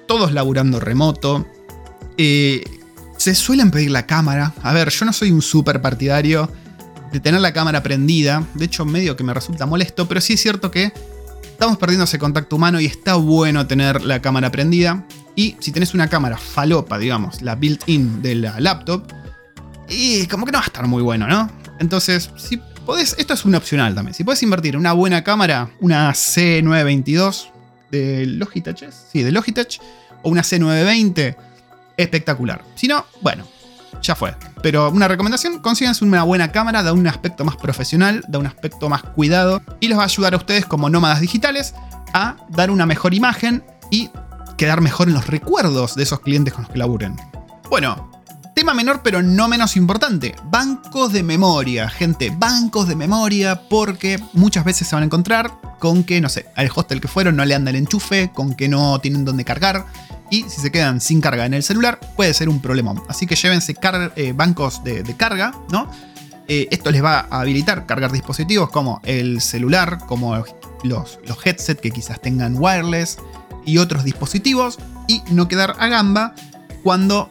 todos 0.08 0.32
laburando 0.32 0.80
remoto. 0.80 1.48
Eh, 2.18 2.64
se 3.18 3.36
suelen 3.36 3.72
pedir 3.72 3.92
la 3.92 4.06
cámara. 4.06 4.54
A 4.62 4.74
ver, 4.74 4.90
yo 4.90 5.06
no 5.06 5.14
soy 5.14 5.32
un 5.32 5.42
super 5.42 5.82
partidario 5.82 6.52
de 7.12 7.20
tener 7.20 7.42
la 7.42 7.54
cámara 7.54 7.84
prendida. 7.84 8.46
De 8.54 8.66
hecho, 8.66 8.86
medio 8.86 9.16
que 9.16 9.24
me 9.24 9.34
resulta 9.34 9.66
molesto, 9.66 10.08
pero 10.08 10.22
sí 10.22 10.34
es 10.34 10.42
cierto 10.42 10.72
que 10.72 10.94
Estamos 11.60 11.78
perdiendo 11.78 12.06
ese 12.06 12.18
contacto 12.18 12.56
humano 12.56 12.80
y 12.80 12.86
está 12.86 13.16
bueno 13.16 13.68
tener 13.68 14.02
la 14.04 14.22
cámara 14.22 14.50
prendida. 14.50 15.06
Y 15.36 15.58
si 15.60 15.74
tenés 15.74 15.94
una 15.94 16.08
cámara 16.08 16.38
falopa, 16.38 16.98
digamos, 16.98 17.42
la 17.42 17.56
built-in 17.56 18.22
de 18.22 18.36
la 18.36 18.62
laptop, 18.62 19.04
y 19.90 20.26
como 20.28 20.46
que 20.46 20.54
no 20.54 20.60
va 20.60 20.64
a 20.64 20.68
estar 20.68 20.88
muy 20.88 21.04
bueno, 21.04 21.28
¿no? 21.28 21.52
Entonces, 21.82 22.32
si 22.38 22.62
podés, 22.86 23.14
esto 23.20 23.34
es 23.34 23.44
un 23.44 23.56
opcional 23.56 23.94
también. 23.94 24.14
Si 24.14 24.24
podés 24.24 24.42
invertir 24.42 24.78
una 24.78 24.94
buena 24.94 25.22
cámara, 25.26 25.70
una 25.82 26.10
C922 26.14 27.50
de 27.92 28.26
Logitech, 28.26 28.90
sí, 29.12 29.22
de 29.22 29.34
Logitech, 29.34 29.82
o 30.24 30.30
una 30.30 30.44
C920, 30.44 31.36
espectacular. 31.98 32.64
Si 32.76 32.88
no, 32.88 33.06
bueno, 33.20 33.46
ya 34.02 34.16
fue. 34.16 34.36
Pero 34.62 34.90
una 34.90 35.08
recomendación, 35.08 35.60
consíganse 35.60 36.04
una 36.04 36.24
buena 36.24 36.52
cámara, 36.52 36.84
da 36.84 36.94
un 36.94 37.08
aspecto 37.08 37.46
más 37.46 37.56
profesional, 37.56 38.24
da 38.28 38.40
un 38.40 38.46
aspecto 38.46 38.90
más 38.90 39.04
cuidado 39.04 39.62
y 39.80 39.88
les 39.88 39.98
va 39.98 40.04
a 40.04 40.06
ayudar 40.06 40.34
a 40.34 40.38
ustedes 40.38 40.66
como 40.66 40.90
nómadas 40.90 41.22
digitales 41.22 41.74
a 42.14 42.36
dar 42.50 42.72
una 42.72 42.86
mejor 42.86 43.14
imagen 43.14 43.64
y 43.92 44.10
quedar 44.58 44.82
mejor 44.82 45.08
en 45.08 45.14
los 45.14 45.28
recuerdos 45.28 45.96
de 45.96 46.04
esos 46.04 46.20
clientes 46.20 46.54
con 46.54 46.64
los 46.64 46.72
que 46.72 46.80
laburen. 46.80 47.16
Bueno, 47.70 48.12
tema 48.54 48.74
menor 48.74 49.02
pero 49.04 49.22
no 49.22 49.48
menos 49.48 49.78
importante, 49.78 50.36
bancos 50.46 51.14
de 51.14 51.24
memoria, 51.24 51.90
gente, 51.90 52.34
bancos 52.36 52.88
de 52.88 52.96
memoria 52.96 53.62
porque 53.70 54.22
muchas 54.34 54.66
veces 54.66 54.88
se 54.88 54.96
van 54.96 55.04
a 55.04 55.06
encontrar 55.06 55.52
con 55.80 56.04
que, 56.04 56.20
no 56.20 56.28
sé, 56.28 56.48
al 56.56 56.70
hostel 56.76 57.00
que 57.00 57.08
fueron 57.08 57.38
no 57.38 57.46
le 57.46 57.56
anda 57.56 57.70
el 57.70 57.78
enchufe, 57.78 58.32
con 58.34 58.54
que 58.54 58.68
no 58.68 59.00
tienen 59.00 59.24
dónde 59.24 59.46
cargar, 59.46 59.86
y 60.30 60.44
si 60.44 60.62
se 60.62 60.72
quedan 60.72 61.02
sin 61.02 61.22
carga 61.22 61.46
en 61.46 61.54
el 61.54 61.64
celular 61.64 62.00
puede 62.16 62.34
ser 62.34 62.50
un 62.50 62.62
problema. 62.62 62.94
Así 63.08 63.26
que 63.26 63.36
llévense 63.36 63.76
eh, 64.16 64.34
bancos 64.34 64.84
de, 64.84 65.04
carga, 65.16 65.54
¿no? 65.72 65.90
Eh, 66.48 66.68
esto 66.72 66.92
les 66.92 67.04
va 67.04 67.28
a 67.30 67.42
habilitar 67.42 67.86
cargar 67.86 68.12
dispositivos 68.12 68.70
como 68.70 69.02
el 69.04 69.42
celular, 69.42 70.00
como 70.08 70.36
los, 70.84 71.20
los 71.28 71.46
headsets 71.46 71.80
que 71.80 71.92
quizás 71.92 72.22
tengan 72.22 72.56
wireless 72.58 73.18
y 73.66 73.78
otros 73.78 74.04
dispositivos 74.04 74.80
y 75.08 75.22
no 75.32 75.48
quedar 75.48 75.76
a 75.78 75.88
gamba 75.88 76.34
cuando 76.84 77.30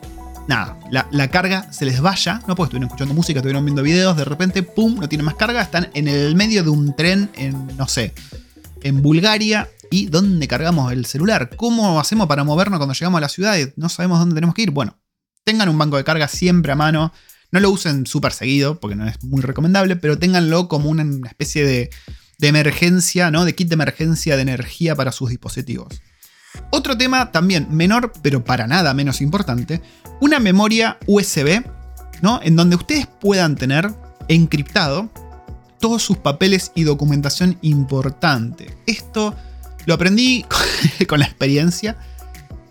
nada, 0.49 0.79
la, 0.91 1.29
carga 1.29 1.71
se 1.73 1.85
les 1.85 2.01
vaya, 2.01 2.41
¿no? 2.47 2.57
Porque 2.57 2.69
estuvieron 2.69 2.89
escuchando 2.89 3.15
música, 3.15 3.41
estuvieron 3.41 3.65
viendo 3.65 3.83
videos, 3.83 4.17
de 4.17 4.25
repente, 4.25 4.63
¡pum!, 4.63 4.97
no 4.99 5.09
tienen 5.09 5.27
más 5.27 5.35
carga, 5.35 5.61
están 5.61 5.91
en 5.95 6.09
el 6.09 6.35
medio 6.35 6.65
de 6.65 6.71
un 6.71 6.97
tren 6.97 7.31
en, 7.35 7.77
no 7.77 7.87
sé, 7.87 8.15
en 8.83 9.03
Bulgaria 9.03 9.69
¿Y 9.91 10.07
dónde 10.07 10.47
cargamos 10.49 10.93
el 10.93 11.07
celular? 11.07 11.51
¿Cómo 11.57 11.99
hacemos 12.01 12.27
para 12.27 12.45
movernos 12.45 12.79
cuando 12.79 12.95
llegamos 12.95 13.19
a 13.19 13.23
la 13.23 13.29
ciudad 13.29 13.59
y 13.59 13.73
no 13.77 13.89
sabemos 13.89 14.19
dónde 14.19 14.35
tenemos 14.35 14.55
que 14.55 14.63
ir? 14.63 14.71
Bueno, 14.71 14.99
tengan 15.45 15.69
un 15.69 15.79
banco 15.79 15.97
de 15.97 16.05
carga 16.05 16.29
siempre 16.29 16.73
a 16.73 16.77
mano. 16.77 17.13
No 17.51 17.61
lo 17.61 17.71
usen 17.71 18.07
súper 18.07 18.33
seguido, 18.33 18.79
porque 18.79 18.97
no 18.97 19.07
es 19.07 19.23
muy 19.25 19.41
recomendable, 19.41 19.97
pero 19.97 20.19
ténganlo 20.19 20.69
como 20.69 20.91
una 20.91 21.05
especie 21.27 21.65
de, 21.65 21.91
emergencia, 22.41 23.31
¿no? 23.31 23.47
De 23.47 23.55
kit 23.55 23.69
de 23.69 23.75
emergencia 23.75 24.37
de 24.37 24.43
energía 24.43 24.95
para 24.95 25.11
sus 25.13 25.31
dispositivos. 25.31 26.03
Otro 26.71 26.97
tema 26.99 27.33
también 27.33 27.69
menor, 27.71 28.13
pero 28.23 28.45
para 28.45 28.67
nada 28.67 28.93
menos 28.93 29.23
importante, 29.23 29.81
una 30.21 30.39
memoria 30.39 30.99
USB, 31.07 31.65
¿no? 32.21 32.41
En 32.43 32.55
donde 32.55 32.77
ustedes 32.77 33.07
puedan 33.07 33.57
tener 33.57 33.91
encriptado 34.29 35.11
todos 35.81 36.03
sus 36.03 36.19
papeles 36.19 36.73
y 36.75 36.83
documentación 36.83 37.59
importante. 37.63 38.77
Esto 38.87 39.35
lo 39.89 39.95
aprendí 39.95 40.45
con 41.09 41.19
la 41.19 41.25
experiencia. 41.25 41.97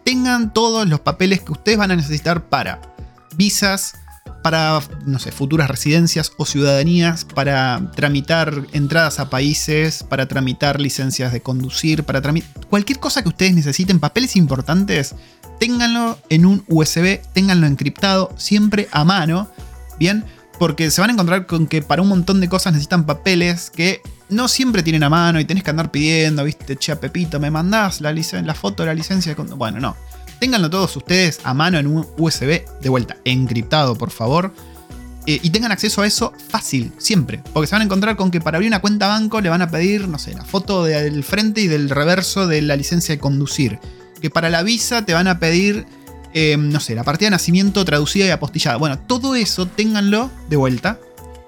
Tengan 0.06 0.53
todos 0.53 0.88
los 0.88 0.99
papeles 0.99 1.41
que 1.41 1.51
ustedes 1.51 1.80
van 1.80 1.89
a 1.89 1.95
necesitar 1.95 2.47
para 2.47 2.80
visas, 3.36 3.95
para, 4.43 4.80
no 5.08 5.17
sé, 5.17 5.32
futuras 5.32 5.67
residencias 5.67 6.32
o 6.38 6.45
ciudadanías, 6.45 7.25
para 7.25 7.91
tramitar 7.95 8.67
entradas 8.71 9.19
a 9.19 9.32
países, 9.32 10.03
para 10.03 10.27
tramitar 10.27 10.80
licencias 10.80 11.34
de 11.34 11.41
conducir, 11.41 12.03
para 12.03 12.21
tramitar 12.21 12.67
cualquier 12.67 12.99
cosa 12.99 13.23
que 13.23 13.30
ustedes 13.30 13.56
necesiten, 13.56 13.99
papeles 13.99 14.36
importantes, 14.36 15.15
ténganlo 15.60 16.19
en 16.30 16.45
un 16.45 16.63
USB, 16.67 17.19
ténganlo 17.34 17.65
encriptado, 17.65 18.32
siempre 18.38 18.88
a 18.91 19.03
mano, 19.03 19.49
¿bien? 19.97 20.23
Porque 20.60 20.91
se 20.91 21.01
van 21.01 21.10
a 21.10 21.13
encontrar 21.13 21.47
con 21.47 21.65
que 21.65 21.82
para 21.82 22.03
un 22.03 22.10
montón 22.10 22.41
de 22.41 22.47
cosas 22.47 22.73
necesitan 22.73 23.08
papeles 23.08 23.71
que 23.71 24.03
no 24.30 24.48
siempre 24.48 24.84
tienen 24.84 25.04
a 25.04 25.10
mano 25.10 25.40
y 25.40 25.46
tenés 25.46 25.63
que 25.63 25.70
andar 25.70 25.92
pidiendo, 25.92 26.44
viste, 26.44 26.76
che, 26.76 26.96
Pepito, 26.96 27.40
¿me 27.40 27.52
mandás 27.52 28.02
la, 28.02 28.13
la 28.13 28.54
foto 28.54 28.84
de 28.84 28.88
la 28.88 28.94
licencia? 28.94 29.34
De 29.34 29.44
bueno, 29.54 29.80
no. 29.80 29.96
Ténganlo 30.40 30.70
todos 30.70 30.96
ustedes 30.96 31.40
a 31.44 31.54
mano 31.54 31.80
en 31.80 31.88
un 31.88 32.06
USB, 32.18 32.63
de 32.82 32.90
vuelta, 32.90 33.18
encriptado, 33.26 33.96
por 33.96 34.12
favor. 34.12 34.54
Eh, 35.26 35.40
y 35.42 35.50
tengan 35.50 35.72
acceso 35.72 36.02
a 36.02 36.08
eso 36.08 36.32
fácil, 36.50 36.94
siempre. 36.98 37.42
Porque 37.54 37.68
se 37.68 37.76
van 37.76 37.82
a 37.82 37.86
encontrar 37.86 38.16
con 38.16 38.32
que 38.32 38.40
para 38.40 38.58
abrir 38.58 38.70
una 38.70 38.80
cuenta 38.80 39.08
banco 39.08 39.42
le 39.42 39.50
van 39.50 39.62
a 39.62 39.70
pedir, 39.70 40.08
no 40.08 40.20
sé, 40.20 40.34
la 40.34 40.46
foto 40.46 40.84
del 40.84 41.24
frente 41.24 41.62
y 41.62 41.68
del 41.68 41.90
reverso 41.90 42.48
de 42.48 42.62
la 42.62 42.76
licencia 42.76 43.16
de 43.16 43.20
conducir. 43.20 43.80
Que 44.22 44.30
para 44.30 44.50
la 44.50 44.63
visa 44.63 45.04
te 45.06 45.13
van 45.13 45.28
a 45.28 45.40
pedir, 45.40 45.86
em, 46.34 46.70
no 46.70 46.80
sé, 46.80 46.96
la 46.96 47.04
partida 47.04 47.28
de 47.28 47.32
nacimiento 47.32 47.84
traducida 47.84 48.26
y 48.26 48.30
apostillada. 48.30 48.78
Bueno, 48.78 49.00
todo 49.00 49.36
eso 49.36 49.66
ténganlo 49.66 50.30
de 50.50 50.56
vuelta 50.56 51.00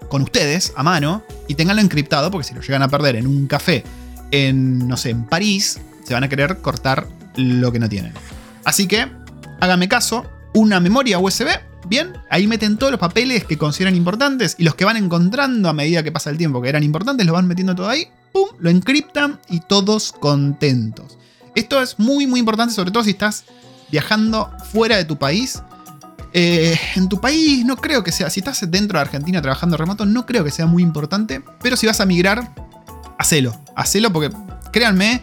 con 0.07 0.21
ustedes 0.21 0.73
a 0.75 0.83
mano 0.83 1.23
y 1.47 1.55
ténganlo 1.55 1.81
encriptado 1.81 2.31
porque 2.31 2.47
si 2.47 2.53
lo 2.53 2.62
llegan 2.62 2.81
a 2.81 2.88
perder 2.88 3.15
en 3.15 3.27
un 3.27 3.47
café 3.47 3.83
en, 4.31 4.88
no 4.88 4.97
sé, 4.97 5.09
en 5.12 5.25
París, 5.25 5.79
se 6.03 6.13
van 6.13 6.23
a 6.23 6.29
querer 6.29 6.57
cortar 6.57 7.07
lo 7.35 7.71
que 7.71 7.79
no 7.79 7.89
tienen. 7.89 8.13
Así 8.65 8.88
que, 8.88 9.07
háganme 9.59 9.88
caso, 9.88 10.25
una 10.53 10.79
memoria 10.79 11.19
USB, 11.19 11.47
bien, 11.88 12.13
ahí 12.29 12.47
meten 12.47 12.77
todos 12.77 12.91
los 12.91 12.99
papeles 12.99 13.45
que 13.45 13.57
consideran 13.57 13.95
importantes 13.95 14.55
y 14.57 14.63
los 14.63 14.75
que 14.75 14.85
van 14.85 14.97
encontrando 14.97 15.69
a 15.69 15.73
medida 15.73 16.03
que 16.03 16.12
pasa 16.12 16.29
el 16.29 16.38
tiempo 16.38 16.62
que 16.62 16.69
eran 16.69 16.83
importantes, 16.83 17.25
los 17.25 17.33
van 17.33 17.47
metiendo 17.47 17.75
todo 17.75 17.89
ahí, 17.89 18.07
pum, 18.31 18.49
lo 18.59 18.69
encriptan 18.69 19.39
y 19.49 19.62
todos 19.62 20.12
contentos. 20.12 21.17
Esto 21.55 21.81
es 21.81 21.99
muy, 21.99 22.27
muy 22.27 22.39
importante, 22.39 22.73
sobre 22.73 22.91
todo 22.91 23.03
si 23.03 23.12
estás 23.12 23.45
viajando 23.91 24.51
fuera 24.71 24.97
de 24.97 25.05
tu 25.05 25.17
país. 25.17 25.62
Eh, 26.34 26.80
en 26.96 27.10
tu 27.10 27.20
país 27.20 27.65
no 27.65 27.76
creo 27.76 28.04
que 28.04 28.12
sea, 28.12 28.30
si 28.30 28.39
estás 28.39 28.60
dentro 28.70 29.00
de 29.00 29.02
Argentina 29.02 29.42
trabajando 29.42 29.78
remoto, 29.78 30.06
no 30.06 30.26
creo 30.26 30.44
que 30.44 30.52
sea 30.52 30.68
muy 30.68 30.84
importante, 30.84 31.42
pero 31.62 31.76
si 31.76 31.88
vas 31.88 32.00
a 32.02 32.06
migrar, 32.06 32.54
hacelo, 33.18 33.60
hacelo 33.76 34.13
porque 34.13 34.36
créanme, 34.72 35.22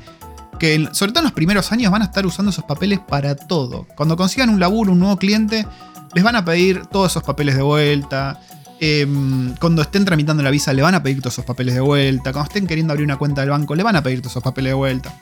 que 0.59 0.89
sobre 0.93 1.13
todo 1.13 1.21
en 1.21 1.25
los 1.25 1.33
primeros 1.33 1.71
años 1.73 1.93
van 1.93 2.03
a 2.03 2.07
estar 2.07 2.27
usando 2.27 2.51
esos 2.51 2.65
papeles 2.65 2.99
para 3.01 3.37
todo. 3.37 3.87
Cuando 3.97 4.17
consigan 4.17 4.51
un 4.51 4.59
laburo, 4.59 4.93
un 4.93 4.99
nuevo 4.99 5.17
cliente, 5.17 5.67
les 6.15 6.25
van 6.25 6.37
a 6.37 6.45
pedir 6.45 6.87
todos 6.87 7.13
esos 7.13 7.23
papeles 7.23 7.57
de 7.57 7.63
vuelta. 7.63 8.41
Em, 8.81 9.55
cuando 9.57 9.83
estén 9.83 10.05
tramitando 10.05 10.43
la 10.43 10.51
visa, 10.51 10.73
le 10.73 10.83
van 10.83 10.95
a 10.95 11.03
pedir 11.03 11.21
todos 11.21 11.35
esos 11.35 11.45
papeles 11.45 11.75
de 11.75 11.81
vuelta. 11.81 12.33
Cuando 12.33 12.49
estén 12.49 12.67
queriendo 12.67 12.93
abrir 12.93 13.05
una 13.05 13.17
cuenta 13.17 13.43
del 13.43 13.51
banco, 13.51 13.75
le 13.75 13.83
van 13.83 13.97
a 13.97 14.03
pedir 14.03 14.21
todos 14.21 14.33
esos 14.33 14.43
papeles 14.43 14.71
de 14.71 14.75
vuelta. 14.75 15.15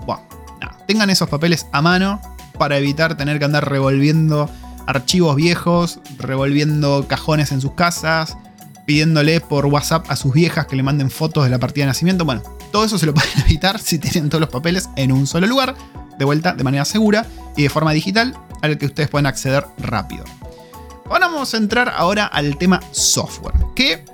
tengan 0.86 1.10
esos 1.10 1.28
papeles 1.28 1.66
a 1.72 1.80
mano 1.82 2.20
para 2.58 2.76
evitar 2.78 3.16
tener 3.16 3.38
que 3.38 3.44
andar 3.44 3.68
revolviendo 3.68 4.48
archivos 4.86 5.36
viejos, 5.36 6.00
revolviendo 6.18 7.06
cajones 7.08 7.52
en 7.52 7.60
sus 7.60 7.72
casas, 7.72 8.36
pidiéndole 8.86 9.40
por 9.40 9.66
WhatsApp 9.66 10.06
a 10.10 10.16
sus 10.16 10.32
viejas 10.32 10.66
que 10.66 10.76
le 10.76 10.82
manden 10.82 11.10
fotos 11.10 11.44
de 11.44 11.50
la 11.50 11.58
partida 11.58 11.84
de 11.84 11.88
nacimiento. 11.88 12.24
Bueno, 12.24 12.42
todo 12.72 12.84
eso 12.84 12.98
se 12.98 13.06
lo 13.06 13.14
pueden 13.14 13.40
evitar 13.46 13.78
si 13.78 13.98
tienen 13.98 14.28
todos 14.28 14.40
los 14.40 14.50
papeles 14.50 14.88
en 14.96 15.12
un 15.12 15.26
solo 15.26 15.46
lugar, 15.46 15.74
de 16.18 16.24
vuelta 16.24 16.52
de 16.52 16.64
manera 16.64 16.84
segura 16.84 17.26
y 17.56 17.64
de 17.64 17.70
forma 17.70 17.92
digital, 17.92 18.36
al 18.62 18.78
que 18.78 18.86
ustedes 18.86 19.08
pueden 19.08 19.26
acceder 19.26 19.66
rápido. 19.78 20.24
Ahora 21.06 21.26
vamos 21.26 21.52
a 21.52 21.58
entrar 21.58 21.92
ahora 21.94 22.26
al 22.26 22.56
tema 22.56 22.80
software, 22.92 23.54
que 23.74 24.04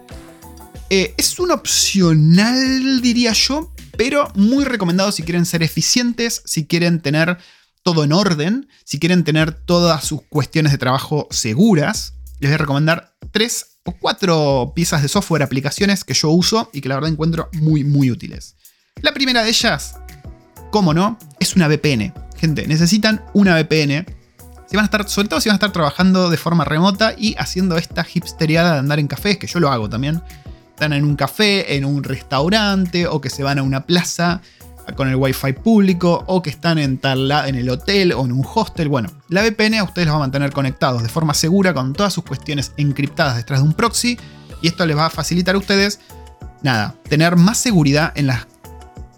eh, 0.88 1.14
es 1.16 1.38
un 1.38 1.52
opcional, 1.52 3.00
diría 3.00 3.32
yo, 3.32 3.70
pero 3.96 4.30
muy 4.34 4.64
recomendado 4.64 5.12
si 5.12 5.22
quieren 5.22 5.46
ser 5.46 5.62
eficientes, 5.62 6.42
si 6.44 6.66
quieren 6.66 7.00
tener 7.00 7.38
todo 7.82 8.04
en 8.04 8.12
orden, 8.12 8.68
si 8.84 8.98
quieren 8.98 9.24
tener 9.24 9.52
todas 9.52 10.04
sus 10.04 10.22
cuestiones 10.22 10.72
de 10.72 10.78
trabajo 10.78 11.26
seguras. 11.30 12.14
Les 12.38 12.50
voy 12.50 12.54
a 12.54 12.58
recomendar 12.58 13.14
tres 13.32 13.78
o 13.84 13.92
cuatro 13.92 14.72
piezas 14.74 15.02
de 15.02 15.08
software, 15.08 15.42
aplicaciones 15.42 16.04
que 16.04 16.14
yo 16.14 16.30
uso 16.30 16.70
y 16.72 16.80
que 16.80 16.88
la 16.88 16.96
verdad 16.96 17.10
encuentro 17.10 17.48
muy, 17.52 17.84
muy 17.84 18.10
útiles. 18.10 18.56
La 19.02 19.12
primera 19.12 19.42
de 19.42 19.48
ellas, 19.48 19.96
como 20.70 20.92
no, 20.92 21.18
es 21.38 21.56
una 21.56 21.68
VPN. 21.68 22.12
Gente, 22.36 22.66
necesitan 22.66 23.24
una 23.32 23.54
VPN. 23.54 24.06
Si 24.66 24.76
van 24.76 24.84
a 24.84 24.86
estar, 24.86 25.08
sobre 25.08 25.28
todo 25.28 25.40
si 25.40 25.48
van 25.48 25.54
a 25.54 25.56
estar 25.56 25.72
trabajando 25.72 26.30
de 26.30 26.36
forma 26.36 26.64
remota 26.64 27.14
y 27.16 27.34
haciendo 27.38 27.76
esta 27.76 28.06
hipsteriada 28.12 28.74
de 28.74 28.78
andar 28.78 28.98
en 28.98 29.08
cafés, 29.08 29.38
que 29.38 29.46
yo 29.46 29.58
lo 29.58 29.70
hago 29.70 29.88
también. 29.88 30.22
Están 30.70 30.92
en 30.92 31.04
un 31.04 31.16
café, 31.16 31.76
en 31.76 31.84
un 31.84 32.04
restaurante 32.04 33.06
o 33.06 33.20
que 33.20 33.30
se 33.30 33.42
van 33.42 33.58
a 33.58 33.62
una 33.62 33.84
plaza 33.84 34.40
con 34.96 35.08
el 35.08 35.16
wifi 35.16 35.52
público 35.52 36.24
o 36.26 36.42
que 36.42 36.50
están 36.50 36.78
en, 36.78 36.98
tal 36.98 37.30
en 37.30 37.54
el 37.54 37.68
hotel 37.68 38.12
o 38.12 38.24
en 38.24 38.32
un 38.32 38.44
hostel. 38.54 38.88
Bueno, 38.88 39.10
la 39.28 39.42
VPN 39.42 39.74
a 39.74 39.84
ustedes 39.84 40.06
los 40.06 40.14
va 40.14 40.18
a 40.18 40.20
mantener 40.20 40.52
conectados 40.52 41.02
de 41.02 41.08
forma 41.08 41.34
segura 41.34 41.72
con 41.74 41.92
todas 41.92 42.12
sus 42.12 42.24
cuestiones 42.24 42.72
encriptadas 42.76 43.36
detrás 43.36 43.60
de 43.60 43.66
un 43.66 43.74
proxy 43.74 44.18
y 44.62 44.68
esto 44.68 44.86
les 44.86 44.96
va 44.96 45.06
a 45.06 45.10
facilitar 45.10 45.54
a 45.54 45.58
ustedes, 45.58 46.00
nada, 46.62 46.94
tener 47.08 47.36
más 47.36 47.58
seguridad 47.58 48.12
en 48.14 48.26
las 48.26 48.46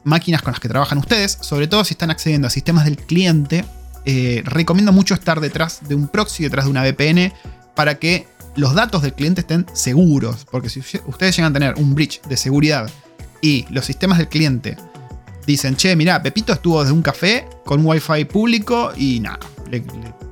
máquinas 0.05 0.43
con 0.43 0.53
las 0.53 0.61
que 0.61 0.69
trabajan 0.69 0.99
ustedes, 0.99 1.39
sobre 1.41 1.67
todo 1.67 1.85
si 1.85 1.95
están 1.95 2.11
accediendo 2.11 2.49
a 2.49 2.51
sistemas 2.51 2.85
del 2.85 2.97
cliente. 2.97 3.65
Eh, 4.05 4.43
recomiendo 4.45 4.93
mucho 4.93 5.15
estar 5.15 5.41
detrás 5.41 5.89
de 5.89 5.95
un 5.95 6.09
proxy, 6.09 6.43
detrás 6.43 6.65
de 6.65 6.71
una 6.71 6.83
VPN, 6.83 7.33
para 7.75 7.99
que 7.99 8.27
los 8.57 8.75
datos 8.75 9.03
del 9.03 9.15
cliente 9.15 9.41
estén 9.41 9.67
seguros, 9.73 10.47
porque 10.51 10.69
si 10.69 10.81
ustedes 11.07 11.37
llegan 11.37 11.53
a 11.53 11.55
tener 11.55 11.75
un 11.77 11.95
bridge 11.95 12.21
de 12.23 12.37
seguridad 12.37 12.91
y 13.41 13.67
los 13.71 13.87
sistemas 13.87 14.19
del 14.19 14.29
cliente 14.29 14.77
dicen, 15.47 15.77
che, 15.77 15.97
mirá, 15.97 16.23
Pepito 16.23 16.53
estuvo 16.53 16.81
desde 16.81 16.93
un 16.93 17.03
café 17.03 17.49
con 17.65 17.85
wifi 17.85 18.25
público 18.25 18.93
y 18.97 19.21
nada, 19.21 19.41
le, 19.71 19.85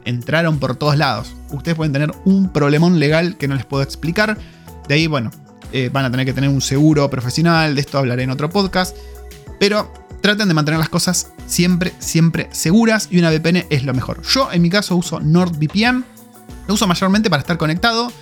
entraron 0.05 0.59
por 0.59 0.77
todos 0.77 0.97
lados. 0.97 1.35
Ustedes 1.51 1.77
pueden 1.77 1.93
tener 1.93 2.13
un 2.25 2.53
problemón 2.53 2.99
legal 2.99 3.37
que 3.37 3.49
no 3.49 3.55
les 3.55 3.65
puedo 3.65 3.83
explicar. 3.83 4.39
De 4.89 4.95
ahí, 4.95 5.07
bueno, 5.07 5.31
eh, 5.73 5.91
van 5.93 6.05
a 6.05 6.11
tener 6.11 6.27
que 6.27 6.33
tener 6.33 6.51
un 6.51 6.61
seguro 6.61 7.09
profesional, 7.11 7.75
de 7.75 7.81
esto 7.81 7.99
hablaré 7.99 8.23
en 8.23 8.31
otro 8.31 8.51
podcast. 8.51 8.97
Pero 9.59 9.93
traten 10.21 10.49
de 10.49 10.55
mantener 10.55 10.79
las 10.79 10.89
cosas 10.89 11.33
siempre, 11.47 11.93
siempre 11.99 12.49
seguras 12.51 13.09
y 13.11 13.19
una 13.19 13.31
VPN 13.31 13.67
es 13.71 13.85
lo 13.85 13.95
mejor. 13.95 14.23
Yo 14.23 14.51
en 14.53 14.63
mi 14.63 14.71
caso 14.71 14.97
uso 14.97 15.21
NordVPN, 15.21 16.05
lo 16.67 16.75
uso 16.75 16.87
mayormente 16.87 17.31
para 17.31 17.41
estar 17.41 17.57
conectado 17.57 18.13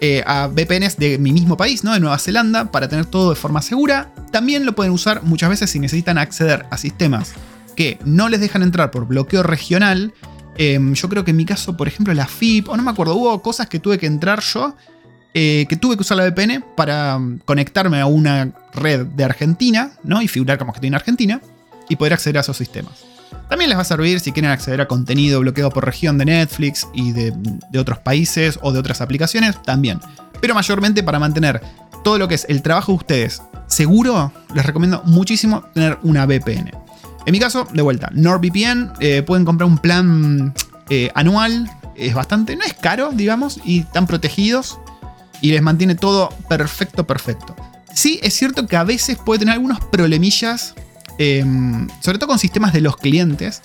eh, 0.00 0.22
a 0.26 0.46
VPNs 0.46 0.96
de 0.96 1.18
mi 1.18 1.32
mismo 1.32 1.56
país, 1.56 1.84
¿no? 1.84 1.92
de 1.92 2.00
Nueva 2.00 2.18
Zelanda, 2.18 2.70
para 2.72 2.88
tener 2.88 3.04
todo 3.04 3.30
de 3.30 3.36
forma 3.36 3.60
segura. 3.60 4.12
También 4.32 4.64
lo 4.64 4.74
pueden 4.74 4.92
usar 4.92 5.22
muchas 5.22 5.50
veces 5.50 5.70
si 5.70 5.78
necesitan 5.78 6.16
acceder 6.16 6.66
a 6.70 6.78
sistemas 6.78 7.34
que 7.76 7.98
no 8.04 8.28
les 8.28 8.40
dejan 8.40 8.62
entrar 8.62 8.90
por 8.90 9.06
bloqueo 9.06 9.42
regional. 9.42 10.12
Em, 10.56 10.94
yo 10.94 11.08
creo 11.08 11.24
que 11.24 11.30
en 11.30 11.36
mi 11.36 11.44
caso, 11.44 11.76
por 11.76 11.88
ejemplo, 11.88 12.12
la 12.14 12.26
FIP, 12.26 12.68
o 12.68 12.76
no 12.76 12.82
me 12.82 12.90
acuerdo, 12.90 13.14
hubo 13.14 13.42
cosas 13.42 13.68
que 13.68 13.78
tuve 13.78 13.98
que 13.98 14.06
entrar 14.06 14.40
yo, 14.40 14.74
eh, 15.32 15.66
que 15.68 15.76
tuve 15.76 15.96
que 15.96 16.02
usar 16.02 16.16
la 16.16 16.24
VPN 16.24 16.64
para 16.76 17.18
mm, 17.18 17.40
conectarme 17.44 18.00
a 18.00 18.06
una 18.06 18.52
red 18.74 19.06
de 19.06 19.24
Argentina, 19.24 19.92
¿no? 20.02 20.20
Y 20.22 20.28
figurar 20.28 20.58
como 20.58 20.72
que 20.72 20.78
estoy 20.78 20.88
en 20.88 20.94
Argentina 20.94 21.40
y 21.88 21.96
poder 21.96 22.14
acceder 22.14 22.38
a 22.38 22.40
esos 22.40 22.56
sistemas. 22.56 23.04
También 23.50 23.68
les 23.68 23.76
va 23.76 23.82
a 23.82 23.84
servir 23.84 24.20
si 24.20 24.30
quieren 24.30 24.52
acceder 24.52 24.80
a 24.80 24.86
contenido 24.86 25.40
bloqueado 25.40 25.70
por 25.70 25.84
región 25.84 26.16
de 26.18 26.24
Netflix 26.24 26.86
y 26.94 27.10
de, 27.10 27.34
otros 27.78 27.98
países 27.98 28.60
o 28.62 28.70
de 28.72 28.78
otras 28.78 29.00
aplicaciones, 29.00 29.60
también. 29.62 29.98
Pero 30.40 30.54
mayormente 30.54 31.02
para 31.02 31.18
mantener 31.18 31.60
todo 32.04 32.16
lo 32.16 32.28
que 32.28 32.36
es 32.36 32.46
el 32.48 32.62
trabajo 32.62 32.92
de 32.92 32.96
ustedes 32.96 33.42
seguro, 33.66 34.32
les 34.54 34.64
recomiendo 34.64 35.02
muchísimo 35.04 35.62
tener 35.74 35.98
una 36.02 36.26
VPN. 36.26 36.70
En 37.26 37.32
mi 37.32 37.40
caso, 37.40 37.66
de 37.72 37.82
vuelta, 37.82 38.08
NordVPN, 38.12 38.92
eh, 39.00 39.22
pueden 39.22 39.44
comprar 39.44 39.68
un 39.68 39.78
plan 39.78 40.54
eh, 40.88 41.10
anual, 41.14 41.68
es 41.96 42.14
bastante, 42.14 42.56
no 42.56 42.64
es 42.64 42.72
caro, 42.74 43.10
digamos, 43.12 43.60
y 43.64 43.80
están 43.80 44.06
protegidos 44.06 44.78
y 45.40 45.50
les 45.50 45.60
mantiene 45.60 45.96
todo 45.96 46.30
perfecto, 46.48 47.04
perfecto. 47.04 47.56
Sí, 47.94 48.20
es 48.22 48.34
cierto 48.34 48.66
que 48.66 48.76
a 48.76 48.84
veces 48.84 49.18
puede 49.18 49.40
tener 49.40 49.54
algunos 49.54 49.80
problemillas 49.86 50.74
Em, 51.22 51.86
sobre 52.00 52.16
todo 52.16 52.28
con 52.28 52.38
sistemas 52.38 52.72
de 52.72 52.80
los 52.80 52.96
clientes, 52.96 53.60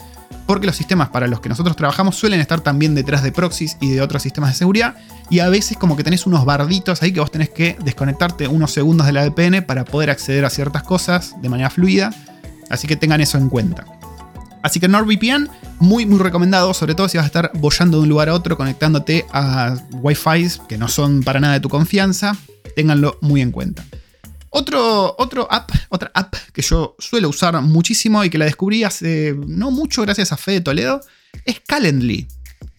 porque 0.46 0.68
los 0.68 0.76
sistemas 0.76 1.08
para 1.08 1.26
los 1.28 1.40
que 1.40 1.48
nosotros 1.48 1.78
trabajamos 1.78 2.18
suelen 2.18 2.42
estar 2.42 2.60
también 2.60 2.96
detrás 2.96 3.24
de 3.24 3.32
proxies 3.32 3.78
y 3.80 3.92
de 3.92 4.02
otros 4.02 4.24
sistemas 4.24 4.50
de 4.50 4.58
seguridad, 4.58 4.96
y 5.30 5.40
a 5.40 5.48
veces 5.48 5.78
como 5.78 5.96
que 5.96 6.04
tenés 6.04 6.28
unos 6.28 6.44
barditos 6.44 7.02
ahí 7.02 7.14
que 7.14 7.22
vos 7.22 7.32
tenés 7.32 7.48
que 7.48 7.78
desconectarte 7.82 8.50
unos 8.50 8.72
segundos 8.72 9.08
de 9.08 9.14
la 9.14 9.26
VPN 9.26 9.62
para 9.62 9.86
poder 9.86 10.10
acceder 10.10 10.44
a 10.44 10.50
ciertas 10.50 10.84
cosas 10.84 11.42
de 11.42 11.48
manera 11.48 11.70
fluida, 11.70 12.14
así 12.70 12.88
que 12.88 12.98
tengan 12.98 13.22
eso 13.22 13.38
en 13.38 13.48
cuenta. 13.48 13.86
Así 14.62 14.82
que 14.82 14.90
NordVPN, 14.90 15.48
muy, 15.80 16.06
muy 16.06 16.20
recomendado, 16.20 16.74
sobre 16.74 16.94
todo 16.94 17.08
si 17.08 17.16
vas 17.18 17.24
a 17.24 17.28
estar 17.28 17.52
bollando 17.54 18.00
de 18.00 18.04
un 18.04 18.10
lugar 18.10 18.28
a 18.28 18.34
otro, 18.34 18.58
conectándote 18.58 19.26
a 19.32 19.78
Wi-Fi 19.94 20.50
que 20.68 20.78
no 20.78 20.90
son 20.90 21.24
para 21.24 21.40
nada 21.40 21.54
de 21.54 21.62
tu 21.62 21.70
confianza. 21.70 22.36
Ténganlo 22.76 23.18
muy 23.22 23.40
en 23.40 23.52
cuenta. 23.52 23.86
Otro, 24.58 25.16
otro 25.18 25.48
app, 25.52 25.70
otra 25.90 26.12
app 26.14 26.34
que 26.54 26.62
yo 26.62 26.96
suelo 26.98 27.28
usar 27.28 27.62
muchísimo 27.62 28.24
y 28.24 28.30
que 28.30 28.38
la 28.38 28.46
descubrí 28.46 28.86
hace 28.86 29.36
no 29.48 29.70
mucho 29.70 30.02
gracias 30.04 30.32
a 30.32 30.38
Fede 30.38 30.62
Toledo 30.62 31.02
es 31.44 31.60
Calendly. 31.60 32.26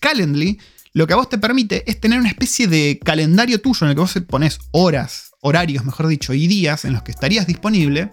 Calendly 0.00 0.58
lo 0.94 1.06
que 1.06 1.12
a 1.12 1.16
vos 1.16 1.28
te 1.28 1.36
permite 1.36 1.84
es 1.90 2.00
tener 2.00 2.18
una 2.18 2.30
especie 2.30 2.66
de 2.66 2.98
calendario 3.04 3.60
tuyo 3.60 3.80
en 3.82 3.90
el 3.90 3.94
que 3.94 4.00
vos 4.00 4.14
pones 4.26 4.58
horas, 4.70 5.32
horarios, 5.42 5.84
mejor 5.84 6.06
dicho, 6.06 6.32
y 6.32 6.46
días 6.46 6.86
en 6.86 6.94
los 6.94 7.02
que 7.02 7.10
estarías 7.10 7.46
disponible 7.46 8.08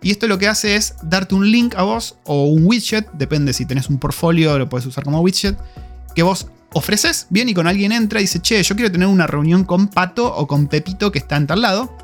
y 0.00 0.12
esto 0.12 0.28
lo 0.28 0.38
que 0.38 0.46
hace 0.46 0.76
es 0.76 0.94
darte 1.02 1.34
un 1.34 1.50
link 1.50 1.74
a 1.76 1.82
vos 1.82 2.16
o 2.24 2.46
un 2.46 2.66
widget, 2.66 3.10
depende 3.14 3.52
si 3.52 3.66
tenés 3.66 3.88
un 3.88 3.98
portfolio, 3.98 4.58
lo 4.58 4.68
puedes 4.68 4.86
usar 4.86 5.02
como 5.02 5.20
widget, 5.20 5.56
que 6.14 6.22
vos 6.22 6.46
ofreces, 6.72 7.26
bien, 7.30 7.48
y 7.48 7.54
con 7.54 7.66
alguien 7.66 7.90
entra 7.90 8.20
y 8.20 8.24
dice, 8.24 8.40
che, 8.40 8.62
yo 8.62 8.76
quiero 8.76 8.92
tener 8.92 9.08
una 9.08 9.26
reunión 9.26 9.64
con 9.64 9.88
Pato 9.88 10.32
o 10.32 10.46
con 10.46 10.68
Pepito 10.68 11.10
que 11.10 11.18
está 11.18 11.36
en 11.36 11.48
tal 11.48 11.62
lado. 11.62 11.96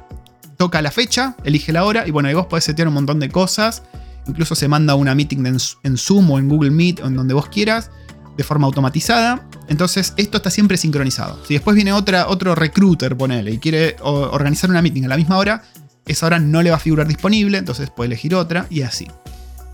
Toca 0.59 0.83
la 0.83 0.91
fecha, 0.91 1.37
elige 1.45 1.73
la 1.73 1.85
hora 1.85 2.07
y 2.07 2.11
bueno, 2.11 2.29
ahí 2.29 2.35
vos 2.35 2.47
podés 2.47 2.65
setear 2.65 2.89
un 2.89 2.95
montón 2.95 3.21
de 3.21 3.31
cosas. 3.31 3.83
Incluso 4.27 4.55
se 4.55 4.69
manda 4.69 4.95
una 4.95 5.15
meeting 5.15 5.47
en, 5.47 5.97
Zoom 5.97 6.31
o 6.31 6.39
en 6.39 6.49
Google 6.49 6.71
Meet 6.71 7.01
o 7.01 7.07
en 7.07 7.15
donde 7.15 7.33
vos 7.33 7.49
quieras, 7.49 7.91
de 8.37 8.45
forma 8.45 8.67
automatizada. 8.67 9.49
Entonces, 9.69 10.13
esto 10.17 10.37
está 10.37 10.51
siempre 10.51 10.77
sincronizado. 10.77 11.43
Si 11.47 11.55
después 11.55 11.75
viene 11.75 11.93
otra, 11.95 12.29
otro 12.29 12.55
recruiter, 12.55 13.17
ponele, 13.17 13.53
y 13.53 13.59
quiere 13.59 13.97
organizar 14.03 14.69
una 14.69 14.83
meeting 14.83 15.05
a 15.05 15.09
la 15.09 15.17
misma 15.17 15.39
hora, 15.39 15.63
esa 16.07 16.27
hora 16.27 16.39
no 16.39 16.63
le 16.63 16.71
va 16.71 16.77
a 16.77 16.81
figurar 16.81 17.07
disponible, 17.07 17.57
entonces 17.57 17.91
puede 17.91 18.09
elegir 18.09 18.35
otra 18.35 18.67
y 18.69 18.83
así. 18.83 19.07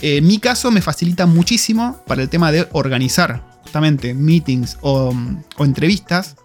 En 0.01 0.27
mi 0.27 0.39
caso 0.39 0.71
me 0.71 0.83
facilita 0.83 1.27
muchísimo 1.27 2.03
para 2.07 2.23
el 2.23 2.29
tema 2.29 2.53
de 2.53 2.69
organizar 2.73 3.43
justamente 3.63 4.13
meetings 4.15 4.79
o, 4.83 5.15
entrevistas, 5.59 6.37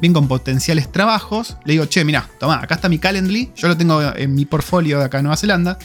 bien 0.00 0.12
con 0.12 0.28
potenciales 0.28 0.90
trabajos. 0.90 1.56
Le 1.64 1.72
digo, 1.74 1.86
che, 1.86 2.04
mira, 2.04 2.28
toma, 2.38 2.60
acá 2.62 2.76
está 2.76 2.88
mi 2.88 2.98
Calendly, 2.98 3.52
yo 3.56 3.68
lo 3.68 3.76
tengo 3.76 4.00
en 4.14 4.34
mi 4.34 4.44
portfolio 4.44 4.98
de 4.98 5.04
acá 5.06 5.18
en 5.18 5.24
Nueva 5.24 5.36
Zelanda. 5.36 5.78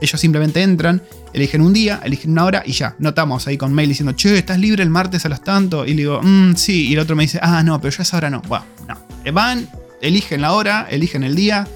Ellos 0.00 0.20
simplemente 0.20 0.60
entran, 0.60 1.02
eligen 1.32 1.60
un 1.62 1.72
día, 1.72 2.00
eligen 2.04 2.32
una 2.32 2.44
hora 2.44 2.62
y 2.66 2.72
ya. 2.72 2.94
Notamos 2.98 3.46
ahí 3.46 3.56
con 3.56 3.72
mail 3.72 3.88
diciendo, 3.88 4.12
che, 4.12 4.36
¿estás 4.36 4.58
libre 4.58 4.82
el 4.82 4.90
martes 4.90 5.24
a 5.24 5.28
las 5.28 5.42
tanto? 5.42 5.86
Y 5.86 5.90
le 5.90 6.02
digo, 6.02 6.20
mmm, 6.22 6.54
sí. 6.56 6.88
Y 6.88 6.94
el 6.94 6.98
otro 6.98 7.16
me 7.16 7.22
dice, 7.22 7.38
ah, 7.42 7.62
no, 7.62 7.80
pero 7.80 7.92
yo 7.92 8.00
a 8.00 8.02
esa 8.02 8.16
hora 8.16 8.28
no. 8.28 8.42
Bueno, 8.42 8.64
no. 8.88 9.32
Van, 9.32 9.68
eligen 10.02 10.42
la 10.42 10.52
hora, 10.52 10.86
eligen 10.90 11.22
el 11.22 11.34
día, 11.34 11.66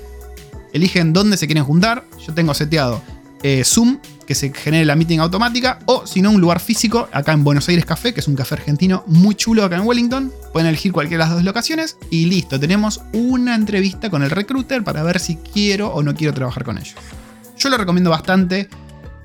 eligen 0.73 1.13
dónde 1.13 1.37
se 1.37 1.47
quieren 1.47 1.65
juntar. 1.65 2.05
Yo 2.27 2.35
tengo 2.35 2.53
seteado 2.55 3.01
eh, 3.43 3.63
Zoom, 3.65 3.99
que 4.29 4.35
se 4.35 4.53
genere 4.53 4.85
la 4.85 4.95
meeting 4.95 5.21
automática, 5.21 5.79
o 5.87 6.07
si 6.07 6.21
no, 6.21 6.31
un 6.31 6.39
lugar 6.43 6.61
físico, 6.61 7.09
acá 7.13 7.33
en 7.33 7.45
Buenos 7.45 7.67
Aires 7.71 7.87
Café, 7.87 8.13
que 8.13 8.21
es 8.21 8.29
un 8.29 8.37
café 8.37 8.57
argentino 8.57 9.03
muy 9.07 9.35
chulo 9.35 9.65
acá 9.65 9.77
en 9.77 9.87
Wellington. 9.87 10.31
Pueden 10.53 10.69
elegir 10.69 10.93
cualquiera 10.93 11.25
de 11.25 11.31
las 11.31 11.37
dos 11.39 11.45
locaciones 11.47 11.97
y 12.11 12.27
listo, 12.27 12.61
tenemos 12.61 13.01
una 13.15 13.55
entrevista 13.55 14.11
con 14.11 14.23
el 14.23 14.29
recruiter 14.29 14.85
para 14.85 15.03
ver 15.03 15.19
si 15.19 15.37
quiero 15.37 15.89
o 15.95 16.03
no 16.03 16.15
quiero 16.15 16.35
trabajar 16.35 16.63
con 16.63 16.77
ellos. 16.77 16.95
Yo 17.57 17.71
lo 17.71 17.79
recomiendo 17.79 18.11
bastante. 18.11 18.69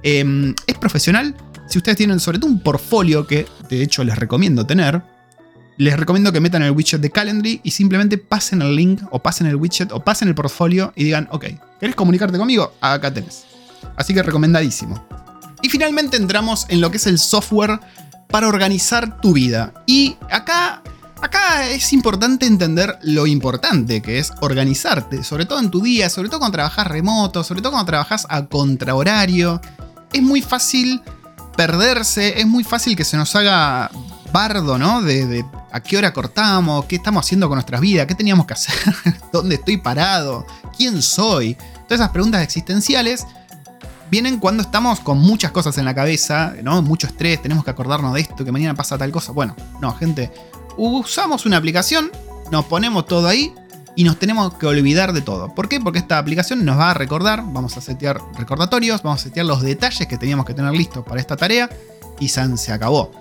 Em, 0.04 0.56
es 0.68 0.78
profesional. 0.78 1.36
Si 1.68 1.80
ustedes 1.80 1.98
tienen 1.98 2.22
sobre 2.22 2.40
todo 2.40 2.50
un 2.50 2.62
portfolio 2.62 3.28
que 3.28 3.46
de 3.70 3.84
hecho 3.84 4.06
les 4.06 4.18
recomiendo 4.18 4.66
tener, 4.66 5.02
les 5.76 6.00
recomiendo 6.00 6.32
que 6.32 6.40
metan 6.40 6.64
el 6.64 6.72
widget 6.72 7.02
de 7.02 7.10
Calendly 7.10 7.60
y 7.62 7.72
simplemente 7.72 8.18
pasen 8.18 8.62
el 8.62 8.74
link 8.74 9.02
o 9.12 9.20
pasen 9.22 9.48
el 9.48 9.58
widget 9.58 9.92
o 9.92 10.00
pasen 10.00 10.30
el 10.30 10.36
portfolio 10.36 10.94
y 10.96 11.04
digan, 11.04 11.28
ok, 11.30 11.46
¿querés 11.82 11.94
comunicarte 11.98 12.38
conmigo? 12.38 12.74
Acá 12.80 13.14
tenés. 13.14 13.53
Así 13.96 14.14
que 14.14 14.24
recomendadísimo. 14.24 15.06
Y 15.62 15.70
finalmente 15.70 16.18
entramos 16.18 16.66
en 16.70 16.82
lo 16.82 16.92
que 16.92 16.98
es 16.98 17.08
el 17.08 17.18
software 17.18 17.80
para 18.28 18.48
organizar 18.48 19.22
tu 19.22 19.34
vida. 19.34 19.74
Y 19.86 20.18
acá, 20.30 20.84
acá 21.22 21.70
es 21.70 21.94
importante 21.94 22.46
entender 22.46 22.98
lo 23.04 23.28
importante 23.28 24.02
que 24.02 24.20
es 24.20 24.32
organizarte, 24.42 25.24
sobre 25.24 25.46
todo 25.46 25.60
en 25.60 25.72
tu 25.72 25.82
día, 25.82 26.10
sobre 26.10 26.30
todo 26.30 26.40
cuando 26.40 26.58
trabajas 26.58 26.88
remoto, 26.88 27.44
sobre 27.44 27.62
todo 27.62 27.72
cuando 27.72 27.92
trabajas 27.92 28.26
a 28.30 28.46
contrahorario. 28.46 29.62
Es 30.12 30.22
muy 30.22 30.42
fácil 30.42 31.02
perderse, 31.56 32.40
es 32.42 32.48
muy 32.48 32.64
fácil 32.64 32.96
que 32.96 33.06
se 33.06 33.18
nos 33.18 33.36
haga 33.36 33.90
bardo, 34.34 34.78
¿no? 34.78 35.02
De, 35.02 35.46
a 35.72 35.80
qué 35.80 35.98
hora 35.98 36.12
cortamos, 36.12 36.86
qué 36.86 36.96
estamos 36.96 37.26
haciendo 37.26 37.48
con 37.48 37.56
nuestras 37.56 37.80
vidas, 37.80 38.08
qué 38.08 38.16
teníamos 38.16 38.46
que 38.48 38.54
hacer, 38.54 38.76
dónde 39.32 39.56
estoy 39.56 39.78
parado, 39.78 40.46
quién 40.76 41.02
soy. 41.02 41.56
Todas 41.88 42.02
esas 42.02 42.10
preguntas 42.10 42.42
existenciales 42.42 43.26
vienen 44.14 44.38
cuando 44.38 44.62
estamos 44.62 45.00
con 45.00 45.18
muchas 45.18 45.50
cosas 45.50 45.76
en 45.80 45.86
la 45.86 45.96
cabeza, 45.96 46.54
¿no? 46.62 46.84
Mucho 46.84 47.08
estrés, 47.08 47.42
tenemos 47.42 47.64
que 47.64 47.72
acordarnos 47.72 48.14
de 48.14 48.22
esto, 48.22 48.46
que 48.46 48.52
mañana 48.52 48.76
pasa 48.76 48.96
tal 48.96 49.12
cosa. 49.12 49.32
Bueno, 49.32 49.56
no, 49.82 49.92
gente, 49.96 50.32
usamos 50.78 51.48
una 51.48 51.58
aplicación, 51.58 52.12
nos 52.52 52.66
ponemos 52.66 53.08
todo 53.08 53.28
ahí 53.28 53.52
y 53.96 54.04
nos 54.04 54.20
tenemos 54.20 54.54
que 54.54 54.68
olvidar 54.68 55.14
de 55.14 55.22
todo. 55.22 55.56
¿Por 55.56 55.68
qué? 55.68 55.80
Porque 55.80 55.98
esta 55.98 56.20
aplicación 56.20 56.64
nos 56.64 56.78
va 56.78 56.92
a 56.92 56.94
recordar, 56.94 57.44
vamos 57.44 57.76
a 57.76 57.82
setear 57.82 58.22
recordatorios, 58.38 59.02
vamos 59.02 59.22
a 59.22 59.24
setear 59.24 59.48
los 59.48 59.64
detalles 59.64 60.08
que 60.08 60.20
teníamos 60.20 60.46
que 60.46 60.54
tener 60.54 60.74
listos 60.74 61.04
para 61.04 61.20
esta 61.20 61.36
tarea 61.36 61.68
y 62.20 62.28
se 62.28 62.72
acabó. 62.72 63.12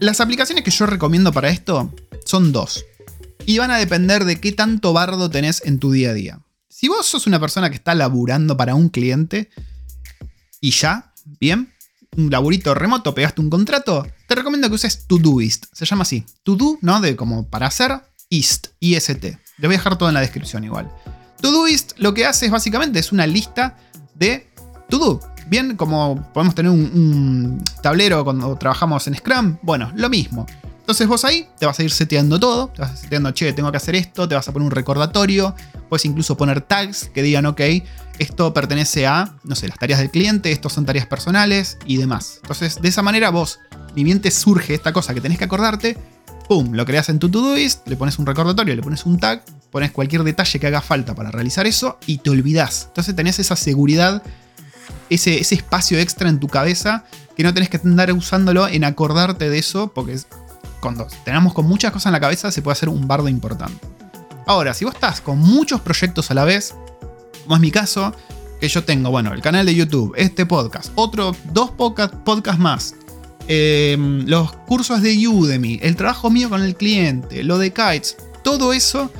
Las 0.00 0.22
aplicaciones 0.22 0.64
que 0.64 0.70
yo 0.70 0.86
recomiendo 0.86 1.34
para 1.34 1.50
esto 1.50 1.92
son 2.24 2.50
dos. 2.50 2.86
Y 3.44 3.58
van 3.58 3.72
a 3.72 3.76
depender 3.76 4.24
de 4.24 4.40
qué 4.40 4.52
tanto 4.52 4.94
bardo 4.94 5.28
tenés 5.28 5.62
en 5.66 5.78
tu 5.78 5.92
día 5.92 6.10
a 6.10 6.14
día. 6.14 6.40
Si 6.70 6.88
vos 6.88 7.04
sos 7.04 7.26
una 7.26 7.38
persona 7.38 7.68
que 7.68 7.76
está 7.76 7.94
laburando 7.94 8.56
para 8.56 8.74
un 8.74 8.88
cliente 8.88 9.50
y 10.60 10.70
ya, 10.70 11.12
bien, 11.40 11.72
un 12.16 12.30
laburito 12.30 12.74
remoto, 12.74 13.14
pegaste 13.14 13.40
un 13.40 13.50
contrato, 13.50 14.06
te 14.26 14.34
recomiendo 14.34 14.68
que 14.68 14.74
uses 14.74 15.06
Todoist. 15.06 15.66
Se 15.72 15.84
llama 15.84 16.02
así. 16.02 16.24
To 16.42 16.56
¿no? 16.80 17.00
De 17.00 17.16
como 17.16 17.48
para 17.48 17.66
hacer, 17.66 18.00
East, 18.30 18.68
IST. 18.80 19.24
Le 19.24 19.68
voy 19.68 19.74
a 19.74 19.78
dejar 19.78 19.96
todo 19.96 20.08
en 20.08 20.14
la 20.14 20.20
descripción 20.20 20.64
igual. 20.64 20.90
Todoist 21.40 21.92
lo 21.98 22.14
que 22.14 22.26
hace 22.26 22.46
es 22.46 22.52
básicamente 22.52 22.98
es 22.98 23.12
una 23.12 23.26
lista 23.26 23.78
de 24.14 24.50
to 24.88 24.98
do. 24.98 25.20
Bien, 25.46 25.76
como 25.76 26.30
podemos 26.34 26.54
tener 26.54 26.70
un, 26.70 27.64
tablero 27.82 28.22
cuando 28.24 28.56
trabajamos 28.56 29.06
en 29.06 29.14
Scrum, 29.14 29.56
bueno, 29.62 29.90
lo 29.94 30.10
mismo. 30.10 30.46
Entonces 30.80 31.06
vos 31.06 31.24
ahí 31.24 31.48
te 31.58 31.66
vas 31.66 31.78
a 31.78 31.82
ir 31.82 31.90
seteando 31.90 32.38
todo, 32.38 32.68
te 32.68 32.82
vas 32.82 32.90
a 32.90 32.94
ir 32.94 32.98
seteando, 33.00 33.30
che, 33.30 33.52
tengo 33.52 33.70
que 33.70 33.76
hacer 33.76 33.94
esto, 33.94 34.28
te 34.28 34.34
vas 34.34 34.46
a 34.48 34.52
poner 34.52 34.66
un 34.66 34.70
recordatorio, 34.70 35.54
puedes 35.88 36.04
incluso 36.04 36.36
poner 36.36 36.60
tags 36.60 37.10
que 37.14 37.22
digan, 37.22 37.46
ok, 37.46 37.60
esto 38.18 38.52
pertenece 38.52 39.06
a, 39.06 39.36
no 39.44 39.54
sé, 39.54 39.68
las 39.68 39.78
tareas 39.78 40.00
del 40.00 40.10
cliente, 40.10 40.52
estos 40.52 40.72
son 40.72 40.86
tareas 40.86 41.06
personales 41.06 41.78
y 41.86 41.96
demás. 41.96 42.40
Entonces, 42.42 42.80
de 42.80 42.88
esa 42.88 43.02
manera 43.02 43.30
vos, 43.30 43.60
ni 43.94 44.04
bien 44.04 44.20
te 44.20 44.30
surge 44.30 44.74
esta 44.74 44.92
cosa 44.92 45.14
que 45.14 45.20
tenés 45.20 45.38
que 45.38 45.44
acordarte, 45.44 45.96
pum, 46.48 46.72
lo 46.72 46.84
creas 46.84 47.08
en 47.08 47.18
tu 47.18 47.28
Todoist, 47.28 47.86
le 47.88 47.96
pones 47.96 48.18
un 48.18 48.26
recordatorio, 48.26 48.74
le 48.74 48.82
pones 48.82 49.04
un 49.06 49.18
tag, 49.18 49.42
pones 49.70 49.92
cualquier 49.92 50.24
detalle 50.24 50.58
que 50.58 50.66
haga 50.66 50.80
falta 50.80 51.14
para 51.14 51.30
realizar 51.30 51.66
eso 51.66 51.98
y 52.06 52.18
te 52.18 52.30
olvidás. 52.30 52.86
Entonces 52.88 53.14
tenés 53.14 53.38
esa 53.38 53.56
seguridad 53.56 54.22
ese, 55.10 55.40
espacio 55.40 55.98
extra 55.98 56.28
en 56.28 56.40
tu 56.40 56.48
cabeza 56.48 57.04
que 57.36 57.42
no 57.42 57.54
tenés 57.54 57.68
que 57.68 57.80
andar 57.82 58.12
usándolo 58.12 58.68
en 58.68 58.84
acordarte 58.84 59.48
de 59.48 59.58
eso, 59.58 59.92
porque 59.94 60.18
cuando 60.80 61.06
tenemos 61.24 61.54
con 61.54 61.66
muchas 61.66 61.92
cosas 61.92 62.06
en 62.06 62.12
la 62.12 62.20
cabeza 62.20 62.50
se 62.50 62.62
puede 62.62 62.72
hacer 62.72 62.88
un 62.88 63.06
bardo 63.06 63.28
importante. 63.28 63.86
Ahora, 64.46 64.74
si 64.74 64.84
vos 64.84 64.94
estás 64.94 65.20
con 65.20 65.38
muchos 65.38 65.80
proyectos 65.80 66.30
a 66.30 66.34
la 66.34 66.44
vez, 66.44 66.74
como 67.48 67.56
es 67.56 67.62
mi 67.62 67.70
caso, 67.70 68.14
que 68.60 68.68
yo 68.68 68.84
tengo, 68.84 69.10
bueno, 69.10 69.32
el 69.32 69.40
canal 69.40 69.64
de 69.64 69.74
YouTube, 69.74 70.12
este 70.16 70.44
podcast, 70.44 70.92
otro, 70.96 71.34
dos 71.52 71.70
podcasts 71.70 72.58
más, 72.58 72.94
em, 73.48 74.26
los 74.26 74.52
cursos 74.52 75.00
de 75.00 75.26
Udemy, 75.26 75.80
el 75.82 75.96
trabajo 75.96 76.30
mío 76.30 76.50
con 76.50 76.62
el 76.62 76.76
cliente, 76.76 77.42
lo 77.42 77.56
de 77.56 77.72
Kites, 77.72 78.16
todo 78.44 78.72
eso, 78.72 79.10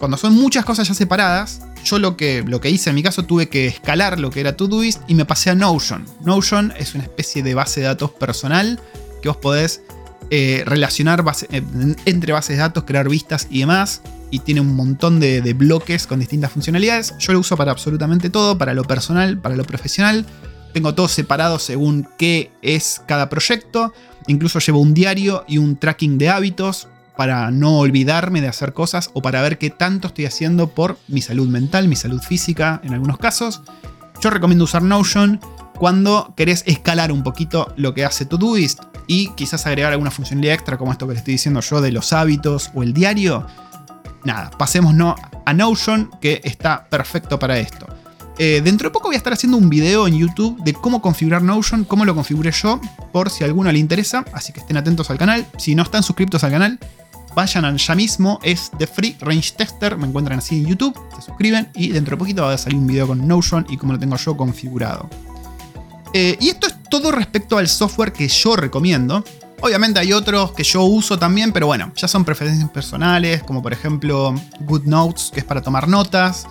cuando 0.00 0.16
son 0.16 0.34
muchas 0.34 0.64
cosas 0.64 0.88
ya 0.88 0.94
separadas, 0.94 1.62
yo 1.84 1.98
lo 2.00 2.16
que, 2.16 2.42
lo 2.46 2.60
que 2.60 2.70
hice 2.70 2.90
en 2.90 2.96
mi 2.96 3.02
caso 3.02 3.24
tuve 3.24 3.48
que 3.48 3.66
escalar 3.68 4.18
lo 4.18 4.30
que 4.30 4.40
era 4.40 4.56
Todoist 4.56 5.00
y 5.06 5.14
me 5.14 5.24
pasé 5.24 5.50
a 5.50 5.54
Notion. 5.54 6.04
Notion 6.22 6.74
es 6.76 6.94
una 6.94 7.04
especie 7.04 7.42
de 7.42 7.54
base 7.54 7.80
de 7.80 7.86
datos 7.86 8.10
personal 8.10 8.80
que 9.22 9.28
vos 9.28 9.38
podés 9.38 9.82
eh, 10.30 10.62
relacionar 10.66 11.24
eh, 11.50 11.62
entre 12.04 12.32
bases 12.32 12.56
de 12.56 12.62
datos, 12.62 12.84
crear 12.84 13.08
vistas 13.08 13.46
y 13.50 13.60
demás. 13.60 14.02
Y 14.30 14.40
tiene 14.40 14.60
un 14.60 14.76
montón 14.76 15.18
de, 15.20 15.40
bloques 15.54 16.06
con 16.06 16.20
distintas 16.20 16.52
funcionalidades. 16.52 17.14
Yo 17.18 17.32
lo 17.32 17.40
uso 17.40 17.56
para 17.56 17.72
absolutamente 17.72 18.30
todo, 18.30 18.56
para 18.58 18.74
lo 18.74 18.84
personal, 18.84 19.38
para 19.38 19.56
lo 19.56 19.64
profesional. 19.64 20.24
Tengo 20.72 20.94
todo 20.94 21.08
separado 21.08 21.58
según 21.58 22.08
qué 22.16 22.52
es 22.62 23.02
cada 23.06 23.28
proyecto. 23.28 23.92
Incluso 24.28 24.60
llevo 24.60 24.80
un 24.80 24.94
diario 24.94 25.44
y 25.48 25.58
un 25.58 25.76
tracking 25.76 26.18
de 26.18 26.28
hábitos 26.28 26.88
para 27.16 27.50
no 27.50 27.78
olvidarme 27.78 28.40
de 28.40 28.48
hacer 28.48 28.72
cosas 28.72 29.10
o 29.12 29.20
para 29.20 29.42
ver 29.42 29.58
qué 29.58 29.68
tanto 29.68 30.08
estoy 30.08 30.26
haciendo 30.26 30.68
por 30.68 30.96
mi 31.08 31.20
salud 31.20 31.48
mental, 31.48 31.88
mi 31.88 31.96
salud 31.96 32.22
física 32.22 32.80
en 32.84 32.94
algunos 32.94 33.18
casos. 33.18 33.62
Yo 34.22 34.30
recomiendo 34.30 34.64
usar 34.64 34.82
Notion 34.82 35.40
cuando 35.80 36.34
querés 36.36 36.62
escalar 36.66 37.10
un 37.10 37.22
poquito 37.22 37.72
lo 37.76 37.94
que 37.94 38.04
hace 38.04 38.26
Todoist 38.26 38.80
y 39.06 39.28
quizás 39.30 39.66
agregar 39.66 39.92
alguna 39.92 40.10
funcionalidad 40.10 40.54
extra 40.54 40.76
como 40.76 40.92
esto 40.92 41.06
que 41.06 41.14
le 41.14 41.18
estoy 41.18 41.32
diciendo 41.32 41.60
yo 41.60 41.80
de 41.80 41.90
los 41.90 42.12
hábitos 42.12 42.70
o 42.74 42.82
el 42.82 42.92
diario. 42.92 43.46
Nada, 44.24 44.50
pasémonos 44.50 45.14
a 45.46 45.52
Notion 45.54 46.10
que 46.20 46.40
está 46.44 46.84
perfecto 46.88 47.38
para 47.38 47.58
esto. 47.58 47.86
Eh, 48.38 48.60
dentro 48.64 48.88
de 48.88 48.92
poco 48.92 49.08
voy 49.08 49.16
a 49.16 49.18
estar 49.18 49.32
haciendo 49.32 49.58
un 49.58 49.68
video 49.68 50.06
en 50.06 50.16
YouTube 50.16 50.62
de 50.62 50.72
cómo 50.72 51.02
configurar 51.02 51.42
Notion, 51.42 51.84
cómo 51.84 52.04
lo 52.04 52.14
configuré 52.14 52.52
yo, 52.52 52.80
por 53.12 53.28
si 53.28 53.44
a 53.44 53.46
alguno 53.46 53.70
le 53.70 53.78
interesa, 53.78 54.24
así 54.32 54.52
que 54.52 54.60
estén 54.60 54.76
atentos 54.76 55.10
al 55.10 55.18
canal. 55.18 55.46
Si 55.58 55.74
no 55.74 55.82
están 55.82 56.02
suscritos 56.02 56.42
al 56.44 56.50
canal, 56.52 56.78
vayan 57.34 57.64
allá 57.64 57.94
mismo, 57.94 58.38
es 58.42 58.70
The 58.78 58.86
Free 58.86 59.16
Range 59.20 59.52
Tester, 59.56 59.96
me 59.96 60.06
encuentran 60.06 60.38
así 60.38 60.56
en 60.56 60.66
YouTube, 60.66 60.98
se 61.16 61.22
suscriben 61.22 61.68
y 61.74 61.88
dentro 61.88 62.16
de 62.16 62.18
poquito 62.18 62.42
va 62.42 62.54
a 62.54 62.58
salir 62.58 62.78
un 62.78 62.86
video 62.86 63.06
con 63.06 63.26
Notion 63.26 63.66
y 63.68 63.76
cómo 63.76 63.92
lo 63.92 63.98
tengo 63.98 64.16
yo 64.16 64.36
configurado. 64.36 65.08
Eh, 66.12 66.36
y 66.40 66.48
esto 66.48 66.66
es 66.66 66.74
todo 66.88 67.12
respecto 67.12 67.58
al 67.58 67.68
software 67.68 68.12
que 68.12 68.26
yo 68.26 68.56
recomiendo. 68.56 69.22
Obviamente 69.62 70.00
hay 70.00 70.12
otros 70.12 70.52
que 70.52 70.64
yo 70.64 70.84
uso 70.84 71.18
también, 71.18 71.52
pero 71.52 71.66
bueno, 71.66 71.92
ya 71.94 72.08
son 72.08 72.24
preferencias 72.24 72.70
personales, 72.70 73.42
como 73.42 73.62
por 73.62 73.72
ejemplo 73.72 74.34
GoodNotes, 74.60 75.30
que 75.32 75.40
es 75.40 75.46
para 75.46 75.60
tomar 75.60 75.86
notas, 75.86 76.46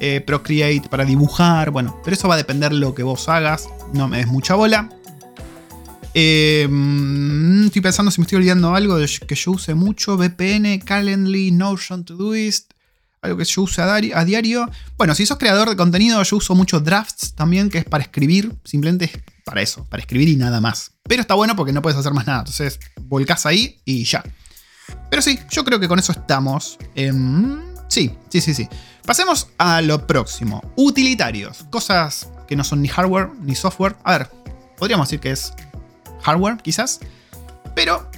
eh, 0.00 0.20
Procreate 0.20 0.88
para 0.88 1.04
dibujar, 1.04 1.70
bueno, 1.70 2.00
pero 2.02 2.14
eso 2.14 2.26
va 2.26 2.34
a 2.34 2.38
depender 2.38 2.72
de 2.72 2.78
lo 2.78 2.94
que 2.94 3.02
vos 3.02 3.28
hagas, 3.28 3.68
no 3.92 4.08
me 4.08 4.18
des 4.18 4.26
mucha 4.26 4.54
bola. 4.54 4.88
Mm, 6.14 7.66
estoy 7.66 7.82
pensando 7.82 8.10
si 8.10 8.20
me 8.20 8.24
estoy 8.24 8.36
olvidando 8.36 8.74
algo 8.74 8.96
que 9.26 9.34
yo 9.34 9.50
use 9.50 9.74
mucho, 9.74 10.16
VPN, 10.16 10.78
Calendly, 10.78 11.50
Notion, 11.50 12.04
Todoist, 12.04 12.72
algo 13.20 13.36
que 13.36 13.44
yo 13.44 13.62
use 13.62 13.82
a, 13.82 14.24
diario. 14.24 14.70
Bueno, 14.96 15.14
si 15.14 15.26
sos 15.26 15.38
creador 15.38 15.68
de 15.68 15.76
contenido, 15.76 16.22
yo 16.22 16.36
uso 16.36 16.54
mucho 16.54 16.80
Drafts 16.80 17.34
también, 17.34 17.68
que 17.68 17.78
es 17.78 17.84
para 17.84 18.04
escribir, 18.04 18.54
simplemente 18.64 19.10
para 19.44 19.62
eso, 19.62 19.84
para 19.84 20.00
escribir 20.00 20.28
y 20.28 20.36
nada 20.36 20.60
más. 20.60 20.92
Pero 21.04 21.20
está 21.20 21.34
bueno 21.34 21.54
porque 21.54 21.72
no 21.72 21.82
puedes 21.82 21.98
hacer 21.98 22.12
más 22.12 22.26
nada, 22.26 22.40
entonces 22.40 22.80
volcás 23.02 23.46
ahí 23.46 23.80
y 23.84 24.04
ya. 24.04 24.24
Pero 25.10 25.22
sí, 25.22 25.38
yo 25.50 25.64
creo 25.64 25.78
que 25.78 25.88
con 25.88 25.98
eso 25.98 26.12
estamos. 26.12 26.78
sí, 27.88 28.10
sí, 28.28 28.40
sí, 28.40 28.54
sí. 28.54 28.68
Pasemos 29.06 29.48
a 29.58 29.80
lo 29.82 30.06
próximo. 30.06 30.62
Utilitarios. 30.76 31.64
Cosas 31.70 32.28
que 32.48 32.56
no 32.56 32.64
son 32.64 32.82
ni 32.82 32.88
hardware 32.88 33.30
ni 33.40 33.54
software. 33.54 33.96
A 34.02 34.18
ver, 34.18 34.30
podríamos 34.78 35.08
decir 35.08 35.20
que 35.20 35.30
es 35.30 35.52
hardware, 36.22 36.56
quizás. 36.58 37.00
Pero 37.74 38.10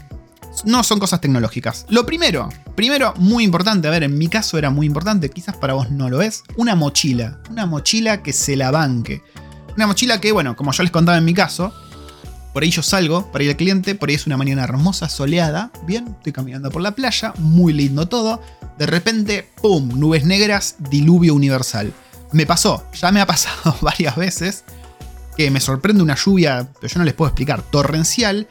no 0.64 0.82
son 0.84 0.98
cosas 0.98 1.20
tecnológicas. 1.20 1.86
Lo 1.88 2.06
primero, 2.06 2.48
primero, 2.74 3.14
muy 3.16 3.44
importante, 3.44 3.88
a 3.88 3.90
ver, 3.90 4.04
en 4.04 4.16
mi 4.16 4.28
caso 4.28 4.58
era 4.58 4.70
muy 4.70 4.86
importante, 4.86 5.30
quizás 5.30 5.56
para 5.56 5.74
vos 5.74 5.90
no 5.90 6.08
lo 6.08 6.22
es, 6.22 6.44
una 6.56 6.74
mochila. 6.74 7.40
Una 7.50 7.66
mochila 7.66 8.22
que 8.22 8.32
se 8.32 8.56
la 8.56 8.70
banque. 8.70 9.22
Una 9.76 9.86
mochila 9.86 10.20
que, 10.20 10.32
bueno, 10.32 10.56
como 10.56 10.72
yo 10.72 10.82
les 10.82 10.90
contaba 10.90 11.18
en 11.18 11.24
mi 11.24 11.34
caso, 11.34 11.72
por 12.54 12.62
ahí 12.62 12.70
yo 12.70 12.82
salgo 12.82 13.30
para 13.30 13.44
ir 13.44 13.50
al 13.50 13.56
cliente, 13.56 13.94
por 13.94 14.08
ahí 14.08 14.14
es 14.14 14.26
una 14.26 14.38
mañana 14.38 14.64
hermosa, 14.64 15.10
soleada, 15.10 15.70
bien, 15.86 16.08
estoy 16.16 16.32
caminando 16.32 16.70
por 16.70 16.80
la 16.80 16.92
playa, 16.92 17.34
muy 17.36 17.74
lindo 17.74 18.08
todo. 18.08 18.40
De 18.78 18.86
repente, 18.86 19.50
¡pum! 19.60 20.00
Nubes 20.00 20.24
negras, 20.24 20.76
diluvio 20.90 21.34
universal. 21.34 21.92
Me 22.32 22.46
pasó, 22.46 22.86
ya 22.94 23.12
me 23.12 23.20
ha 23.20 23.26
pasado 23.26 23.76
varias 23.82 24.16
veces, 24.16 24.64
que 25.36 25.50
me 25.50 25.60
sorprende 25.60 26.02
una 26.02 26.14
lluvia, 26.14 26.66
pero 26.80 26.90
yo 26.94 26.98
no 26.98 27.04
les 27.04 27.12
puedo 27.12 27.28
explicar, 27.28 27.60
torrencial. 27.60 28.48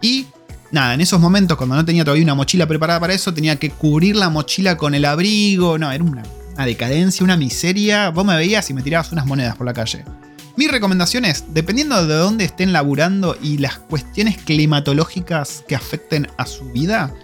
Y 0.00 0.28
nada, 0.70 0.94
en 0.94 1.00
esos 1.00 1.18
momentos, 1.18 1.56
cuando 1.56 1.74
no 1.74 1.84
tenía 1.84 2.04
todavía 2.04 2.22
una 2.22 2.36
mochila 2.36 2.68
preparada 2.68 3.00
para 3.00 3.14
eso, 3.14 3.34
tenía 3.34 3.56
que 3.56 3.70
cubrir 3.70 4.14
la 4.14 4.30
mochila 4.30 4.76
con 4.76 4.94
el 4.94 5.04
abrigo. 5.04 5.76
No, 5.76 5.90
era 5.90 6.04
una, 6.04 6.22
una 6.54 6.64
decadencia, 6.64 7.24
una 7.24 7.36
miseria. 7.36 8.10
Vos 8.10 8.24
me 8.24 8.36
veías 8.36 8.70
y 8.70 8.74
me 8.74 8.82
tirabas 8.82 9.10
unas 9.10 9.26
monedas 9.26 9.56
por 9.56 9.66
la 9.66 9.72
calle. 9.72 10.04
Mi 10.58 10.66
recomendación 10.66 11.24
es, 11.24 11.44
dependiendo 11.54 12.04
de 12.04 12.16
dónde 12.16 12.44
estén 12.44 12.72
laburando 12.72 13.36
y 13.40 13.58
las 13.58 13.78
cuestiones 13.78 14.38
climatológicas 14.38 15.62
que 15.68 15.76
afecten 15.76 16.26
a 16.36 16.46
su 16.46 16.64
vida, 16.72 17.14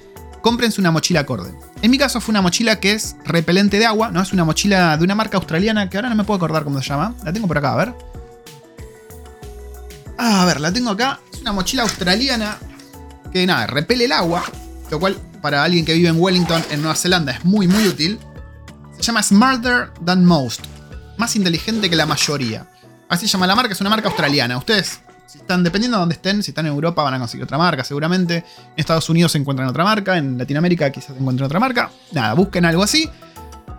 cómprense 0.40 0.80
una 0.80 0.92
mochila 0.92 1.18
acorde. 1.18 1.52
En 1.82 1.90
mi 1.90 1.98
caso 1.98 2.20
fue 2.20 2.30
una 2.30 2.42
mochila 2.42 2.78
que 2.78 2.92
es 2.92 3.16
repelente 3.24 3.80
de 3.80 3.86
agua, 3.86 4.12
¿no? 4.12 4.22
Es 4.22 4.32
una 4.32 4.44
mochila 4.44 4.96
de 4.96 5.02
una 5.02 5.16
marca 5.16 5.36
australiana 5.36 5.90
que 5.90 5.96
ahora 5.96 6.10
no 6.10 6.14
me 6.14 6.22
puedo 6.22 6.36
acordar 6.36 6.62
cómo 6.62 6.80
se 6.80 6.88
llama. 6.88 7.12
La 7.24 7.32
tengo 7.32 7.48
por 7.48 7.58
acá, 7.58 7.72
a 7.72 7.76
ver. 7.76 7.94
Ah, 10.16 10.42
a 10.42 10.44
ver, 10.44 10.60
la 10.60 10.72
tengo 10.72 10.90
acá. 10.90 11.18
Es 11.32 11.40
una 11.40 11.50
mochila 11.50 11.82
australiana 11.82 12.56
que 13.32 13.44
nada, 13.48 13.66
repele 13.66 14.04
el 14.04 14.12
agua, 14.12 14.44
lo 14.92 15.00
cual 15.00 15.18
para 15.42 15.64
alguien 15.64 15.84
que 15.84 15.94
vive 15.94 16.06
en 16.06 16.20
Wellington, 16.20 16.62
en 16.70 16.82
Nueva 16.82 16.94
Zelanda, 16.94 17.32
es 17.32 17.44
muy 17.44 17.66
muy 17.66 17.84
útil. 17.88 18.20
Se 18.94 19.02
llama 19.02 19.24
Smarter 19.24 19.92
Than 20.04 20.24
Most, 20.24 20.60
más 21.16 21.34
inteligente 21.34 21.90
que 21.90 21.96
la 21.96 22.06
mayoría. 22.06 22.70
Así 23.08 23.26
se 23.26 23.32
llama 23.32 23.46
la 23.46 23.54
marca, 23.54 23.72
es 23.72 23.80
una 23.80 23.90
marca 23.90 24.08
australiana. 24.08 24.56
Ustedes, 24.56 25.00
están, 25.34 25.62
dependiendo 25.62 25.98
de 25.98 26.00
dónde 26.00 26.14
estén, 26.14 26.42
si 26.42 26.50
están 26.50 26.66
en 26.66 26.72
Europa 26.72 27.02
van 27.02 27.14
a 27.14 27.18
conseguir 27.18 27.44
otra 27.44 27.58
marca, 27.58 27.84
seguramente. 27.84 28.36
En 28.36 28.44
Estados 28.76 29.08
Unidos 29.08 29.32
se 29.32 29.38
encuentran 29.38 29.68
otra 29.68 29.84
marca, 29.84 30.16
en 30.16 30.38
Latinoamérica 30.38 30.90
quizás 30.90 31.14
se 31.14 31.20
encuentren 31.20 31.46
otra 31.46 31.60
marca. 31.60 31.90
Nada, 32.12 32.34
busquen 32.34 32.64
algo 32.64 32.82
así. 32.82 33.10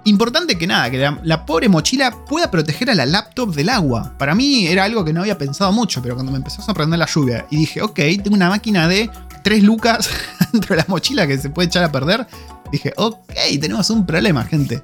Importante 0.06 0.56
que 0.58 0.68
nada, 0.68 0.92
que 0.92 1.00
la, 1.00 1.20
la, 1.24 1.46
pobre 1.48 1.68
mochila 1.68 2.12
pueda 2.28 2.52
proteger 2.52 2.92
a 2.92 2.96
la 2.96 3.08
laptop 3.08 3.56
del 3.56 3.70
agua. 3.70 4.14
Para 4.20 4.36
mí 4.36 4.68
era 4.68 4.84
algo 4.84 5.04
que 5.04 5.14
no 5.14 5.22
había 5.22 5.38
pensado 5.38 5.72
mucho, 5.72 6.02
pero 6.02 6.14
cuando 6.14 6.32
me 6.32 6.38
empezó 6.38 6.62
a 6.62 6.66
sorprender 6.66 7.00
la 7.00 7.08
lluvia 7.08 7.48
y 7.50 7.58
dije, 7.58 7.82
ok, 7.82 7.96
tengo 7.96 8.36
una 8.36 8.50
máquina 8.50 8.88
de 8.88 9.10
3 9.44 9.64
lucas 9.64 10.10
dentro 10.52 10.76
de 10.76 10.82
la 10.82 10.86
mochila 10.88 11.26
que 11.26 11.40
se 11.40 11.50
puede 11.50 11.70
echar 11.70 11.84
a 11.84 11.92
perder, 11.92 12.28
dije, 12.72 12.94
ok, 12.98 13.34
tenemos 13.60 13.90
un 13.90 14.06
problema, 14.06 14.44
gente. 14.44 14.84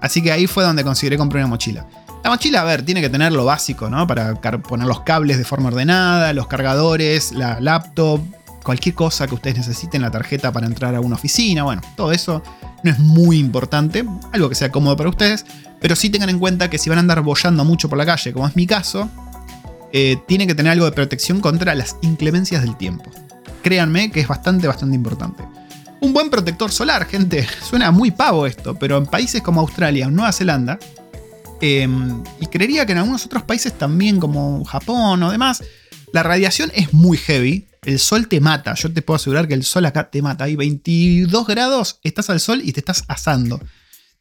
Así 0.00 0.22
que 0.22 0.30
ahí 0.30 0.46
fue 0.46 0.62
donde 0.62 0.84
consideré 0.84 1.18
comprar 1.18 1.42
una 1.42 1.48
mochila. 1.48 1.86
La 2.22 2.30
mochila, 2.30 2.60
a 2.60 2.64
ver, 2.64 2.84
tiene 2.84 3.00
que 3.00 3.08
tener 3.08 3.32
lo 3.32 3.44
básico, 3.44 3.88
¿no? 3.88 4.06
Para 4.06 4.34
poner 4.34 4.86
los 4.86 5.00
cables 5.00 5.38
de 5.38 5.44
forma 5.44 5.68
ordenada, 5.68 6.32
los 6.32 6.46
cargadores, 6.48 7.32
la 7.32 7.60
laptop, 7.60 8.20
cualquier 8.62 8.94
cosa 8.94 9.26
que 9.26 9.34
ustedes 9.34 9.56
necesiten, 9.56 10.02
la 10.02 10.10
tarjeta 10.10 10.52
para 10.52 10.66
entrar 10.66 10.94
a 10.94 11.00
una 11.00 11.16
oficina, 11.16 11.62
bueno, 11.62 11.80
todo 11.96 12.12
eso 12.12 12.42
no 12.82 12.90
es 12.90 12.98
muy 12.98 13.38
importante, 13.38 14.04
algo 14.32 14.48
que 14.48 14.54
sea 14.54 14.70
cómodo 14.70 14.96
para 14.96 15.08
ustedes, 15.08 15.46
pero 15.80 15.96
sí 15.96 16.10
tengan 16.10 16.28
en 16.30 16.38
cuenta 16.38 16.68
que 16.68 16.78
si 16.78 16.90
van 16.90 16.98
a 16.98 17.00
andar 17.00 17.22
bollando 17.22 17.64
mucho 17.64 17.88
por 17.88 17.98
la 17.98 18.06
calle, 18.06 18.32
como 18.32 18.46
es 18.46 18.54
mi 18.54 18.66
caso, 18.66 19.08
eh, 19.92 20.18
tiene 20.28 20.46
que 20.46 20.54
tener 20.54 20.72
algo 20.72 20.84
de 20.84 20.92
protección 20.92 21.40
contra 21.40 21.74
las 21.74 21.96
inclemencias 22.02 22.62
del 22.62 22.76
tiempo. 22.76 23.10
Créanme 23.62 24.10
que 24.10 24.20
es 24.20 24.28
bastante, 24.28 24.66
bastante 24.66 24.94
importante. 24.94 25.42
Un 26.00 26.12
buen 26.12 26.30
protector 26.30 26.70
solar, 26.70 27.06
gente. 27.06 27.46
Suena 27.68 27.90
muy 27.90 28.10
pavo 28.10 28.46
esto, 28.46 28.74
pero 28.74 28.98
en 28.98 29.06
países 29.06 29.42
como 29.42 29.60
Australia 29.60 30.06
o 30.06 30.10
Nueva 30.10 30.32
Zelanda, 30.32 30.78
Em, 31.60 32.22
y 32.40 32.46
creería 32.46 32.86
que 32.86 32.92
en 32.92 32.98
algunos 32.98 33.26
otros 33.26 33.42
países 33.42 33.76
también, 33.76 34.18
como 34.18 34.64
Japón 34.64 35.22
o 35.22 35.30
demás, 35.30 35.62
la 36.12 36.22
radiación 36.22 36.70
es 36.74 36.92
muy 36.92 37.16
heavy. 37.16 37.68
El 37.84 37.98
sol 37.98 38.28
te 38.28 38.40
mata. 38.40 38.74
Yo 38.74 38.92
te 38.92 39.02
puedo 39.02 39.16
asegurar 39.16 39.48
que 39.48 39.54
el 39.54 39.64
sol 39.64 39.86
acá 39.86 40.10
te 40.10 40.22
mata. 40.22 40.44
Hay 40.44 40.56
22 40.56 41.46
grados, 41.46 41.98
estás 42.02 42.30
al 42.30 42.40
sol 42.40 42.60
y 42.64 42.72
te 42.72 42.80
estás 42.80 43.04
asando. 43.08 43.60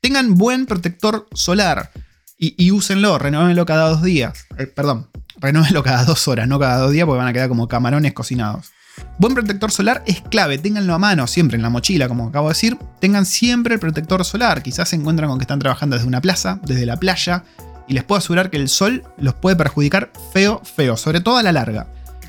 Tengan 0.01 0.35
buen 0.35 0.65
protector 0.65 1.27
solar 1.33 1.91
y, 2.37 2.55
y 2.57 2.71
úsenlo, 2.71 3.17
renóvenlo 3.17 3.65
cada 3.65 3.89
dos 3.89 4.01
días. 4.01 4.45
Eh, 4.57 4.67
perdón, 4.67 5.09
renóvenlo 5.37 5.83
cada 5.83 6.05
dos 6.05 6.27
horas, 6.27 6.47
no 6.47 6.59
cada 6.59 6.77
dos 6.77 6.91
días 6.91 7.05
porque 7.05 7.17
van 7.17 7.27
a 7.27 7.33
quedar 7.33 7.49
como 7.49 7.67
camarones 7.67 8.13
cocinados. 8.13 8.71
Buen 9.17 9.33
protector 9.33 9.71
solar 9.71 10.03
es 10.05 10.21
clave, 10.21 10.57
ténganlo 10.57 10.93
a 10.93 10.97
mano 10.97 11.27
siempre 11.27 11.57
en 11.57 11.61
la 11.61 11.69
mochila, 11.69 12.07
como 12.07 12.27
acabo 12.27 12.47
de 12.47 12.53
decir. 12.53 12.77
Tengan 12.99 13.25
siempre 13.25 13.73
el 13.73 13.79
protector 13.79 14.23
solar. 14.23 14.63
Quizás 14.63 14.89
se 14.89 14.95
encuentran 14.95 15.29
con 15.29 15.39
que 15.39 15.43
están 15.43 15.59
trabajando 15.59 15.95
desde 15.95 16.07
una 16.07 16.21
plaza, 16.21 16.59
desde 16.63 16.85
la 16.85 16.97
playa, 16.97 17.43
y 17.87 17.93
les 17.93 18.03
puedo 18.03 18.19
asegurar 18.19 18.49
que 18.49 18.57
el 18.57 18.69
sol 18.69 19.03
los 19.17 19.33
puede 19.33 19.55
perjudicar 19.55 20.11
feo, 20.31 20.61
feo, 20.63 20.95
sobre 20.95 21.21
todo 21.21 21.37
a 21.37 21.43
la 21.43 21.51
larga. 21.51 21.87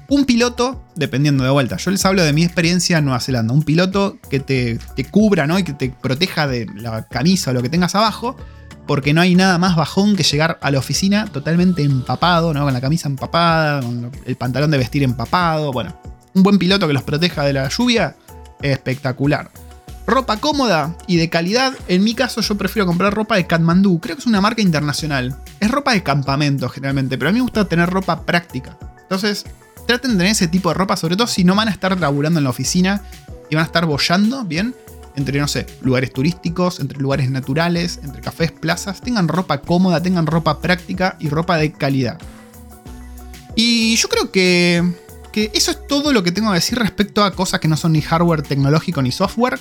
Un 0.09 0.25
piloto, 0.25 0.85
dependiendo 0.97 1.45
de 1.45 1.51
vuelta, 1.51 1.77
yo 1.77 1.93
les 1.93 2.05
hablo 2.05 2.25
de 2.25 2.33
mi 2.33 2.43
experiencia 2.43 2.99
en 2.99 3.05
Nueva 3.05 3.21
Zelanda, 3.21 3.55
un 3.55 3.63
piloto 3.63 4.19
que 4.29 4.41
te, 4.41 4.81
te 4.97 5.05
cubra 5.05 5.47
¿no? 5.47 5.57
y 5.57 5.63
que 5.63 5.73
te 5.73 5.91
proteja 5.91 6.49
de 6.49 6.67
la 6.75 7.07
camisa 7.07 7.53
o 7.53 7.55
lo 7.55 7.63
que 7.63 7.69
tengas 7.69 7.95
abajo, 7.95 8.37
porque 8.89 9.15
no 9.15 9.21
hay 9.21 9.37
nada 9.37 9.57
más 9.59 9.77
bajón 9.77 10.17
que 10.17 10.25
llegar 10.25 10.59
a 10.63 10.73
la 10.73 10.81
oficina 10.81 11.27
totalmente 11.27 11.85
empapado, 11.85 12.53
¿no? 12.53 12.65
con 12.65 12.73
la 12.73 12.81
camisa 12.81 13.09
empapada, 13.09 13.83
con 13.83 14.11
el 14.25 14.35
pantalón 14.35 14.73
de 14.73 14.79
vestir 14.79 15.05
empapado, 15.05 15.71
bueno, 15.71 15.95
un 16.35 16.43
buen 16.43 16.59
piloto 16.59 16.87
que 16.87 16.93
los 16.93 17.03
proteja 17.03 17.45
de 17.45 17.53
la 17.53 17.69
lluvia, 17.69 18.17
espectacular. 18.63 19.51
Ropa 20.07 20.39
cómoda 20.39 20.97
y 21.07 21.17
de 21.17 21.31
calidad, 21.31 21.73
en 21.87 22.03
mi 22.03 22.15
caso 22.15 22.41
yo 22.41 22.57
prefiero 22.57 22.87
comprar 22.87 23.15
ropa 23.15 23.37
de 23.37 23.47
Kathmandu, 23.47 24.01
creo 24.01 24.17
que 24.17 24.21
es 24.21 24.27
una 24.27 24.41
marca 24.41 24.63
internacional. 24.63 25.41
Es 25.61 25.71
ropa 25.71 25.93
de 25.93 26.03
campamento 26.03 26.69
generalmente, 26.69 27.17
pero 27.17 27.29
a 27.29 27.33
mí 27.33 27.39
me 27.39 27.43
gusta 27.43 27.67
tener 27.67 27.89
ropa 27.91 28.25
práctica. 28.25 28.77
Entonces, 29.03 29.45
traten 29.87 30.13
de 30.13 30.17
tener 30.19 30.33
ese 30.33 30.49
tipo 30.49 30.69
de 30.69 30.75
ropa, 30.75 30.97
sobre 30.97 31.17
todo 31.17 31.27
si 31.27 31.45
no 31.45 31.55
van 31.55 31.69
a 31.69 31.71
estar 31.71 31.99
laburando 31.99 32.39
en 32.39 32.45
la 32.45 32.51
oficina 32.51 33.03
y 33.51 33.55
van 33.55 33.63
a 33.63 33.67
estar 33.67 33.87
bollando, 33.87 34.45
¿bien? 34.45 34.75
Entre, 35.17 35.39
no 35.41 35.49
sé, 35.49 35.67
lugares 35.83 36.13
turísticos, 36.13 36.81
entre 36.81 36.99
lugares 36.99 37.31
naturales, 37.31 38.01
entre 38.03 38.21
cafés, 38.21 38.53
plazas. 38.53 39.01
Tengan 39.01 39.29
ropa 39.29 39.61
cómoda, 39.61 40.01
tengan 40.03 40.27
ropa 40.27 40.61
práctica 40.61 41.17
y 41.19 41.29
ropa 41.29 41.57
de 41.57 41.73
calidad. 41.73 42.19
Y 43.57 43.97
yo 43.97 44.09
creo 44.09 44.31
que 44.31 44.95
que 45.33 45.51
eso 45.55 45.71
es 45.71 45.87
todo 45.87 46.13
lo 46.13 46.23
que 46.23 46.33
tengo 46.33 46.51
que 46.51 46.57
decir 46.57 46.79
respecto 46.79 47.25
a 47.25 47.33
cosas 47.33 47.61
que 47.61 47.69
no 47.69 47.77
son 47.77 47.93
ni 47.93 48.03
hardware 48.03 48.43
tecnológico 48.43 49.03
ni 49.03 49.13
software. 49.13 49.59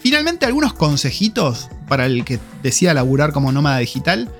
Finalmente, 0.00 0.46
algunos 0.46 0.72
consejitos 0.74 1.68
para 1.88 2.06
el 2.06 2.24
que 2.24 2.40
decida 2.62 2.94
laburar 2.94 3.32
como 3.32 3.52
nómada 3.52 3.78
digital. 3.78 4.30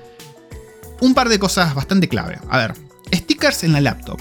Un 0.99 1.13
par 1.13 1.29
de 1.29 1.39
cosas 1.39 1.73
bastante 1.73 2.09
clave. 2.09 2.39
A 2.49 2.57
ver, 2.57 2.73
stickers 3.13 3.63
en 3.63 3.73
la 3.73 3.81
laptop. 3.81 4.19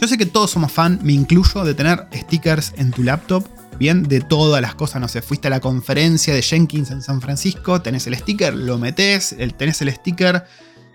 Yo 0.00 0.08
sé 0.08 0.18
que 0.18 0.26
todos 0.26 0.50
somos 0.50 0.72
fan, 0.72 1.00
me 1.02 1.12
incluyo, 1.12 1.64
de 1.64 1.74
tener 1.74 2.06
stickers 2.12 2.72
en 2.76 2.90
tu 2.90 3.02
laptop. 3.02 3.46
Bien, 3.78 4.04
de 4.04 4.20
todas 4.20 4.62
las 4.62 4.76
cosas, 4.76 5.00
no 5.00 5.08
sé, 5.08 5.20
fuiste 5.20 5.48
a 5.48 5.50
la 5.50 5.60
conferencia 5.60 6.32
de 6.32 6.42
Jenkins 6.42 6.92
en 6.92 7.02
San 7.02 7.20
Francisco, 7.20 7.82
tenés 7.82 8.06
el 8.06 8.16
sticker, 8.16 8.54
lo 8.54 8.78
metés, 8.78 9.34
tenés 9.56 9.82
el 9.82 9.92
sticker 9.92 10.44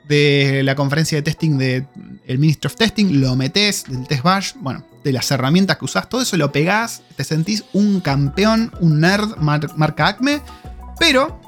de 0.10 0.64
la 0.64 0.76
conferencia 0.76 1.20
de 1.20 1.22
testing 1.22 1.58
del 1.58 1.88
Ministry 2.28 2.68
of 2.68 2.76
Testing, 2.76 3.22
lo 3.22 3.36
metes 3.36 3.86
del 3.88 4.08
test 4.08 4.24
bash, 4.24 4.52
bueno, 4.60 4.84
de 5.04 5.14
las 5.14 5.30
herramientas 5.30 5.78
que 5.78 5.86
usás, 5.86 6.10
todo 6.10 6.22
eso 6.22 6.36
lo 6.36 6.52
pegás, 6.52 7.04
te 7.16 7.24
sentís 7.24 7.64
un 7.74 8.02
campeón, 8.02 8.74
un 8.82 9.00
nerd 9.00 9.38
marca 9.38 10.08
Acme, 10.08 10.42
pero 10.98 11.40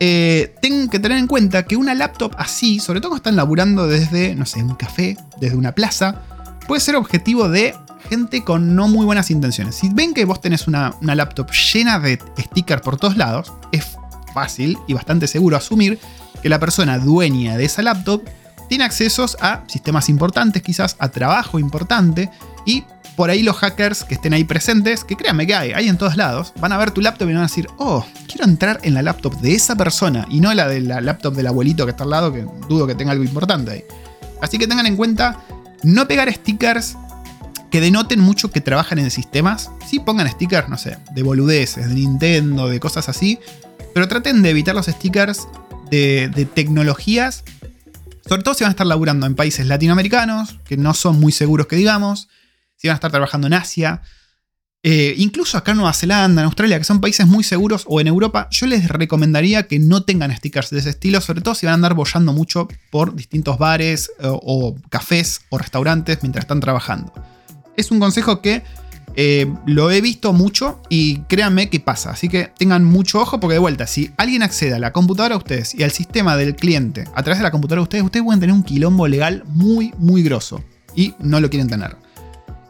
eh, 0.00 0.54
tengo 0.62 0.90
que 0.90 0.98
tener 0.98 1.18
en 1.18 1.26
cuenta 1.26 1.64
que 1.64 1.76
una 1.76 1.94
laptop 1.94 2.34
así, 2.38 2.80
sobre 2.80 3.00
todo 3.00 3.10
cuando 3.10 3.20
están 3.20 3.36
laburando 3.36 3.86
desde, 3.86 4.34
no 4.34 4.46
sé, 4.46 4.62
un 4.62 4.74
café, 4.74 5.18
desde 5.38 5.54
una 5.54 5.72
plaza, 5.72 6.22
puede 6.66 6.80
ser 6.80 6.96
objetivo 6.96 7.50
de 7.50 7.74
gente 8.08 8.42
con 8.42 8.74
no 8.74 8.88
muy 8.88 9.04
buenas 9.04 9.30
intenciones. 9.30 9.74
Si 9.74 9.90
ven 9.90 10.14
que 10.14 10.24
vos 10.24 10.40
tenés 10.40 10.66
una, 10.66 10.94
una 11.02 11.14
laptop 11.14 11.50
llena 11.50 12.00
de 12.00 12.18
stickers 12.38 12.80
por 12.80 12.96
todos 12.96 13.18
lados, 13.18 13.52
es 13.70 13.96
fácil 14.32 14.78
y 14.88 14.94
bastante 14.94 15.26
seguro 15.26 15.58
asumir 15.58 15.98
que 16.42 16.48
la 16.48 16.60
persona 16.60 16.98
dueña 16.98 17.56
de 17.56 17.64
esa 17.64 17.82
laptop 17.82 18.22
tiene 18.68 18.84
accesos 18.84 19.36
a 19.40 19.64
sistemas 19.66 20.08
importantes, 20.08 20.62
quizás 20.62 20.96
a 20.98 21.08
trabajo 21.10 21.58
importante, 21.58 22.30
y 22.64 22.84
por 23.16 23.30
ahí 23.30 23.42
los 23.42 23.56
hackers 23.56 24.04
que 24.04 24.14
estén 24.14 24.32
ahí 24.32 24.44
presentes, 24.44 25.04
que 25.04 25.16
créanme 25.16 25.46
que 25.46 25.54
hay, 25.54 25.72
hay 25.72 25.88
en 25.88 25.98
todos 25.98 26.16
lados, 26.16 26.52
van 26.60 26.72
a 26.72 26.78
ver 26.78 26.90
tu 26.90 27.00
laptop 27.00 27.28
y 27.28 27.32
van 27.34 27.42
a 27.42 27.46
decir, 27.46 27.68
oh, 27.78 28.04
quiero 28.26 28.44
entrar 28.44 28.80
en 28.82 28.94
la 28.94 29.02
laptop 29.02 29.38
de 29.40 29.54
esa 29.54 29.76
persona 29.76 30.26
y 30.30 30.40
no 30.40 30.52
la 30.54 30.68
de 30.68 30.80
la 30.80 31.00
laptop 31.00 31.34
del 31.34 31.46
abuelito 31.46 31.84
que 31.84 31.90
está 31.90 32.04
al 32.04 32.10
lado, 32.10 32.32
que 32.32 32.46
dudo 32.68 32.86
que 32.86 32.94
tenga 32.94 33.12
algo 33.12 33.24
importante 33.24 33.70
ahí. 33.72 33.84
Así 34.40 34.58
que 34.58 34.66
tengan 34.66 34.86
en 34.86 34.96
cuenta 34.96 35.40
no 35.82 36.08
pegar 36.08 36.32
stickers 36.32 36.96
que 37.70 37.80
denoten 37.80 38.20
mucho 38.20 38.50
que 38.50 38.60
trabajan 38.60 38.98
en 38.98 39.10
sistemas. 39.10 39.70
Sí 39.86 39.98
pongan 40.00 40.30
stickers, 40.30 40.68
no 40.68 40.78
sé, 40.78 40.98
de 41.12 41.22
boludeces, 41.22 41.88
de 41.88 41.94
Nintendo, 41.94 42.68
de 42.68 42.80
cosas 42.80 43.08
así, 43.08 43.38
pero 43.94 44.08
traten 44.08 44.42
de 44.42 44.50
evitar 44.50 44.74
los 44.74 44.86
stickers 44.86 45.46
de, 45.92 46.48
tecnologías, 46.54 47.44
sobre 48.26 48.42
todo 48.42 48.54
si 48.54 48.64
van 48.64 48.70
a 48.70 48.72
estar 48.72 48.86
laburando 48.86 49.26
en 49.26 49.34
países 49.34 49.66
latinoamericanos, 49.66 50.58
que 50.64 50.76
no 50.76 50.94
son 50.94 51.20
muy 51.20 51.32
seguros 51.32 51.66
que 51.66 51.76
digamos, 51.76 52.28
si 52.76 52.88
van 52.88 52.94
a 52.94 52.96
estar 52.96 53.10
trabajando 53.10 53.46
en 53.46 53.54
Asia, 53.54 54.02
eh, 54.84 55.14
incluso 55.18 55.56
acá 55.58 55.72
en 55.72 55.76
Nueva 55.76 55.92
Zelanda, 55.92 56.42
en 56.42 56.46
Australia, 56.46 56.78
que 56.78 56.84
son 56.84 57.00
países 57.00 57.26
muy 57.26 57.44
seguros, 57.44 57.84
o 57.86 58.00
en 58.00 58.08
Europa, 58.08 58.48
yo 58.50 58.66
les 58.66 58.88
recomendaría 58.88 59.68
que 59.68 59.78
no 59.78 60.02
tengan 60.02 60.34
stickers 60.34 60.70
de 60.70 60.80
ese 60.80 60.90
estilo, 60.90 61.20
sobre 61.20 61.42
todo 61.42 61.54
si 61.54 61.66
van 61.66 61.72
a 61.72 61.74
andar 61.74 61.94
bollando 61.94 62.32
mucho 62.32 62.68
por 62.90 63.14
distintos 63.14 63.58
bares 63.58 64.10
o, 64.20 64.40
o 64.42 64.76
cafés 64.88 65.42
o 65.50 65.58
restaurantes 65.58 66.18
mientras 66.22 66.44
están 66.44 66.60
trabajando. 66.60 67.12
Es 67.76 67.90
un 67.90 68.00
consejo 68.00 68.40
que 68.40 68.64
eh, 69.14 69.52
lo 69.66 69.90
he 69.90 70.00
visto 70.00 70.32
mucho 70.32 70.80
y 70.88 71.18
créanme 71.22 71.68
que 71.68 71.80
pasa. 71.80 72.10
Así 72.10 72.28
que 72.28 72.50
tengan 72.56 72.84
mucho 72.84 73.20
ojo 73.20 73.40
porque 73.40 73.54
de 73.54 73.60
vuelta, 73.60 73.86
si 73.86 74.10
alguien 74.16 74.42
accede 74.42 74.74
a 74.74 74.78
la 74.78 74.92
computadora 74.92 75.34
de 75.34 75.38
ustedes 75.38 75.74
y 75.74 75.82
al 75.82 75.90
sistema 75.90 76.36
del 76.36 76.56
cliente 76.56 77.04
a 77.14 77.22
través 77.22 77.38
de 77.38 77.44
la 77.44 77.50
computadora 77.50 77.80
de 77.80 77.84
ustedes, 77.84 78.04
ustedes 78.04 78.24
pueden 78.24 78.40
tener 78.40 78.54
un 78.54 78.62
quilombo 78.62 79.06
legal 79.08 79.44
muy, 79.46 79.92
muy 79.98 80.22
grosso. 80.22 80.62
Y 80.94 81.14
no 81.20 81.40
lo 81.40 81.48
quieren 81.48 81.68
tener. 81.68 81.96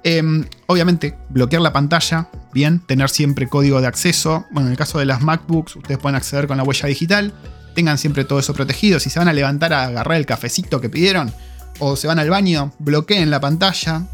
Em, 0.04 0.44
obviamente, 0.66 1.16
bloquear 1.28 1.62
la 1.62 1.72
pantalla, 1.72 2.28
bien, 2.52 2.80
tener 2.80 3.08
siempre 3.08 3.48
código 3.48 3.80
de 3.80 3.86
acceso. 3.86 4.46
Bueno, 4.50 4.68
en 4.68 4.72
el 4.72 4.78
caso 4.78 4.98
de 4.98 5.04
las 5.04 5.22
MacBooks, 5.22 5.76
ustedes 5.76 5.98
pueden 5.98 6.16
acceder 6.16 6.46
con 6.46 6.56
la 6.56 6.64
huella 6.64 6.88
digital. 6.88 7.32
Tengan 7.74 7.98
siempre 7.98 8.24
todo 8.24 8.38
eso 8.38 8.52
protegido. 8.52 8.98
Si 9.00 9.10
se 9.10 9.18
van 9.18 9.28
a 9.28 9.32
levantar 9.32 9.72
a 9.72 9.84
agarrar 9.84 10.18
el 10.18 10.26
cafecito 10.26 10.80
que 10.80 10.88
pidieron, 10.88 11.32
o 11.78 11.96
se 11.96 12.06
van 12.06 12.18
al 12.18 12.30
baño, 12.30 12.72
bloqueen 12.78 13.30
la 13.30 13.40
pantalla. 13.40 14.06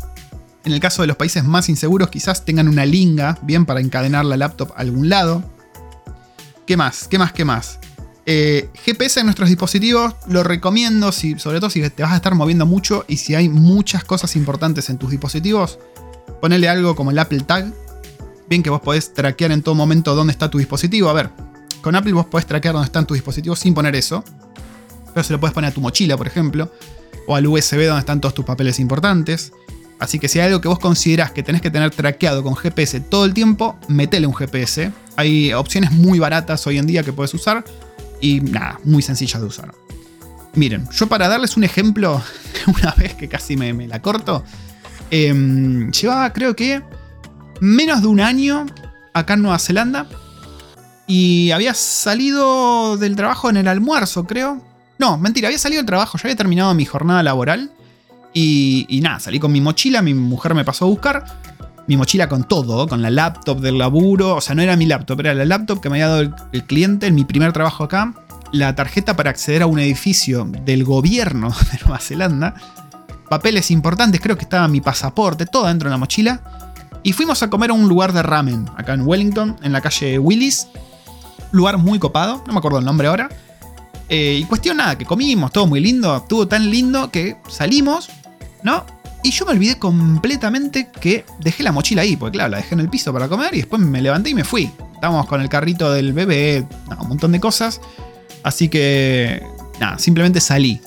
En 0.64 0.72
el 0.72 0.80
caso 0.80 1.02
de 1.02 1.08
los 1.08 1.16
países 1.16 1.44
más 1.44 1.68
inseguros, 1.68 2.10
quizás 2.10 2.44
tengan 2.44 2.68
una 2.68 2.84
linga, 2.84 3.38
bien, 3.42 3.64
para 3.64 3.80
encadenar 3.80 4.24
la 4.24 4.36
laptop 4.36 4.72
a 4.72 4.80
algún 4.80 5.08
lado. 5.08 5.42
¿Qué 6.66 6.76
más? 6.76 7.08
¿Qué 7.08 7.18
más? 7.18 7.32
¿Qué 7.32 7.44
más? 7.44 7.78
Eh, 8.26 8.68
GPS 8.84 9.20
en 9.20 9.26
nuestros 9.26 9.48
dispositivos 9.48 10.14
lo 10.26 10.42
recomiendo, 10.42 11.12
si, 11.12 11.38
sobre 11.38 11.60
todo 11.60 11.70
si 11.70 11.80
te 11.88 12.02
vas 12.02 12.12
a 12.12 12.16
estar 12.16 12.34
moviendo 12.34 12.66
mucho 12.66 13.06
y 13.08 13.16
si 13.16 13.34
hay 13.34 13.48
muchas 13.48 14.04
cosas 14.04 14.36
importantes 14.36 14.90
en 14.90 14.98
tus 14.98 15.10
dispositivos, 15.10 15.78
ponele 16.42 16.68
algo 16.68 16.94
como 16.94 17.10
el 17.10 17.18
Apple 17.18 17.40
Tag. 17.40 17.72
Bien 18.48 18.62
que 18.62 18.68
vos 18.68 18.82
podés 18.82 19.14
traquear 19.14 19.52
en 19.52 19.62
todo 19.62 19.74
momento 19.74 20.14
dónde 20.14 20.32
está 20.32 20.50
tu 20.50 20.58
dispositivo. 20.58 21.08
A 21.08 21.14
ver, 21.14 21.30
con 21.80 21.94
Apple 21.96 22.12
vos 22.12 22.26
podés 22.26 22.46
traquear 22.46 22.74
dónde 22.74 22.86
están 22.86 23.06
tus 23.06 23.16
dispositivos 23.16 23.60
sin 23.60 23.72
poner 23.72 23.96
eso. 23.96 24.24
Pero 25.14 25.24
se 25.24 25.32
lo 25.32 25.40
puedes 25.40 25.54
poner 25.54 25.70
a 25.70 25.74
tu 25.74 25.80
mochila, 25.80 26.16
por 26.16 26.26
ejemplo. 26.26 26.70
O 27.26 27.34
al 27.34 27.46
USB 27.46 27.86
donde 27.86 28.00
están 28.00 28.20
todos 28.20 28.34
tus 28.34 28.44
papeles 28.44 28.78
importantes. 28.78 29.52
Así 29.98 30.18
que 30.18 30.28
si 30.28 30.38
hay 30.38 30.46
algo 30.46 30.60
que 30.60 30.68
vos 30.68 30.78
considerás 30.78 31.32
que 31.32 31.42
tenés 31.42 31.60
que 31.60 31.70
tener 31.70 31.90
traqueado 31.90 32.42
con 32.42 32.54
GPS 32.54 33.00
todo 33.00 33.24
el 33.24 33.34
tiempo, 33.34 33.78
metele 33.88 34.26
un 34.26 34.34
GPS. 34.34 34.92
Hay 35.16 35.52
opciones 35.52 35.90
muy 35.90 36.18
baratas 36.18 36.66
hoy 36.66 36.78
en 36.78 36.86
día 36.86 37.02
que 37.02 37.12
puedes 37.12 37.34
usar 37.34 37.64
y 38.20 38.40
nada, 38.40 38.78
muy 38.84 39.02
sencillas 39.02 39.40
de 39.40 39.46
usar. 39.46 39.74
Miren, 40.54 40.88
yo 40.92 41.08
para 41.08 41.28
darles 41.28 41.56
un 41.56 41.64
ejemplo, 41.64 42.22
una 42.66 42.92
vez 42.92 43.14
que 43.14 43.28
casi 43.28 43.56
me, 43.56 43.72
la 43.88 44.00
corto, 44.00 44.44
em, 45.10 45.90
llevaba 45.90 46.32
creo 46.32 46.54
que 46.54 46.82
menos 47.60 48.00
de 48.02 48.06
un 48.06 48.20
año 48.20 48.66
acá 49.12 49.34
en 49.34 49.42
Nueva 49.42 49.58
Zelanda 49.58 50.06
y 51.08 51.50
había 51.50 51.74
salido 51.74 52.96
del 52.96 53.16
trabajo 53.16 53.50
en 53.50 53.56
el 53.56 53.66
almuerzo, 53.66 54.26
creo. 54.26 54.62
No, 54.98 55.18
mentira, 55.18 55.48
había 55.48 55.58
salido 55.58 55.80
del 55.80 55.86
trabajo, 55.86 56.18
ya 56.18 56.22
había 56.24 56.36
terminado 56.36 56.72
mi 56.74 56.84
jornada 56.84 57.22
laboral 57.22 57.72
y, 58.32 59.00
nada, 59.02 59.20
salí 59.20 59.38
con 59.38 59.52
mi 59.52 59.60
mochila, 59.60 60.02
mi 60.02 60.14
mujer 60.14 60.54
me 60.54 60.64
pasó 60.64 60.84
a 60.84 60.88
buscar. 60.88 61.24
Mi 61.86 61.96
mochila 61.96 62.28
con 62.28 62.44
todo, 62.44 62.86
con 62.86 63.00
la 63.00 63.10
laptop 63.10 63.60
del 63.60 63.78
laburo. 63.78 64.36
O 64.36 64.40
sea, 64.40 64.54
no 64.54 64.62
era 64.62 64.76
mi 64.76 64.86
laptop, 64.86 65.20
era 65.20 65.34
la 65.34 65.46
laptop 65.46 65.80
que 65.80 65.88
me 65.88 65.96
había 65.96 66.08
dado 66.08 66.34
el, 66.52 66.64
cliente 66.64 67.06
en 67.06 67.14
mi 67.14 67.24
primer 67.24 67.52
trabajo 67.52 67.84
acá. 67.84 68.14
La 68.52 68.74
tarjeta 68.74 69.16
para 69.16 69.30
acceder 69.30 69.62
a 69.62 69.66
un 69.66 69.78
edificio 69.78 70.46
del 70.64 70.84
gobierno 70.84 71.48
de 71.72 71.78
Nueva 71.80 71.98
Zelanda. 71.98 72.54
Papeles 73.28 73.70
importantes, 73.70 74.20
creo 74.20 74.36
que 74.36 74.44
estaba 74.44 74.68
mi 74.68 74.80
pasaporte, 74.80 75.46
todo 75.46 75.66
dentro 75.66 75.88
de 75.88 75.92
la 75.92 75.98
mochila. 75.98 76.40
Y 77.02 77.12
fuimos 77.12 77.42
a 77.42 77.50
comer 77.50 77.70
a 77.70 77.74
un 77.74 77.88
lugar 77.88 78.12
de 78.12 78.22
ramen, 78.22 78.66
acá 78.76 78.94
en 78.94 79.06
Wellington, 79.06 79.56
en 79.62 79.72
la 79.72 79.80
calle 79.80 80.18
Willis. 80.18 80.68
Lugar 81.52 81.78
muy 81.78 81.98
copado, 81.98 82.42
no 82.46 82.52
me 82.52 82.58
acuerdo 82.58 82.78
el 82.78 82.84
nombre 82.84 83.08
ahora. 83.08 83.28
Eh, 84.10 84.38
y 84.42 84.44
cuestión 84.44 84.78
nada, 84.78 84.96
que 84.96 85.04
comimos, 85.04 85.52
todo 85.52 85.66
muy 85.66 85.80
lindo, 85.80 86.16
estuvo 86.16 86.48
tan 86.48 86.70
lindo 86.70 87.10
que 87.10 87.36
salimos 87.48 88.08
¿no? 88.62 88.84
Y 89.22 89.30
yo 89.30 89.44
me 89.44 89.52
olvidé 89.52 89.78
completamente 89.78 90.88
que 91.00 91.24
dejé 91.40 91.62
la 91.62 91.72
mochila 91.72 92.02
ahí, 92.02 92.16
porque 92.16 92.38
claro, 92.38 92.50
la 92.50 92.58
dejé 92.58 92.74
en 92.74 92.80
el 92.80 92.88
piso 92.88 93.12
para 93.12 93.28
comer 93.28 93.52
y 93.54 93.58
después 93.58 93.82
me 93.82 94.00
levanté 94.00 94.30
y 94.30 94.34
me 94.34 94.44
fui. 94.44 94.70
Estábamos 94.94 95.26
con 95.26 95.40
el 95.40 95.48
carrito 95.48 95.92
del 95.92 96.12
bebé, 96.12 96.66
un 97.00 97.08
montón 97.08 97.32
de 97.32 97.40
cosas. 97.40 97.80
Así 98.42 98.68
que, 98.68 99.42
nada, 99.80 99.98
simplemente 99.98 100.40
salí. 100.40 100.80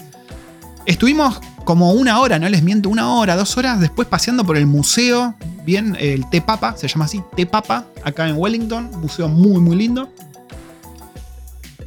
Estuvimos 0.86 1.39
como 1.65 1.91
una 1.91 2.19
hora, 2.19 2.39
no 2.39 2.49
les 2.49 2.63
miento, 2.63 2.89
una 2.89 3.13
hora, 3.13 3.36
dos 3.36 3.57
horas 3.57 3.80
después 3.80 4.07
paseando 4.07 4.45
por 4.45 4.57
el 4.57 4.65
museo, 4.65 5.36
bien, 5.65 5.95
el 5.99 6.28
Te 6.30 6.41
Papa, 6.41 6.76
se 6.78 6.88
llama 6.88 7.05
así, 7.05 7.22
Te 7.36 7.45
Papa, 7.45 7.86
acá 8.03 8.28
en 8.28 8.38
Wellington, 8.38 8.89
museo 8.99 9.28
muy, 9.28 9.61
muy 9.61 9.76
lindo. 9.76 10.09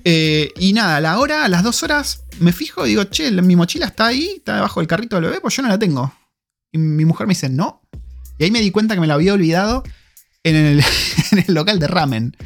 Eh, 0.04 0.52
y 0.58 0.74
nada, 0.74 0.96
a 0.96 1.00
la 1.00 1.18
hora, 1.18 1.44
a 1.46 1.48
las 1.48 1.62
dos 1.62 1.82
horas, 1.82 2.24
me 2.38 2.52
fijo 2.52 2.84
y 2.84 2.90
digo, 2.90 3.04
che, 3.04 3.30
mi 3.30 3.56
mochila 3.56 3.86
está 3.86 4.06
ahí, 4.06 4.34
está 4.36 4.56
debajo 4.56 4.80
del 4.80 4.86
carrito 4.86 5.16
del 5.16 5.24
bebé, 5.26 5.40
pues 5.40 5.56
yo 5.56 5.62
no 5.62 5.68
la 5.70 5.78
tengo. 5.78 6.14
Y 6.70 6.78
mi 6.78 7.06
mujer 7.06 7.26
me 7.26 7.32
dice, 7.32 7.48
no. 7.48 7.82
Y 8.38 8.44
ahí 8.44 8.50
me 8.50 8.60
di 8.60 8.70
cuenta 8.70 8.94
que 8.94 9.00
me 9.00 9.06
la 9.06 9.14
había 9.14 9.32
olvidado 9.32 9.82
en 10.44 10.56
el, 10.56 10.84
local 11.54 11.78
de 11.78 11.88
ramen. 11.88 12.36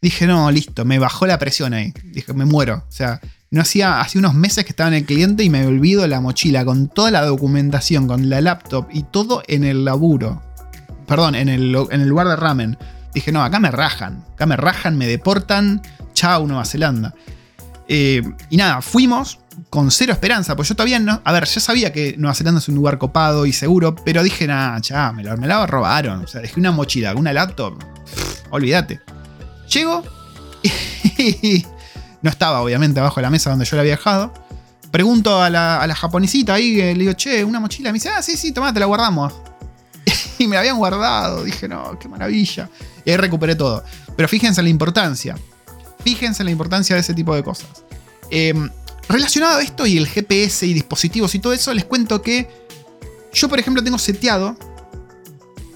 Dije, 0.00 0.26
no, 0.26 0.50
listo, 0.50 0.84
me 0.84 0.98
bajó 0.98 1.26
la 1.26 1.38
presión 1.38 1.74
ahí. 1.74 1.92
Dije, 2.04 2.32
me 2.32 2.46
muero. 2.46 2.84
O 2.88 2.92
sea, 2.92 3.20
no 3.50 3.60
hacía, 3.60 4.00
hace 4.00 4.18
unos 4.18 4.34
meses 4.34 4.64
que 4.64 4.70
estaba 4.70 4.88
en 4.88 4.94
el 4.94 5.04
cliente 5.04 5.44
y 5.44 5.50
me 5.50 5.66
olvido 5.66 6.06
la 6.06 6.20
mochila 6.20 6.64
con 6.64 6.88
toda 6.88 7.10
la 7.10 7.24
documentación, 7.24 8.06
con 8.06 8.28
la 8.28 8.40
laptop 8.40 8.88
y 8.92 9.02
todo 9.02 9.42
en 9.46 9.64
el 9.64 9.84
laburo. 9.84 10.42
Perdón, 11.06 11.34
en 11.34 11.48
el, 11.48 11.74
en 11.90 12.00
el 12.00 12.08
lugar 12.08 12.28
de 12.28 12.36
ramen. 12.36 12.78
Dije, 13.14 13.30
no, 13.30 13.44
acá 13.44 13.60
me 13.60 13.70
rajan. 13.70 14.24
Acá 14.32 14.46
me 14.46 14.56
rajan, 14.56 14.96
me 14.96 15.06
deportan 15.06 15.82
chau 16.14 16.46
Nueva 16.46 16.64
Zelanda. 16.64 17.14
Eh, 17.86 18.22
y 18.48 18.56
nada, 18.56 18.80
fuimos 18.80 19.38
con 19.68 19.90
cero 19.90 20.12
esperanza, 20.12 20.56
pues 20.56 20.68
yo 20.68 20.74
todavía 20.74 20.98
no. 20.98 21.20
A 21.24 21.32
ver, 21.32 21.44
ya 21.44 21.60
sabía 21.60 21.92
que 21.92 22.14
Nueva 22.16 22.34
Zelanda 22.34 22.60
es 22.60 22.68
un 22.68 22.76
lugar 22.76 22.98
copado 22.98 23.44
y 23.44 23.52
seguro, 23.52 23.94
pero 23.94 24.22
dije, 24.22 24.46
nada, 24.46 24.78
ya, 24.80 25.12
me 25.12 25.22
la, 25.22 25.36
me 25.36 25.46
la 25.46 25.66
robaron. 25.66 26.24
O 26.24 26.26
sea, 26.26 26.40
dejé 26.40 26.58
una 26.60 26.72
mochila, 26.72 27.14
una 27.14 27.32
laptop. 27.32 27.74
olvídate. 28.50 29.00
Llego 29.68 30.02
y 31.18 31.64
no 32.22 32.30
estaba, 32.30 32.60
obviamente, 32.62 33.00
abajo 33.00 33.16
de 33.16 33.22
la 33.22 33.30
mesa 33.30 33.50
donde 33.50 33.64
yo 33.64 33.76
la 33.76 33.82
había 33.82 33.96
dejado. 33.96 34.32
Pregunto 34.90 35.42
a 35.42 35.50
la, 35.50 35.94
japonesita 35.94 36.54
ahí, 36.54 36.76
le 36.76 36.94
digo, 36.94 37.12
che, 37.14 37.44
una 37.44 37.60
mochila. 37.60 37.90
Me 37.90 37.94
dice, 37.94 38.10
ah, 38.10 38.22
sí, 38.22 38.36
sí, 38.36 38.52
tomá, 38.52 38.72
te 38.72 38.80
la 38.80 38.86
guardamos. 38.86 39.32
y 40.38 40.46
me 40.46 40.54
la 40.54 40.60
habían 40.60 40.78
guardado. 40.78 41.44
Dije, 41.44 41.68
no, 41.68 41.98
qué 41.98 42.08
maravilla. 42.08 42.68
Y 43.04 43.10
ahí 43.10 43.16
recuperé 43.16 43.56
todo. 43.56 43.82
Pero 44.16 44.28
fíjense 44.28 44.60
en 44.60 44.66
la 44.66 44.70
importancia. 44.70 45.36
Fíjense 46.04 46.42
en 46.42 46.46
la 46.46 46.52
importancia 46.52 46.94
de 46.94 47.00
ese 47.00 47.14
tipo 47.14 47.34
de 47.34 47.42
cosas. 47.42 47.68
Em, 48.30 48.70
relacionado 49.08 49.58
a 49.58 49.62
esto 49.62 49.86
y 49.86 49.96
el 49.96 50.06
GPS 50.06 50.66
y 50.66 50.74
dispositivos 50.74 51.34
y 51.34 51.38
todo 51.38 51.52
eso, 51.52 51.72
les 51.74 51.84
cuento 51.84 52.22
que 52.22 52.48
yo, 53.32 53.48
por 53.48 53.58
ejemplo, 53.58 53.82
tengo 53.82 53.98
seteado. 53.98 54.56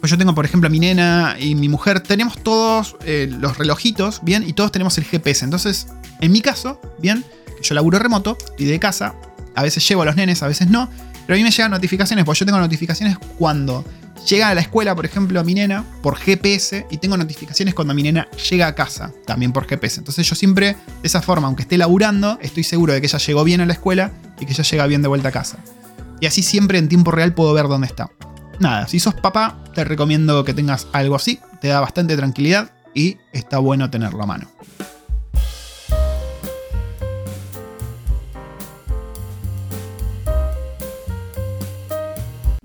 Pues 0.01 0.11
yo 0.11 0.19
tengo, 0.19 0.35
por 0.35 0.45
ejemplo, 0.45 0.69
a 0.69 0.71
mi 0.71 0.79
nena 0.79 1.37
y 1.41 1.57
mi 1.57 1.69
mujer. 1.69 2.01
Tenemos 2.01 2.39
todos 2.43 2.97
eh, 3.05 3.29
los 3.29 3.59
relojitos, 3.59 4.21
¿bien? 4.23 4.49
Y 4.49 4.53
todos 4.53 4.71
tenemos 4.71 4.97
el 4.99 5.05
GPS. 5.05 5.45
Entonces, 5.45 5.89
en 6.21 6.31
mi 6.31 6.41
caso, 6.41 6.81
¿bien? 6.99 7.25
Yo 7.63 7.75
laburo 7.75 7.99
remoto 7.99 8.39
y 8.57 8.67
de 8.67 8.79
casa. 8.79 9.17
A 9.57 9.63
veces 9.63 9.87
llevo 9.89 10.03
a 10.03 10.05
los 10.05 10.15
nenes, 10.15 10.43
a 10.45 10.47
veces 10.47 10.69
no. 10.69 10.89
Pero 11.27 11.35
a 11.35 11.37
mí 11.37 11.43
me 11.43 11.51
llegan 11.51 11.73
notificaciones, 11.73 12.25
porque 12.25 12.41
yo 12.41 12.47
tengo 12.47 12.61
notificaciones 12.61 13.19
cuando 13.39 13.85
llega 14.27 14.49
a 14.49 14.55
la 14.55 14.61
escuela, 14.61 14.95
por 14.95 15.05
ejemplo, 15.05 15.43
mi 15.45 15.55
nena, 15.55 15.85
por 16.03 16.17
GPS, 16.17 16.87
y 16.91 16.99
tengo 16.99 17.17
notificaciones 17.17 17.75
cuando 17.75 17.95
mi 17.95 18.03
nena 18.03 18.29
llega 18.51 18.67
a 18.67 18.75
casa, 18.75 19.13
también 19.27 19.53
por 19.53 19.67
GPS. 19.67 20.01
Entonces 20.01 20.29
yo 20.29 20.35
siempre, 20.35 20.75
de 20.75 21.07
esa 21.07 21.23
forma, 21.23 21.47
aunque 21.47 21.63
esté 21.63 21.79
laburando, 21.79 22.39
estoy 22.41 22.65
seguro 22.65 22.93
de 22.93 23.01
que 23.01 23.07
ella 23.07 23.19
llegó 23.19 23.45
bien 23.45 23.61
a 23.61 23.67
la 23.67 23.73
escuela 23.73 24.13
y 24.39 24.47
que 24.47 24.53
ella 24.53 24.65
llega 24.65 24.87
bien 24.87 25.03
de 25.03 25.09
vuelta 25.09 25.29
a 25.29 25.33
casa. 25.33 25.59
Y 26.21 26.27
así 26.27 26.43
siempre 26.43 26.79
en 26.79 26.89
tiempo 26.89 27.11
real 27.11 27.35
puedo 27.35 27.53
ver 27.55 27.69
dónde 27.69 27.87
está. 27.87 28.11
Nada, 28.59 28.89
si 28.89 28.99
sos 28.99 29.15
papá, 29.15 29.63
te 29.75 29.85
recomiendo 29.85 30.45
que 30.45 30.53
tengas 30.53 30.89
algo 30.93 31.15
así, 31.15 31.39
te 31.61 31.69
da 31.69 31.81
bastante 31.81 32.17
tranquilidad 32.17 32.73
y 32.95 33.19
está 33.33 33.59
bueno 33.59 33.89
tenerlo 33.91 34.23
a 34.23 34.27
mano. 34.27 34.49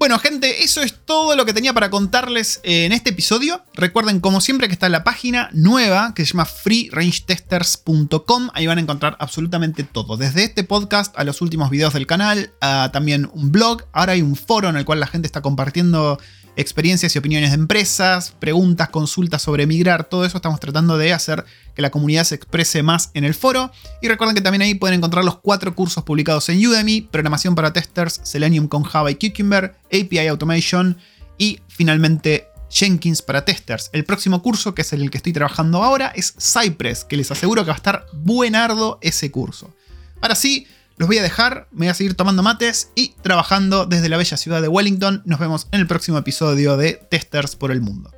Bueno, 0.03 0.19
gente, 0.19 0.65
eso 0.65 0.81
es 0.81 0.95
todo 1.05 1.33
lo 1.37 1.45
que 1.45 1.53
tenía 1.53 1.71
para 1.71 1.89
contarles 1.89 2.59
en 2.63 2.91
este 2.91 3.11
episodio. 3.11 3.63
Recuerden, 3.73 4.19
como 4.19 4.41
siempre, 4.41 4.67
que 4.67 4.73
está 4.73 4.89
la 4.89 5.05
página 5.05 5.49
nueva 5.53 6.13
que 6.13 6.25
se 6.25 6.33
llama 6.33 6.43
freerangetesters.com. 6.43 8.49
Ahí 8.53 8.67
van 8.67 8.79
a 8.79 8.81
encontrar 8.81 9.15
absolutamente 9.21 9.85
todo. 9.85 10.17
Desde 10.17 10.43
este 10.43 10.65
podcast 10.65 11.17
a 11.17 11.23
los 11.23 11.41
últimos 11.41 11.69
videos 11.69 11.93
del 11.93 12.05
canal, 12.05 12.51
a 12.59 12.89
también 12.91 13.29
un 13.31 13.53
blog. 13.53 13.83
Ahora 13.93 14.11
hay 14.11 14.21
un 14.21 14.35
foro 14.35 14.67
en 14.67 14.75
el 14.75 14.83
cual 14.83 14.99
la 14.99 15.07
gente 15.07 15.25
está 15.25 15.39
compartiendo 15.39 16.19
experiencias 16.55 17.15
y 17.15 17.19
opiniones 17.19 17.49
de 17.51 17.55
empresas, 17.55 18.31
preguntas, 18.39 18.89
consultas 18.89 19.41
sobre 19.41 19.65
migrar, 19.65 20.03
todo 20.05 20.25
eso 20.25 20.37
estamos 20.37 20.59
tratando 20.59 20.97
de 20.97 21.13
hacer 21.13 21.45
que 21.75 21.81
la 21.81 21.89
comunidad 21.89 22.23
se 22.23 22.35
exprese 22.35 22.83
más 22.83 23.11
en 23.13 23.23
el 23.23 23.33
foro. 23.33 23.71
Y 24.01 24.07
recuerden 24.07 24.35
que 24.35 24.41
también 24.41 24.61
ahí 24.61 24.75
pueden 24.75 24.97
encontrar 24.97 25.25
los 25.25 25.39
cuatro 25.39 25.75
cursos 25.75 26.03
publicados 26.03 26.49
en 26.49 26.65
Udemy, 26.65 27.01
programación 27.01 27.55
para 27.55 27.73
testers, 27.73 28.21
Selenium 28.23 28.67
con 28.67 28.83
Java 28.83 29.11
y 29.11 29.15
Cucumber, 29.15 29.75
API 29.87 30.27
Automation 30.27 30.97
y 31.37 31.59
finalmente 31.67 32.47
Jenkins 32.69 33.21
para 33.21 33.45
testers. 33.45 33.89
El 33.93 34.03
próximo 34.03 34.41
curso, 34.41 34.73
que 34.73 34.81
es 34.81 34.93
el 34.93 35.09
que 35.11 35.17
estoy 35.17 35.33
trabajando 35.33 35.83
ahora, 35.83 36.11
es 36.15 36.33
Cypress, 36.39 37.05
que 37.05 37.17
les 37.17 37.31
aseguro 37.31 37.63
que 37.63 37.69
va 37.69 37.75
a 37.75 37.77
estar 37.77 38.05
buenardo 38.13 38.99
ese 39.01 39.31
curso. 39.31 39.73
Ahora 40.21 40.35
sí, 40.35 40.67
los 41.03 41.09
voy 41.09 41.17
a 41.17 41.21
dejar, 41.21 41.67
me 41.71 41.79
voy 41.79 41.87
a 41.89 41.93
seguir 41.95 42.13
tomando 42.13 42.43
mates 42.43 42.89
y 42.95 43.09
trabajando 43.21 43.85
desde 43.85 44.07
la 44.07 44.15
bella 44.15 44.37
ciudad 44.37 44.61
de 44.61 44.69
Wellington. 44.69 45.21
Nos 45.25 45.37
vemos 45.37 45.67
en 45.73 45.81
el 45.81 45.85
próximo 45.85 46.17
episodio 46.17 46.77
de 46.77 46.93
Testers 46.93 47.57
por 47.57 47.71
el 47.71 47.81
Mundo. 47.81 48.09